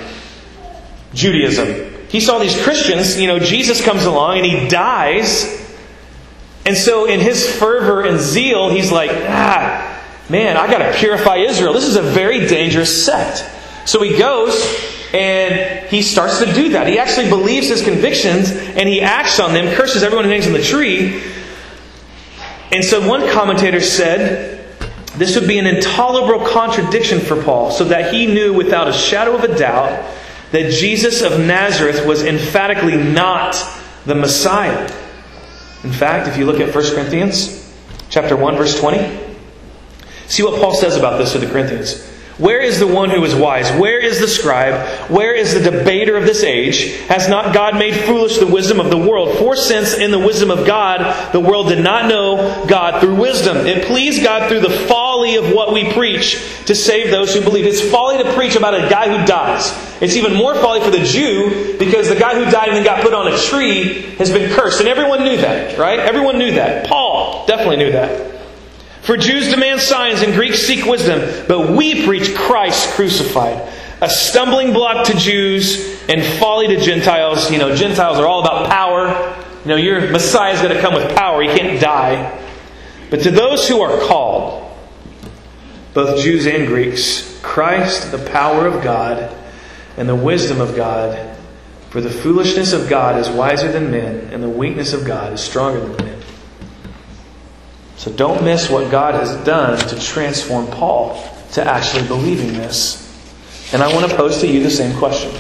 Judaism. 1.14 2.08
He 2.10 2.20
saw 2.20 2.40
these 2.40 2.62
Christians, 2.62 3.20
you 3.20 3.28
know, 3.28 3.40
Jesus 3.40 3.84
comes 3.84 4.06
along 4.06 4.38
and 4.38 4.46
he 4.46 4.68
dies. 4.68 5.62
And 6.66 6.78
so, 6.78 7.06
in 7.06 7.20
his 7.20 7.50
fervor 7.58 8.04
and 8.04 8.20
zeal, 8.20 8.70
he's 8.70 8.92
like, 8.92 9.12
ah, 9.12 10.02
man, 10.30 10.56
I 10.56 10.68
got 10.68 10.80
to 10.80 10.98
purify 10.98 11.38
Israel. 11.38 11.74
This 11.74 11.86
is 11.86 11.96
a 11.96 12.02
very 12.02 12.48
dangerous 12.48 13.06
sect. 13.06 13.44
So 13.86 14.02
he 14.02 14.18
goes 14.18 14.56
and 15.14 15.88
he 15.90 16.02
starts 16.02 16.40
to 16.40 16.46
do 16.54 16.70
that. 16.70 16.88
He 16.88 16.98
actually 16.98 17.30
believes 17.30 17.68
his 17.68 17.84
convictions 17.84 18.52
and 18.52 18.88
he 18.88 19.02
acts 19.02 19.40
on 19.40 19.54
them, 19.54 19.76
curses 19.76 20.04
everyone 20.04 20.26
who 20.26 20.32
hangs 20.32 20.48
on 20.48 20.54
the 20.54 20.62
tree. 20.62 21.22
And 22.72 22.84
so 22.84 23.08
one 23.08 23.30
commentator 23.30 23.82
said 23.82 24.66
this 25.16 25.38
would 25.38 25.48
be 25.48 25.60
an 25.60 25.68
intolerable 25.68 26.46
contradiction 26.48 27.20
for 27.20 27.42
Paul, 27.44 27.70
so 27.70 27.84
that 27.86 28.14
he 28.14 28.26
knew 28.26 28.54
without 28.54 28.88
a 28.88 28.94
shadow 28.94 29.36
of 29.36 29.44
a 29.44 29.56
doubt 29.56 30.04
that 30.54 30.70
Jesus 30.72 31.24
of 31.24 31.40
Nazareth 31.40 32.06
was 32.06 32.24
emphatically 32.24 32.96
not 32.96 33.58
the 34.06 34.14
Messiah. 34.14 34.84
In 35.84 35.92
fact, 35.92 36.28
if 36.28 36.38
you 36.38 36.46
look 36.46 36.60
at 36.60 36.74
1 36.74 36.94
Corinthians 36.94 37.74
chapter 38.10 38.38
1 38.38 38.56
verse 38.56 38.80
20, 38.80 39.20
see 40.28 40.44
what 40.44 40.62
Paul 40.62 40.76
says 40.76 40.96
about 40.96 41.18
this 41.18 41.32
to 41.32 41.40
the 41.40 41.48
Corinthians. 41.48 42.08
Where 42.40 42.62
is 42.62 42.80
the 42.80 42.88
one 42.88 43.12
who 43.12 43.24
is 43.26 43.36
wise? 43.36 43.72
Where 43.80 44.00
is 44.00 44.20
the 44.20 44.28
scribe? 44.28 45.10
Where 45.10 45.36
is 45.36 45.54
the 45.54 45.60
debater 45.60 46.18
of 46.18 46.26
this 46.26 46.44
age? 46.44 46.98
Has 47.02 47.30
not 47.30 47.54
God 47.54 47.76
made 47.76 47.94
foolish 47.94 48.40
the 48.40 48.48
wisdom 48.48 48.80
of 48.80 48.90
the 48.90 48.98
world? 48.98 49.38
For 49.38 49.56
since 49.56 49.94
in 49.94 50.10
the 50.10 50.18
wisdom 50.18 50.50
of 50.50 50.66
God, 50.66 51.32
the 51.32 51.40
world 51.40 51.70
did 51.70 51.84
not 51.84 52.08
know 52.08 52.66
God 52.68 53.00
through 53.00 53.16
wisdom. 53.16 53.58
It 53.68 53.86
pleased 53.86 54.24
God 54.24 54.50
through 54.50 54.62
the 54.62 54.88
folly 54.88 55.36
of 55.36 55.52
what 55.52 55.74
we 55.74 55.94
preach 55.94 56.44
to 56.66 56.74
save 56.74 57.12
those 57.12 57.36
who 57.36 57.42
believe. 57.42 57.68
It's 57.68 57.88
folly 57.92 58.24
to 58.24 58.34
preach 58.34 58.56
about 58.56 58.74
a 58.74 58.90
guy 58.90 59.16
who 59.16 59.26
dies. 59.28 59.72
It's 60.02 60.16
even 60.16 60.34
more 60.34 60.56
folly 60.56 60.82
for 60.82 60.90
the 60.90 61.04
Jew 61.04 61.78
because 61.78 62.10
the 62.10 62.16
guy 62.16 62.34
who 62.34 62.50
died 62.50 62.70
and 62.70 62.78
then 62.78 62.84
got 62.84 63.04
put 63.04 63.14
on 63.14 63.32
a 63.32 63.38
tree 63.38 64.02
has 64.18 64.32
been 64.32 64.52
cursed. 64.52 64.80
And 64.80 64.90
everyone 64.90 65.24
knew 65.24 65.38
that, 65.38 65.78
right? 65.78 66.00
Everyone 66.00 66.40
knew 66.40 66.54
that. 66.54 66.88
Paul 66.88 67.46
definitely 67.46 67.78
knew 67.78 67.92
that. 67.92 68.33
For 69.04 69.18
Jews 69.18 69.50
demand 69.50 69.82
signs 69.82 70.22
and 70.22 70.34
Greeks 70.34 70.60
seek 70.60 70.86
wisdom, 70.86 71.46
but 71.48 71.72
we 71.72 72.06
preach 72.06 72.34
Christ 72.36 72.94
crucified. 72.94 73.70
A 74.02 74.10
stumbling 74.10 74.72
block 74.72 75.08
to 75.08 75.18
Jews 75.18 76.02
and 76.08 76.24
folly 76.40 76.68
to 76.68 76.80
Gentiles. 76.80 77.52
You 77.52 77.58
know, 77.58 77.76
Gentiles 77.76 78.18
are 78.18 78.26
all 78.26 78.42
about 78.42 78.70
power. 78.70 79.36
You 79.64 79.70
know, 79.70 79.76
your 79.76 80.10
Messiah 80.10 80.54
is 80.54 80.62
going 80.62 80.74
to 80.74 80.82
come 80.82 80.94
with 80.94 81.16
power. 81.18 81.42
He 81.42 81.50
can't 81.50 81.82
die. 81.82 82.42
But 83.10 83.22
to 83.24 83.32
those 83.32 83.68
who 83.68 83.82
are 83.82 84.00
called, 84.08 84.74
both 85.94 86.22
Jews 86.22 86.48
and 86.48 86.66
Greeks, 86.68 87.40
Christ, 87.44 88.12
the 88.12 88.18
power 88.32 88.68
of 88.68 88.84
God 88.84 89.36
and 89.98 90.08
the 90.08 90.16
wisdom 90.16 90.62
of 90.62 90.76
God. 90.76 91.38
For 91.90 92.02
the 92.02 92.10
foolishness 92.10 92.74
of 92.74 92.90
God 92.90 93.20
is 93.20 93.30
wiser 93.30 93.72
than 93.72 93.92
men, 93.92 94.34
and 94.34 94.42
the 94.42 94.50
weakness 94.50 94.94
of 94.94 95.06
God 95.06 95.34
is 95.34 95.42
stronger 95.42 95.80
than 95.80 96.06
men. 96.06 96.13
So 97.98 98.12
don't 98.12 98.44
miss 98.44 98.70
what 98.70 98.92
God 98.92 99.16
has 99.16 99.36
done 99.46 99.78
to 99.90 100.00
transform 100.00 100.68
Paul 100.68 101.22
to 101.54 101.64
actually 101.64 102.08
believing 102.08 102.54
this. 102.54 103.02
And 103.74 103.82
I 103.82 103.94
want 103.94 104.10
to 104.10 104.16
pose 104.16 104.42
to 104.42 104.48
you 104.48 104.62
the 104.62 104.70
same 104.70 104.98
question. 104.98 105.32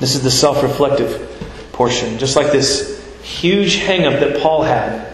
This 0.00 0.14
is 0.14 0.22
the 0.22 0.30
self 0.30 0.62
reflective 0.62 1.26
portion. 1.72 2.18
Just 2.18 2.36
like 2.36 2.52
this 2.52 3.00
huge 3.22 3.76
hang 3.76 4.06
up 4.06 4.20
that 4.20 4.40
Paul 4.40 4.62
had 4.62 5.06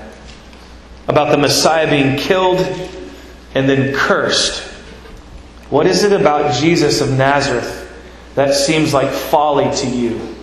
about 1.09 1.31
the 1.31 1.39
Messiah 1.39 1.89
being 1.89 2.17
killed 2.17 2.61
and 3.55 3.69
then 3.69 3.95
cursed. 3.95 4.63
What 5.71 5.87
is 5.87 6.05
it 6.05 6.13
about 6.19 6.55
Jesus 6.55 7.01
of 7.01 7.11
Nazareth 7.11 7.83
that 8.35 8.55
seems 8.55 8.95
like 8.95 9.11
folly 9.11 9.75
to 9.77 9.87
you? 9.89 10.36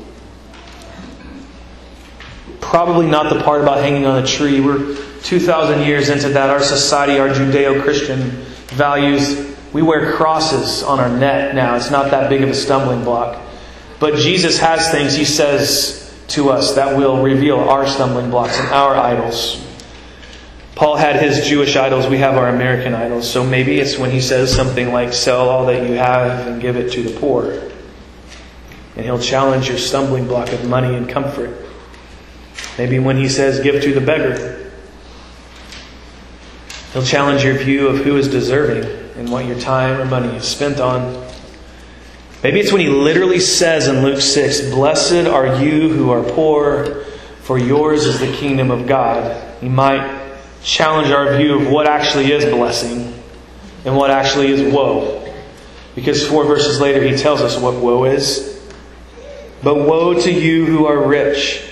Probably 2.74 3.06
not 3.06 3.32
the 3.32 3.40
part 3.44 3.62
about 3.62 3.84
hanging 3.84 4.08
on 4.08 4.24
a 4.24 4.26
tree. 4.26 4.60
We're 4.60 4.96
2,000 5.22 5.84
years 5.84 6.10
into 6.10 6.30
that. 6.30 6.50
Our 6.50 6.60
society, 6.60 7.20
our 7.20 7.30
Judeo 7.30 7.84
Christian 7.84 8.32
values, 8.70 9.56
we 9.74 9.84
wear 9.84 10.14
crosses 10.14 10.82
on 10.82 11.00
our 11.00 11.08
neck 11.08 11.54
now. 11.54 11.76
It's 11.76 11.92
not 11.92 12.10
that 12.10 12.32
big 12.32 12.42
of 12.42 12.50
a 12.50 12.56
stumbling 12.56 13.04
block. 13.04 13.40
But 14.00 14.16
Jesus 14.16 14.58
has 14.58 14.90
things 14.90 15.14
He 15.14 15.24
says 15.24 16.20
to 16.30 16.50
us 16.50 16.74
that 16.74 16.98
will 16.98 17.22
reveal 17.22 17.60
our 17.60 17.86
stumbling 17.86 18.32
blocks 18.32 18.58
and 18.58 18.68
our 18.70 18.96
idols. 18.96 19.64
Paul 20.74 20.96
had 20.96 21.22
his 21.22 21.48
Jewish 21.48 21.76
idols, 21.76 22.08
we 22.08 22.18
have 22.18 22.38
our 22.38 22.50
American 22.50 22.96
idols. 22.96 23.30
So 23.30 23.46
maybe 23.46 23.80
it's 23.80 24.00
when 24.00 24.10
he 24.10 24.20
says 24.20 24.52
something 24.52 24.92
like, 24.92 25.14
Sell 25.14 25.48
all 25.48 25.68
that 25.68 25.88
you 25.88 25.94
have 25.94 26.48
and 26.48 26.60
give 26.60 26.76
it 26.76 26.92
to 26.94 27.04
the 27.04 27.20
poor. 27.20 27.70
And 28.96 29.06
he'll 29.06 29.20
challenge 29.20 29.70
your 29.70 29.78
stumbling 29.78 30.26
block 30.26 30.52
of 30.52 30.68
money 30.68 30.96
and 30.96 31.08
comfort. 31.08 31.56
Maybe 32.78 33.00
when 33.00 33.18
he 33.18 33.30
says, 33.30 33.60
give 33.60 33.82
to 33.82 33.94
the 33.94 34.02
beggar, 34.02 34.72
he'll 36.94 37.04
challenge 37.04 37.44
your 37.44 37.58
view 37.58 37.88
of 37.88 38.00
who 38.00 38.18
is 38.18 38.28
deserving 38.28 38.90
and 39.18 39.32
what 39.32 39.46
your 39.46 39.60
time 39.60 40.00
or 40.00 40.06
money 40.06 40.36
is 40.36 40.46
spent 40.46 40.80
on. 40.80 41.24
Maybe 42.44 42.60
it's 42.60 42.72
when 42.72 42.82
he 42.82 42.90
literally 42.90 43.40
says 43.40 43.88
in 43.88 44.02
Luke 44.02 44.20
6, 44.20 44.72
Blessed 44.72 45.28
are 45.28 45.62
you 45.64 45.90
who 45.90 46.12
are 46.12 46.24
poor, 46.24 47.06
for 47.42 47.58
yours 47.58 48.06
is 48.06 48.20
the 48.20 48.32
kingdom 48.34 48.72
of 48.72 48.88
God. 48.88 49.62
He 49.62 49.70
might 49.70 50.22
challenge 50.64 51.10
our 51.10 51.38
view 51.38 51.60
of 51.60 51.70
what 51.70 51.88
actually 51.88 52.32
is 52.32 52.46
blessing 52.46 53.14
and 53.86 53.96
what 53.96 54.10
actually 54.12 54.48
is 54.48 54.74
woe. 54.74 55.20
Because 55.94 56.28
four 56.28 56.46
verses 56.46 56.80
later, 56.82 57.04
he 57.04 57.16
tells 57.16 57.42
us 57.42 57.60
what 57.60 57.76
woe 57.76 58.06
is. 58.06 58.62
But 59.62 59.76
woe 59.76 60.20
to 60.22 60.32
you 60.32 60.66
who 60.66 60.86
are 60.86 61.06
rich, 61.06 61.64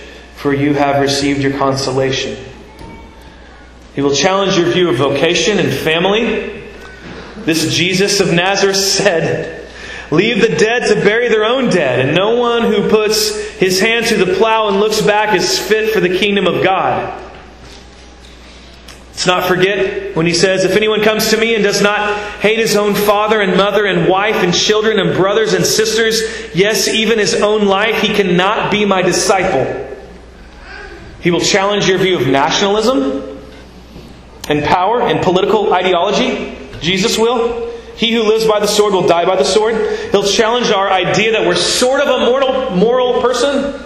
for 0.42 0.52
you 0.52 0.74
have 0.74 1.00
received 1.00 1.40
your 1.40 1.56
consolation. 1.56 2.36
He 3.94 4.00
will 4.00 4.12
challenge 4.12 4.56
your 4.56 4.72
view 4.72 4.88
of 4.88 4.96
vocation 4.96 5.60
and 5.60 5.72
family. 5.72 6.64
This 7.36 7.72
Jesus 7.72 8.18
of 8.18 8.32
Nazareth 8.32 8.76
said, 8.76 9.70
Leave 10.10 10.40
the 10.40 10.56
dead 10.56 10.88
to 10.88 10.96
bury 11.04 11.28
their 11.28 11.44
own 11.44 11.70
dead, 11.70 12.00
and 12.00 12.16
no 12.16 12.34
one 12.34 12.62
who 12.62 12.90
puts 12.90 13.50
his 13.52 13.78
hand 13.78 14.06
to 14.06 14.16
the 14.16 14.34
plow 14.34 14.66
and 14.66 14.80
looks 14.80 15.00
back 15.00 15.32
is 15.32 15.60
fit 15.60 15.94
for 15.94 16.00
the 16.00 16.18
kingdom 16.18 16.48
of 16.48 16.64
God. 16.64 17.22
Let's 19.10 19.26
not 19.28 19.46
forget 19.46 20.16
when 20.16 20.26
he 20.26 20.34
says, 20.34 20.64
If 20.64 20.72
anyone 20.72 21.02
comes 21.02 21.30
to 21.30 21.36
me 21.36 21.54
and 21.54 21.62
does 21.62 21.80
not 21.80 22.18
hate 22.40 22.58
his 22.58 22.74
own 22.74 22.96
father 22.96 23.40
and 23.40 23.56
mother 23.56 23.86
and 23.86 24.08
wife 24.08 24.42
and 24.42 24.52
children 24.52 24.98
and 24.98 25.16
brothers 25.16 25.52
and 25.52 25.64
sisters, 25.64 26.20
yes, 26.52 26.88
even 26.88 27.20
his 27.20 27.40
own 27.40 27.66
life, 27.66 28.00
he 28.00 28.12
cannot 28.12 28.72
be 28.72 28.84
my 28.84 29.02
disciple. 29.02 29.91
He 31.22 31.30
will 31.30 31.40
challenge 31.40 31.86
your 31.88 31.98
view 31.98 32.18
of 32.18 32.26
nationalism 32.26 33.38
and 34.48 34.64
power 34.64 35.02
and 35.02 35.22
political 35.22 35.72
ideology. 35.72 36.58
Jesus 36.80 37.16
will. 37.16 37.70
He 37.94 38.12
who 38.12 38.24
lives 38.24 38.46
by 38.46 38.58
the 38.58 38.66
sword 38.66 38.92
will 38.92 39.06
die 39.06 39.24
by 39.24 39.36
the 39.36 39.44
sword. 39.44 39.74
He'll 40.10 40.26
challenge 40.26 40.70
our 40.70 40.90
idea 40.90 41.32
that 41.32 41.46
we're 41.46 41.54
sort 41.54 42.00
of 42.00 42.08
a 42.08 42.26
mortal, 42.26 42.76
moral 42.76 43.22
person. 43.22 43.80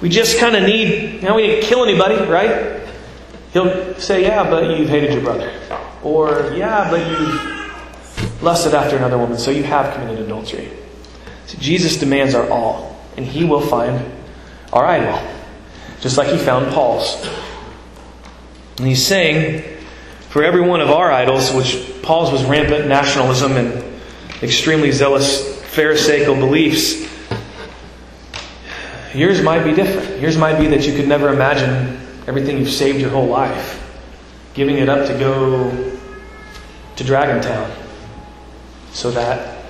We 0.00 0.08
just 0.08 0.38
kind 0.38 0.56
of 0.56 0.64
need, 0.64 1.22
you 1.22 1.28
know, 1.28 1.36
we 1.36 1.46
didn't 1.46 1.64
kill 1.64 1.84
anybody, 1.84 2.16
right? 2.28 2.80
He'll 3.52 3.94
say, 3.94 4.22
Yeah, 4.22 4.48
but 4.48 4.76
you've 4.76 4.88
hated 4.88 5.12
your 5.12 5.22
brother. 5.22 5.52
Or, 6.02 6.52
Yeah, 6.56 6.90
but 6.90 7.08
you've 7.08 8.42
lusted 8.42 8.74
after 8.74 8.96
another 8.96 9.18
woman, 9.18 9.38
so 9.38 9.50
you 9.50 9.62
have 9.62 9.94
committed 9.94 10.18
adultery. 10.18 10.68
Jesus 11.46 11.96
demands 11.96 12.34
our 12.34 12.48
all, 12.50 12.98
and 13.16 13.26
he 13.26 13.44
will 13.44 13.60
find 13.60 14.10
our 14.72 14.84
idol, 14.84 15.20
just 16.02 16.18
like 16.18 16.28
he 16.28 16.36
found 16.36 16.70
Paul's. 16.72 17.26
And 18.76 18.86
he's 18.86 19.06
saying, 19.06 19.62
for 20.28 20.42
every 20.42 20.60
one 20.60 20.80
of 20.80 20.90
our 20.90 21.10
idols, 21.10 21.52
which 21.54 22.02
Paul's 22.02 22.32
was 22.32 22.44
rampant 22.44 22.88
nationalism 22.88 23.52
and 23.52 23.84
extremely 24.42 24.90
zealous 24.90 25.50
Pharisaical 25.72 26.34
beliefs, 26.34 27.08
yours 29.14 29.40
might 29.40 29.64
be 29.64 29.72
different. 29.72 30.20
Yours 30.20 30.36
might 30.36 30.58
be 30.58 30.66
that 30.66 30.86
you 30.86 30.94
could 30.94 31.08
never 31.08 31.32
imagine 31.32 31.98
everything 32.26 32.58
you've 32.58 32.68
saved 32.68 33.00
your 33.00 33.10
whole 33.10 33.28
life, 33.28 33.80
giving 34.52 34.78
it 34.78 34.88
up 34.88 35.06
to 35.06 35.18
go 35.18 35.70
to 36.96 37.04
Dragontown 37.04 37.70
so 38.92 39.10
that 39.12 39.64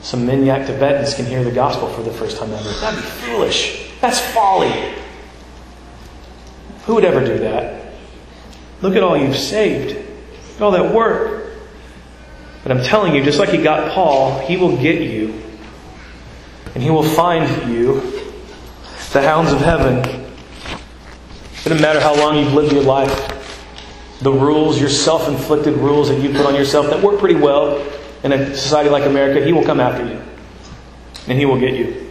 some 0.00 0.26
Minyak 0.26 0.66
Tibetans 0.66 1.14
can 1.14 1.24
hear 1.24 1.44
the 1.44 1.52
gospel 1.52 1.88
for 1.88 2.02
the 2.02 2.10
first 2.10 2.38
time 2.38 2.52
ever. 2.52 2.68
That'd 2.80 3.00
be 3.00 3.06
foolish. 3.06 3.83
That's 4.04 4.20
folly. 4.20 4.70
Who 6.84 6.96
would 6.96 7.06
ever 7.06 7.24
do 7.24 7.38
that? 7.38 7.94
Look 8.82 8.96
at 8.96 9.02
all 9.02 9.16
you've 9.16 9.34
saved. 9.34 9.96
All 10.60 10.72
that 10.72 10.92
work. 10.92 11.54
But 12.62 12.72
I'm 12.72 12.84
telling 12.84 13.14
you, 13.14 13.24
just 13.24 13.38
like 13.38 13.48
he 13.48 13.62
got 13.62 13.92
Paul, 13.92 14.40
he 14.40 14.58
will 14.58 14.76
get 14.76 15.00
you. 15.00 15.42
And 16.74 16.82
he 16.82 16.90
will 16.90 17.02
find 17.02 17.72
you, 17.72 18.02
the 19.14 19.22
hounds 19.22 19.52
of 19.52 19.60
heaven. 19.60 20.00
It 20.00 21.64
doesn't 21.64 21.80
matter 21.80 21.98
how 21.98 22.14
long 22.14 22.36
you've 22.36 22.52
lived 22.52 22.74
your 22.74 22.82
life. 22.82 24.18
The 24.20 24.32
rules, 24.32 24.78
your 24.78 24.90
self 24.90 25.28
inflicted 25.28 25.78
rules 25.78 26.10
that 26.10 26.20
you 26.20 26.28
put 26.28 26.44
on 26.44 26.54
yourself 26.54 26.90
that 26.90 27.02
work 27.02 27.18
pretty 27.18 27.36
well 27.36 27.78
in 28.22 28.32
a 28.32 28.54
society 28.54 28.90
like 28.90 29.06
America, 29.06 29.42
he 29.42 29.54
will 29.54 29.64
come 29.64 29.80
after 29.80 30.06
you. 30.06 30.20
And 31.26 31.38
he 31.38 31.46
will 31.46 31.58
get 31.58 31.72
you. 31.72 32.03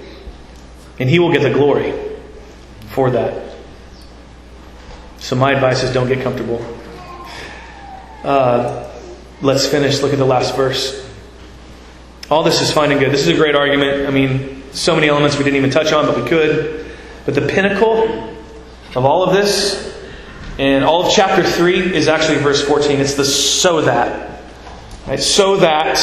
And 1.03 1.09
he 1.09 1.19
will 1.19 1.33
get 1.33 1.41
the 1.41 1.49
glory 1.49 1.93
for 2.91 3.11
that. 3.11 3.57
So 5.17 5.35
my 5.35 5.51
advice 5.51 5.83
is 5.83 5.91
don't 5.91 6.07
get 6.07 6.23
comfortable. 6.23 6.65
Uh, 8.23 8.89
let's 9.41 9.67
finish. 9.67 10.01
Look 10.01 10.13
at 10.13 10.17
the 10.17 10.23
last 10.23 10.55
verse. 10.55 11.05
All 12.31 12.41
this 12.41 12.61
is 12.61 12.71
fine 12.71 12.91
and 12.91 13.01
good. 13.01 13.11
This 13.11 13.19
is 13.19 13.27
a 13.27 13.35
great 13.35 13.53
argument. 13.53 14.07
I 14.07 14.11
mean, 14.11 14.63
so 14.71 14.95
many 14.95 15.09
elements 15.09 15.37
we 15.37 15.43
didn't 15.43 15.57
even 15.57 15.71
touch 15.71 15.91
on, 15.91 16.05
but 16.05 16.15
we 16.15 16.25
could. 16.25 16.89
But 17.25 17.35
the 17.35 17.47
pinnacle 17.47 18.33
of 18.95 19.03
all 19.03 19.23
of 19.23 19.33
this, 19.33 19.93
and 20.57 20.85
all 20.85 21.05
of 21.05 21.11
chapter 21.11 21.43
3 21.43 21.93
is 21.93 22.07
actually 22.07 22.37
verse 22.37 22.65
14. 22.65 23.01
It's 23.01 23.15
the 23.15 23.25
so 23.25 23.81
that. 23.81 24.41
Right? 25.05 25.19
So 25.19 25.57
that. 25.57 25.99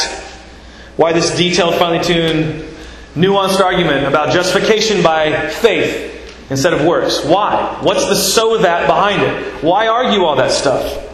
Why 0.95 1.11
this 1.11 1.35
detailed, 1.35 1.73
finely 1.73 2.03
tuned, 2.03 2.70
nuanced 3.15 3.59
argument 3.59 4.07
about 4.07 4.33
justification 4.33 5.03
by 5.03 5.49
faith 5.49 6.49
instead 6.49 6.73
of 6.73 6.85
works. 6.85 7.23
Why? 7.25 7.79
What's 7.81 8.07
the 8.07 8.15
so 8.15 8.57
that 8.59 8.87
behind 8.87 9.21
it? 9.21 9.63
Why 9.63 9.87
argue 9.87 10.23
all 10.23 10.35
that 10.37 10.51
stuff? 10.51 11.07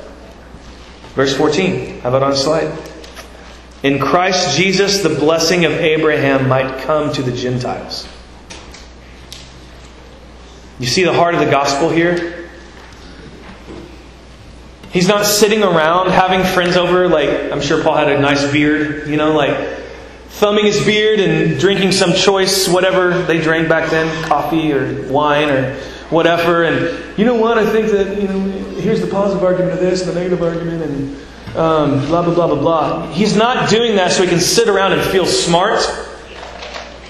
Verse 1.13 1.35
14. 1.35 2.01
How 2.01 2.09
about 2.09 2.23
on 2.23 2.31
the 2.31 2.37
slide? 2.37 2.77
In 3.83 3.99
Christ 3.99 4.57
Jesus, 4.57 5.01
the 5.01 5.09
blessing 5.09 5.65
of 5.65 5.71
Abraham 5.71 6.47
might 6.47 6.81
come 6.81 7.13
to 7.13 7.21
the 7.21 7.31
Gentiles. 7.31 8.07
You 10.79 10.87
see 10.87 11.03
the 11.03 11.13
heart 11.13 11.33
of 11.33 11.39
the 11.39 11.49
gospel 11.49 11.89
here? 11.89 12.49
He's 14.91 15.07
not 15.07 15.25
sitting 15.25 15.63
around 15.63 16.09
having 16.09 16.43
friends 16.53 16.75
over, 16.77 17.07
like, 17.07 17.29
I'm 17.51 17.61
sure 17.61 17.83
Paul 17.83 17.95
had 17.95 18.09
a 18.09 18.19
nice 18.19 18.51
beard, 18.51 19.07
you 19.07 19.17
know, 19.17 19.33
like 19.33 19.55
thumbing 20.29 20.65
his 20.65 20.83
beard 20.85 21.19
and 21.19 21.59
drinking 21.59 21.91
some 21.91 22.13
choice, 22.13 22.67
whatever 22.67 23.23
they 23.23 23.41
drank 23.41 23.67
back 23.67 23.89
then, 23.89 24.23
coffee 24.25 24.71
or 24.71 25.09
wine 25.09 25.49
or 25.49 25.75
whatever. 26.09 26.63
And 26.63 27.17
you 27.17 27.25
know 27.25 27.35
what? 27.35 27.57
I 27.57 27.65
think 27.69 27.87
that, 27.87 28.21
you 28.21 28.27
know, 28.27 28.39
here's 28.79 29.01
the 29.01 29.07
positive 29.07 29.43
argument 29.43 29.73
of 29.73 29.79
this 29.79 30.01
and 30.01 30.11
the 30.11 30.15
negative 30.15 30.41
argument 30.41 30.83
and 30.83 31.57
um, 31.57 32.05
blah, 32.07 32.21
blah, 32.21 32.33
blah, 32.33 32.47
blah, 32.47 32.59
blah. 32.59 33.11
He's 33.11 33.35
not 33.35 33.69
doing 33.69 33.95
that 33.95 34.11
so 34.11 34.23
he 34.23 34.29
can 34.29 34.39
sit 34.39 34.67
around 34.67 34.93
and 34.93 35.01
feel 35.01 35.25
smart 35.25 35.81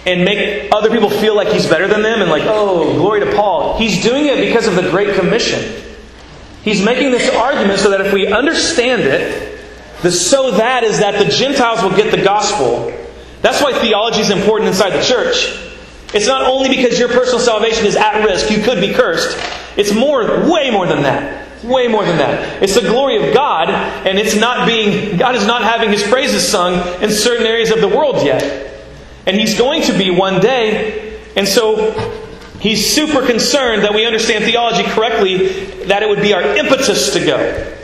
and 0.06 0.24
make 0.24 0.72
other 0.72 0.90
people 0.90 1.10
feel 1.10 1.36
like 1.36 1.50
he's 1.50 1.68
better 1.68 1.88
than 1.88 2.02
them 2.02 2.22
and 2.22 2.32
like, 2.32 2.44
oh, 2.46 2.94
glory 2.94 3.20
to 3.20 3.36
Paul. 3.36 3.78
He's 3.78 4.02
doing 4.02 4.28
it 4.28 4.40
because 4.48 4.68
of 4.68 4.76
the 4.76 4.90
Great 4.90 5.16
Commission. 5.16 5.84
He's 6.64 6.82
making 6.84 7.12
this 7.12 7.34
argument 7.36 7.80
so 7.80 7.90
that 7.90 8.02
if 8.02 8.14
we 8.14 8.28
understand 8.28 9.02
it, 9.02 9.60
the 10.02 10.12
so 10.12 10.52
that 10.52 10.84
is 10.84 11.00
that 11.00 11.24
the 11.24 11.30
Gentiles 11.30 11.82
will 11.82 11.96
get 11.96 12.12
the 12.12 12.24
gospel 12.24 12.94
that's 13.42 13.62
why 13.62 13.74
theology 13.74 14.22
is 14.22 14.30
important 14.30 14.70
inside 14.70 14.92
the 14.92 15.04
church. 15.04 15.58
It's 16.14 16.28
not 16.28 16.44
only 16.44 16.70
because 16.70 16.98
your 16.98 17.10
personal 17.10 17.40
salvation 17.40 17.86
is 17.86 17.96
at 17.96 18.24
risk, 18.24 18.50
you 18.50 18.64
could 18.64 18.80
be 18.80 18.94
cursed. 18.94 19.38
It's 19.76 19.94
more, 19.94 20.50
way 20.50 20.72
more 20.72 20.88
than 20.88 21.04
that. 21.04 21.46
Way 21.64 21.88
more 21.88 22.06
than 22.06 22.18
that. 22.18 22.64
It's 22.64 22.76
the 22.76 22.82
glory 22.82 23.28
of 23.28 23.34
God, 23.34 23.70
and 23.70 24.18
it's 24.18 24.36
not 24.36 24.68
being, 24.68 25.18
God 25.18 25.36
is 25.36 25.46
not 25.46 25.64
having 25.64 25.92
His 25.92 26.04
praises 26.04 26.48
sung 26.48 26.76
in 27.02 27.12
certain 27.12 27.46
areas 27.46 27.72
of 27.72 27.82
the 27.82 27.88
world 27.88 28.26
yet. 28.26 28.74
And 29.26 29.36
He's 29.36 29.58
going 29.58 29.84
to 29.84 29.98
be 29.98 30.10
one 30.10 30.40
day, 30.40 31.20
and 31.36 31.48
so 31.48 31.92
He's 32.60 32.94
super 32.96 33.26
concerned 33.26 33.84
that 33.84 33.94
we 33.94 34.06
understand 34.06 34.46
theology 34.46 34.84
correctly, 34.84 35.48
that 35.86 36.04
it 36.04 36.10
would 36.10 36.22
be 36.22 36.34
our 36.34 36.42
impetus 36.42 37.14
to 37.14 37.26
go. 37.26 37.77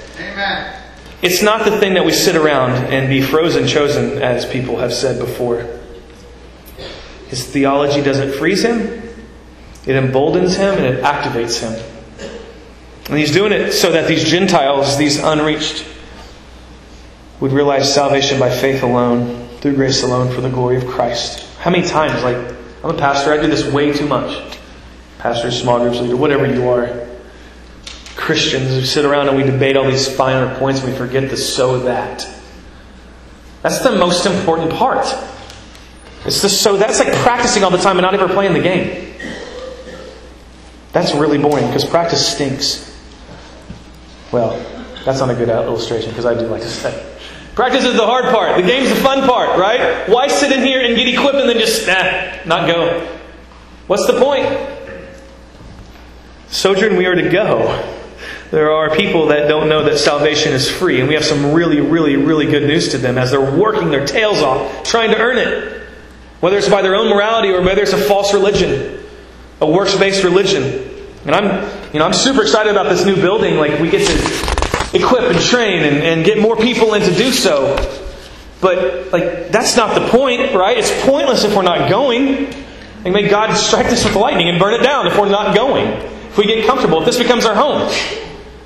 It's 1.24 1.42
not 1.42 1.64
the 1.64 1.80
thing 1.80 1.94
that 1.94 2.04
we 2.04 2.12
sit 2.12 2.36
around 2.36 2.72
and 2.94 3.08
be 3.08 3.22
frozen 3.22 3.66
chosen, 3.66 4.22
as 4.22 4.46
people 4.46 4.80
have 4.80 4.94
said 4.94 5.20
before. 5.20 5.66
His 7.30 7.48
theology 7.48 8.02
doesn't 8.04 8.34
freeze 8.34 8.62
him, 8.62 9.02
it 9.86 9.96
emboldens 9.96 10.58
him, 10.58 10.76
and 10.76 10.86
it 10.86 11.02
activates 11.02 11.62
him. 11.62 11.82
And 13.10 13.18
he's 13.18 13.32
doing 13.32 13.54
it 13.54 13.72
so 13.72 13.94
that 13.94 14.10
these 14.10 14.26
Gentiles, 14.26 14.98
these 14.98 15.18
unreached, 15.18 15.86
would 17.40 17.54
realize 17.54 17.94
salvation 17.94 18.38
by 18.38 18.50
faith 18.50 18.84
alone, 18.84 19.48
through 19.60 19.76
grace 19.76 20.04
alone, 20.04 20.30
for 20.30 20.42
the 20.42 20.50
glory 20.50 20.76
of 20.76 20.86
Christ. 20.88 21.48
How 21.58 21.72
many 21.72 21.88
times, 21.88 22.22
like, 22.22 22.36
I'm 22.84 22.90
a 22.90 22.98
pastor, 22.98 23.32
I 23.32 23.42
do 23.42 23.48
this 23.48 23.66
way 23.72 23.94
too 23.94 24.08
much. 24.08 24.60
Pastor, 25.20 25.52
small 25.52 25.80
groups 25.80 26.02
leader, 26.02 26.18
whatever 26.18 26.54
you 26.54 26.68
are. 26.68 27.03
Christians 28.16 28.70
who 28.70 28.82
sit 28.82 29.06
around 29.06 29.28
and 29.28 29.38
we 29.38 29.44
debate 29.44 29.76
all 29.76 29.90
these 29.90 30.14
finer 30.14 30.56
points 30.58 30.82
and 30.82 30.92
we 30.92 30.98
forget 30.98 31.30
the 31.30 31.38
so 31.38 31.80
that. 31.80 32.28
That's 33.62 33.80
the 33.80 33.96
most 33.96 34.26
important 34.26 34.72
part. 34.72 35.06
It's 36.26 36.42
the 36.42 36.50
so 36.50 36.78
that's 36.78 37.00
like 37.00 37.14
practicing 37.16 37.64
all 37.64 37.72
the 37.72 37.78
time 37.78 37.98
and 37.98 38.04
not 38.04 38.14
ever 38.14 38.28
playing 38.28 38.54
the 38.54 38.62
game. 38.62 39.16
That's 40.92 41.14
really 41.14 41.38
boring 41.38 41.66
because 41.68 41.86
practice 41.86 42.26
stinks. 42.26 42.92
Well, 44.32 44.58
that's 45.06 45.20
not 45.20 45.30
a 45.30 45.36
good 45.36 45.50
uh, 45.50 45.64
illustration 45.64 46.10
because 46.10 46.26
I 46.26 46.34
do 46.34 46.48
like 46.48 46.62
to 46.62 46.70
say. 46.70 47.10
Practice 47.56 47.84
is 47.84 47.96
the 47.96 48.06
hard 48.06 48.26
part. 48.34 48.56
The 48.56 48.68
game's 48.68 48.90
the 48.90 48.96
fun 48.96 49.28
part, 49.28 49.60
right? 49.60 50.10
Why 50.10 50.28
sit 50.28 50.52
in 50.52 50.64
here 50.66 50.82
and 50.82 50.96
get 50.96 51.08
equipped 51.08 51.36
and 51.36 51.48
then 51.48 51.60
just, 51.60 51.88
not 52.48 52.68
go? 52.68 53.08
What's 53.88 54.08
the 54.08 54.20
point? 54.20 54.48
Sojourn, 56.48 56.98
we 56.98 57.06
are 57.06 57.16
to 57.16 57.30
go. 57.30 58.02
There 58.54 58.72
are 58.72 58.96
people 58.96 59.30
that 59.30 59.48
don't 59.48 59.68
know 59.68 59.86
that 59.86 59.98
salvation 59.98 60.54
is 60.54 60.70
free, 60.70 61.00
and 61.00 61.10
we 61.10 61.16
have 61.16 61.26
some 61.26 61.54
really, 61.54 61.82
really, 61.82 62.18
really 62.18 62.46
good 62.46 62.62
news 62.62 62.90
to 62.90 63.00
them 63.00 63.18
as 63.18 63.32
they're 63.32 63.42
working 63.42 63.90
their 63.90 64.06
tails 64.06 64.44
off 64.44 64.84
trying 64.84 65.10
to 65.10 65.18
earn 65.18 65.40
it. 65.40 65.82
Whether 66.40 66.60
it's 66.60 66.70
by 66.70 66.84
their 66.84 66.94
own 66.94 67.10
morality 67.10 67.50
or 67.50 67.64
whether 67.64 67.82
it's 67.82 67.94
a 67.94 67.98
false 67.98 68.32
religion, 68.32 69.04
a 69.60 69.66
works 69.66 69.98
based 69.98 70.24
religion. 70.24 70.88
And 71.26 71.34
I'm, 71.34 71.64
you 71.94 71.98
know, 71.98 72.06
I'm 72.06 72.14
super 72.14 72.44
excited 72.44 72.70
about 72.70 72.90
this 72.90 73.04
new 73.08 73.16
building. 73.16 73.56
Like, 73.56 73.80
we 73.80 73.90
get 73.90 74.06
to 74.06 74.96
equip 74.96 75.32
and 75.32 75.40
train 75.40 75.82
and, 75.82 76.04
and 76.04 76.24
get 76.24 76.38
more 76.38 76.56
people 76.56 76.94
in 76.94 77.02
to 77.02 77.16
do 77.16 77.32
so. 77.32 77.76
But, 78.62 79.12
like, 79.12 79.50
that's 79.50 79.76
not 79.76 80.00
the 80.00 80.08
point, 80.10 80.54
right? 80.54 80.78
It's 80.78 80.92
pointless 81.08 81.44
if 81.44 81.56
we're 81.56 81.64
not 81.64 81.90
going. 81.90 82.52
Like, 83.04 83.14
may 83.14 83.28
God 83.28 83.56
strike 83.56 83.88
us 83.88 84.06
with 84.06 84.16
lightning 84.16 84.48
and 84.48 84.60
burn 84.60 84.76
it 84.76 84.84
down 84.84 85.08
if 85.08 85.18
we're 85.18 85.28
not 85.28 85.56
going. 85.56 85.88
If 85.88 86.38
we 86.38 86.46
get 86.46 86.68
comfortable, 86.68 87.00
if 87.00 87.06
this 87.06 87.18
becomes 87.18 87.46
our 87.46 87.56
home. 87.56 87.92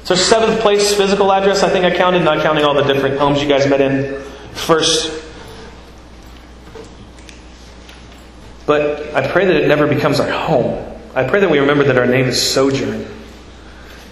Our 0.09 0.15
seventh 0.15 0.61
place 0.61 0.95
physical 0.95 1.33
address, 1.33 1.63
I 1.63 1.69
think 1.69 1.83
I 1.83 1.93
counted, 1.93 2.23
not 2.23 2.41
counting 2.41 2.63
all 2.63 2.73
the 2.73 2.83
different 2.83 3.19
homes 3.19 3.41
you 3.41 3.49
guys 3.49 3.67
met 3.69 3.81
in 3.81 4.21
first. 4.53 5.25
But 8.65 9.13
I 9.13 9.27
pray 9.27 9.45
that 9.45 9.55
it 9.55 9.67
never 9.67 9.85
becomes 9.85 10.21
our 10.21 10.29
home. 10.29 10.97
I 11.13 11.27
pray 11.27 11.41
that 11.41 11.49
we 11.49 11.59
remember 11.59 11.83
that 11.83 11.97
our 11.97 12.05
name 12.05 12.25
is 12.25 12.41
Sojourn. 12.41 13.05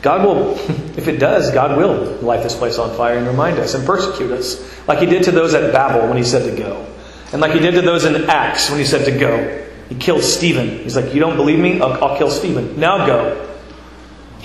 God 0.01 0.25
will, 0.25 0.59
if 0.97 1.07
it 1.07 1.17
does, 1.17 1.51
God 1.53 1.77
will 1.77 2.17
light 2.17 2.43
this 2.43 2.57
place 2.57 2.77
on 2.77 2.95
fire 2.97 3.17
and 3.17 3.25
remind 3.25 3.57
us 3.57 3.73
and 3.73 3.85
persecute 3.85 4.31
us, 4.31 4.87
like 4.89 4.99
He 4.99 5.05
did 5.05 5.23
to 5.23 5.31
those 5.31 5.53
at 5.53 5.71
Babel 5.71 6.09
when 6.09 6.17
He 6.17 6.23
said 6.23 6.49
to 6.49 6.61
go, 6.61 6.85
and 7.31 7.39
like 7.39 7.53
He 7.53 7.59
did 7.59 7.71
to 7.75 7.81
those 7.81 8.03
in 8.03 8.29
Acts 8.29 8.69
when 8.69 8.79
He 8.79 8.85
said 8.85 9.05
to 9.05 9.17
go. 9.17 9.65
He 9.87 9.95
killed 9.95 10.23
Stephen. 10.23 10.79
He's 10.79 10.97
like, 10.97 11.13
You 11.13 11.21
don't 11.21 11.37
believe 11.37 11.59
me? 11.59 11.79
I'll, 11.79 12.03
I'll 12.03 12.17
kill 12.17 12.31
Stephen. 12.31 12.77
Now 12.77 13.05
go. 13.05 13.54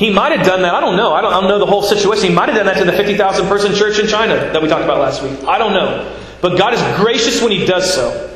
He 0.00 0.10
might 0.10 0.34
have 0.34 0.46
done 0.46 0.62
that. 0.62 0.72
I 0.72 0.80
don't 0.80 0.96
know. 0.96 1.12
I 1.12 1.20
don't, 1.20 1.30
I 1.30 1.40
don't 1.42 1.50
know 1.50 1.58
the 1.58 1.66
whole 1.66 1.82
situation. 1.82 2.30
He 2.30 2.34
might 2.34 2.48
have 2.48 2.56
done 2.56 2.64
that 2.64 2.78
to 2.78 2.86
the 2.86 2.92
50,000 2.92 3.46
person 3.48 3.74
church 3.74 3.98
in 3.98 4.06
China 4.06 4.34
that 4.34 4.62
we 4.62 4.66
talked 4.66 4.82
about 4.82 4.98
last 4.98 5.22
week. 5.22 5.44
I 5.44 5.58
don't 5.58 5.74
know. 5.74 6.18
But 6.40 6.56
God 6.56 6.72
is 6.72 6.80
gracious 6.96 7.42
when 7.42 7.52
He 7.52 7.66
does 7.66 7.92
so. 7.92 8.34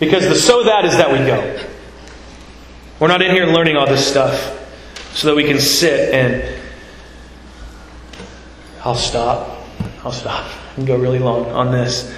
Because 0.00 0.24
the 0.24 0.34
so 0.34 0.64
that 0.64 0.84
is 0.84 0.98
that 0.98 1.10
we 1.10 1.16
go. 1.24 1.66
We're 3.00 3.08
not 3.08 3.22
in 3.22 3.34
here 3.34 3.46
learning 3.46 3.78
all 3.78 3.86
this 3.86 4.06
stuff 4.06 4.36
so 5.14 5.28
that 5.28 5.34
we 5.34 5.44
can 5.44 5.58
sit 5.58 6.12
and. 6.12 6.60
I'll 8.84 8.94
stop. 8.94 9.64
I'll 10.04 10.12
stop 10.12 10.46
and 10.76 10.86
go 10.86 10.98
really 10.98 11.20
long 11.20 11.46
on 11.46 11.72
this. 11.72 12.14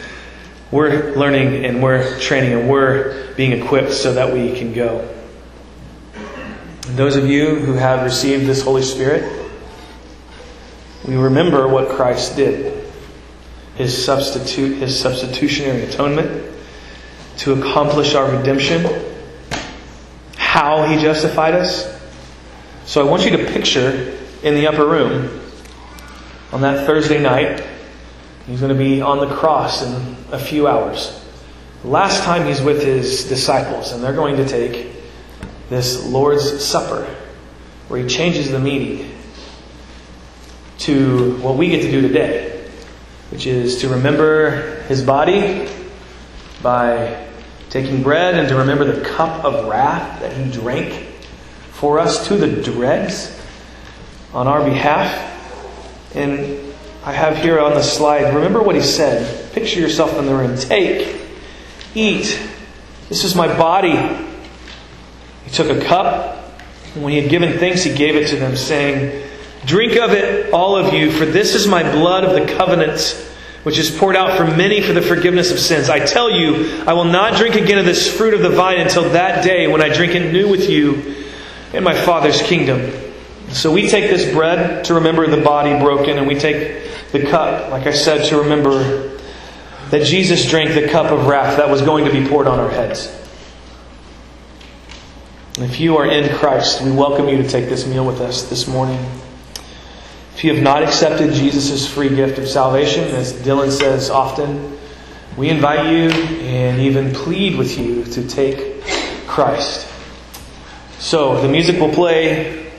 We're 0.72 1.14
learning 1.14 1.64
and 1.64 1.81
we're 1.81 2.18
training 2.18 2.59
and 2.59 2.68
we're 2.68 3.33
being 3.37 3.53
equipped 3.53 3.93
so 3.93 4.14
that 4.14 4.35
we 4.35 4.59
can 4.59 4.72
go. 4.72 5.14
And 6.87 6.97
those 6.97 7.16
of 7.16 7.26
you 7.26 7.57
who 7.57 7.74
have 7.74 8.03
received 8.05 8.47
this 8.47 8.62
Holy 8.62 8.82
Spirit, 8.82 9.51
we 11.07 11.16
remember 11.16 11.68
what 11.68 11.89
Christ 11.89 12.37
did. 12.37 12.85
His 13.76 14.05
substitute, 14.05 14.76
his 14.76 14.99
substitutionary 14.99 15.82
atonement 15.82 16.53
to 17.39 17.53
accomplish 17.55 18.14
our 18.14 18.30
redemption, 18.30 18.87
how 20.37 20.85
he 20.85 20.97
justified 20.99 21.55
us. 21.55 22.01
So 22.87 23.05
I 23.05 23.11
want 23.11 23.24
you 23.24 23.37
to 23.37 23.45
picture 23.53 24.16
in 24.43 24.55
the 24.55 24.66
upper 24.66 24.87
room 24.87 25.41
on 26.53 26.61
that 26.61 26.87
Thursday 26.87 27.20
night, 27.20 27.64
he's 28.47 28.61
going 28.61 28.72
to 28.72 28.78
be 28.78 29.01
on 29.01 29.18
the 29.18 29.35
cross 29.35 29.82
in 29.82 30.16
a 30.30 30.39
few 30.39 30.68
hours. 30.68 31.20
Last 31.82 32.22
time 32.22 32.47
he's 32.47 32.62
with 32.62 32.82
his 32.82 33.24
disciples, 33.24 33.93
and 33.93 34.03
they're 34.03 34.14
going 34.14 34.37
to 34.37 34.47
take 34.47 34.94
this 35.71 36.05
Lord's 36.05 36.65
Supper, 36.65 37.05
where 37.89 38.01
he 38.01 38.09
changes 38.09 38.51
the 38.51 38.59
meaning 38.59 39.15
to 40.79 41.37
what 41.39 41.57
we 41.57 41.69
get 41.69 41.83
to 41.83 41.91
do 41.91 42.03
today, 42.03 42.69
which 43.31 43.47
is 43.47 43.81
to 43.81 43.89
remember 43.89 44.83
his 44.83 45.03
body 45.03 45.69
by 46.62 47.27
taking 47.71 48.03
bread 48.03 48.35
and 48.35 48.49
to 48.49 48.57
remember 48.57 48.85
the 48.85 49.05
cup 49.05 49.45
of 49.45 49.67
wrath 49.67 50.21
that 50.21 50.37
he 50.37 50.51
drank 50.51 50.93
for 51.73 51.99
us 51.99 52.29
to 52.29 52.37
the 52.37 52.62
dregs 52.62 53.41
on 54.33 54.47
our 54.47 54.62
behalf. 54.65 55.31
And 56.15 56.61
I 57.05 57.12
have 57.12 57.39
here 57.39 57.61
on 57.61 57.75
the 57.75 57.83
slide, 57.83 58.35
remember 58.35 58.62
what 58.62 58.77
he 58.77 58.83
said. 58.83 59.53
Picture 59.53 59.81
yourself 59.81 60.17
in 60.19 60.27
the 60.27 60.35
room. 60.35 60.57
Take, 60.57 61.21
eat. 61.95 62.41
This 63.09 63.25
is 63.25 63.35
my 63.35 63.49
body 63.59 64.34
he 65.45 65.51
took 65.51 65.71
a 65.71 65.85
cup, 65.85 66.53
and 66.95 67.03
when 67.03 67.13
he 67.13 67.21
had 67.21 67.31
given 67.31 67.59
thanks, 67.59 67.83
he 67.83 67.95
gave 67.95 68.17
it 68.17 68.29
to 68.29 68.37
them, 68.37 68.57
saying, 68.57 69.23
Drink 69.67 69.97
of 69.97 70.13
it, 70.13 70.53
all 70.53 70.77
of 70.77 70.93
you, 70.93 71.11
for 71.11 71.25
this 71.25 71.55
is 71.55 71.67
my 71.67 71.83
blood 71.83 72.25
of 72.25 72.35
the 72.35 72.55
covenant, 72.55 73.01
which 73.63 73.79
is 73.79 73.91
poured 73.91 74.15
out 74.15 74.37
for 74.37 74.45
many 74.45 74.83
for 74.83 74.93
the 74.93 75.01
forgiveness 75.01 75.51
of 75.51 75.59
sins. 75.59 75.89
I 75.89 76.05
tell 76.05 76.31
you, 76.31 76.83
I 76.87 76.93
will 76.93 77.05
not 77.05 77.37
drink 77.39 77.55
again 77.55 77.79
of 77.79 77.87
this 77.87 78.15
fruit 78.15 78.35
of 78.35 78.41
the 78.41 78.51
vine 78.51 78.81
until 78.81 79.09
that 79.11 79.43
day 79.43 79.67
when 79.67 79.81
I 79.81 79.89
drink 79.89 80.15
it 80.15 80.33
new 80.33 80.51
with 80.51 80.69
you 80.69 81.15
in 81.73 81.83
my 81.83 81.95
Father's 81.95 82.43
kingdom. 82.43 82.93
So 83.49 83.73
we 83.73 83.89
take 83.89 84.11
this 84.11 84.31
bread 84.33 84.85
to 84.87 84.95
remember 84.95 85.27
the 85.27 85.43
body 85.43 85.79
broken, 85.79 86.19
and 86.19 86.27
we 86.27 86.35
take 86.35 87.11
the 87.13 87.25
cup, 87.25 87.71
like 87.71 87.87
I 87.87 87.93
said, 87.93 88.27
to 88.27 88.43
remember 88.43 89.19
that 89.91 90.05
Jesus 90.05 90.49
drank 90.49 90.75
the 90.75 90.89
cup 90.89 91.11
of 91.11 91.27
wrath 91.27 91.57
that 91.57 91.71
was 91.71 91.81
going 91.81 92.05
to 92.05 92.13
be 92.13 92.27
poured 92.29 92.47
on 92.47 92.59
our 92.59 92.71
heads. 92.71 93.24
If 95.57 95.79
you 95.79 95.97
are 95.99 96.05
in 96.05 96.37
Christ, 96.37 96.83
we 96.83 96.91
welcome 96.91 97.29
you 97.29 97.37
to 97.37 97.49
take 97.49 97.69
this 97.69 97.87
meal 97.87 98.05
with 98.05 98.21
us 98.21 98.51
this 98.51 98.67
morning. 98.67 98.99
If 100.35 100.43
you 100.43 100.53
have 100.53 100.61
not 100.61 100.83
accepted 100.83 101.33
Jesus' 101.33 101.87
free 101.87 102.09
gift 102.09 102.41
of 102.41 102.49
salvation, 102.49 103.05
as 103.05 103.33
Dylan 103.33 103.71
says 103.71 104.11
often, 104.11 104.77
we 105.37 105.51
invite 105.51 105.93
you 105.93 106.11
and 106.41 106.81
even 106.81 107.15
plead 107.15 107.57
with 107.57 107.79
you 107.79 108.03
to 108.03 108.27
take 108.27 108.83
Christ. 109.29 109.87
So 110.99 111.41
the 111.41 111.47
music 111.47 111.81
will 111.81 111.93
play, 111.93 112.73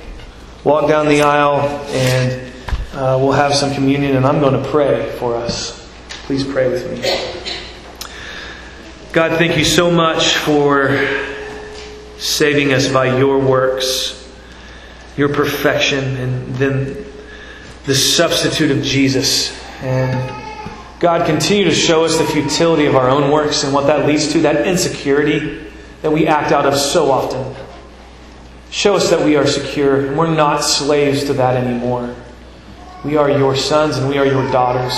walk 0.66 0.90
down 0.90 1.08
the 1.08 1.22
aisle, 1.22 1.62
and 1.92 2.52
uh, 2.92 3.18
we'll 3.22 3.32
have 3.32 3.56
some 3.56 3.74
communion, 3.74 4.18
and 4.18 4.26
I'm 4.26 4.42
going 4.42 4.62
to 4.62 4.70
pray 4.70 5.16
for 5.18 5.34
us. 5.34 5.90
Please 6.26 6.44
pray 6.44 6.70
with 6.70 6.92
me. 6.92 6.98
God, 9.14 9.38
thank 9.38 9.58
you 9.58 9.64
so 9.64 9.90
much 9.90 10.36
for 10.36 11.25
saving 12.18 12.74
us 12.74 12.88
by 12.92 13.18
your 13.18 13.40
works, 13.40 14.32
your 15.18 15.30
perfection, 15.30 16.04
and 16.18 16.56
then 16.56 17.06
the 17.86 17.96
substitute 17.96 18.72
of 18.72 18.84
Jesus. 18.84 19.58
And 19.82 20.44
God, 21.00 21.26
continue 21.26 21.66
to 21.66 21.74
show 21.74 22.06
us 22.06 22.18
the 22.18 22.26
futility 22.26 22.86
of 22.86 22.96
our 22.96 23.10
own 23.10 23.32
works 23.32 23.64
and 23.64 23.74
what 23.74 23.88
that 23.88 24.08
leads 24.08 24.32
to, 24.34 24.40
that 24.42 24.66
insecurity 24.66 25.62
that 26.02 26.12
we 26.12 26.28
act 26.28 26.52
out 26.52 26.66
of 26.66 26.76
so 26.76 27.12
often. 27.12 27.56
Show 28.72 28.96
us 28.96 29.10
that 29.10 29.24
we 29.24 29.36
are 29.36 29.46
secure 29.46 30.08
and 30.08 30.18
we're 30.18 30.34
not 30.34 30.60
slaves 30.64 31.26
to 31.26 31.34
that 31.34 31.56
anymore. 31.56 32.16
We 33.04 33.18
are 33.18 33.30
your 33.30 33.56
sons 33.56 33.98
and 33.98 34.10
we 34.10 34.18
are 34.18 34.26
your 34.26 34.50
daughters. 34.52 34.94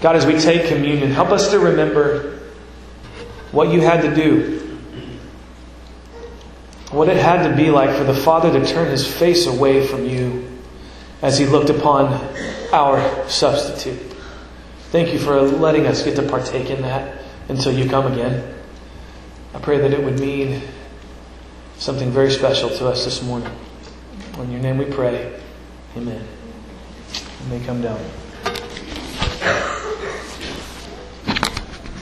God, 0.00 0.16
as 0.16 0.26
we 0.26 0.38
take 0.38 0.66
communion, 0.68 1.10
help 1.10 1.28
us 1.28 1.50
to 1.50 1.58
remember 1.58 2.40
what 3.52 3.70
you 3.70 3.80
had 3.80 4.00
to 4.02 4.14
do 4.14 4.61
what 6.92 7.08
it 7.08 7.16
had 7.16 7.48
to 7.48 7.56
be 7.56 7.70
like 7.70 7.96
for 7.96 8.04
the 8.04 8.14
Father 8.14 8.52
to 8.52 8.66
turn 8.66 8.90
his 8.90 9.06
face 9.06 9.46
away 9.46 9.86
from 9.86 10.06
you 10.06 10.46
as 11.22 11.38
he 11.38 11.46
looked 11.46 11.70
upon 11.70 12.12
our 12.72 13.28
substitute. 13.28 13.98
Thank 14.90 15.12
you 15.12 15.18
for 15.18 15.40
letting 15.40 15.86
us 15.86 16.02
get 16.02 16.16
to 16.16 16.22
partake 16.22 16.68
in 16.68 16.82
that 16.82 17.22
until 17.48 17.72
you 17.72 17.88
come 17.88 18.12
again. 18.12 18.54
I 19.54 19.58
pray 19.58 19.78
that 19.78 19.92
it 19.92 20.02
would 20.02 20.20
mean 20.20 20.62
something 21.78 22.10
very 22.10 22.30
special 22.30 22.68
to 22.68 22.88
us 22.88 23.04
this 23.04 23.22
morning. 23.22 23.50
In 24.38 24.50
your 24.50 24.60
name 24.60 24.78
we 24.78 24.86
pray. 24.86 25.40
Amen. 25.96 26.26
May 27.48 27.60
come 27.64 27.82
down. 27.82 28.00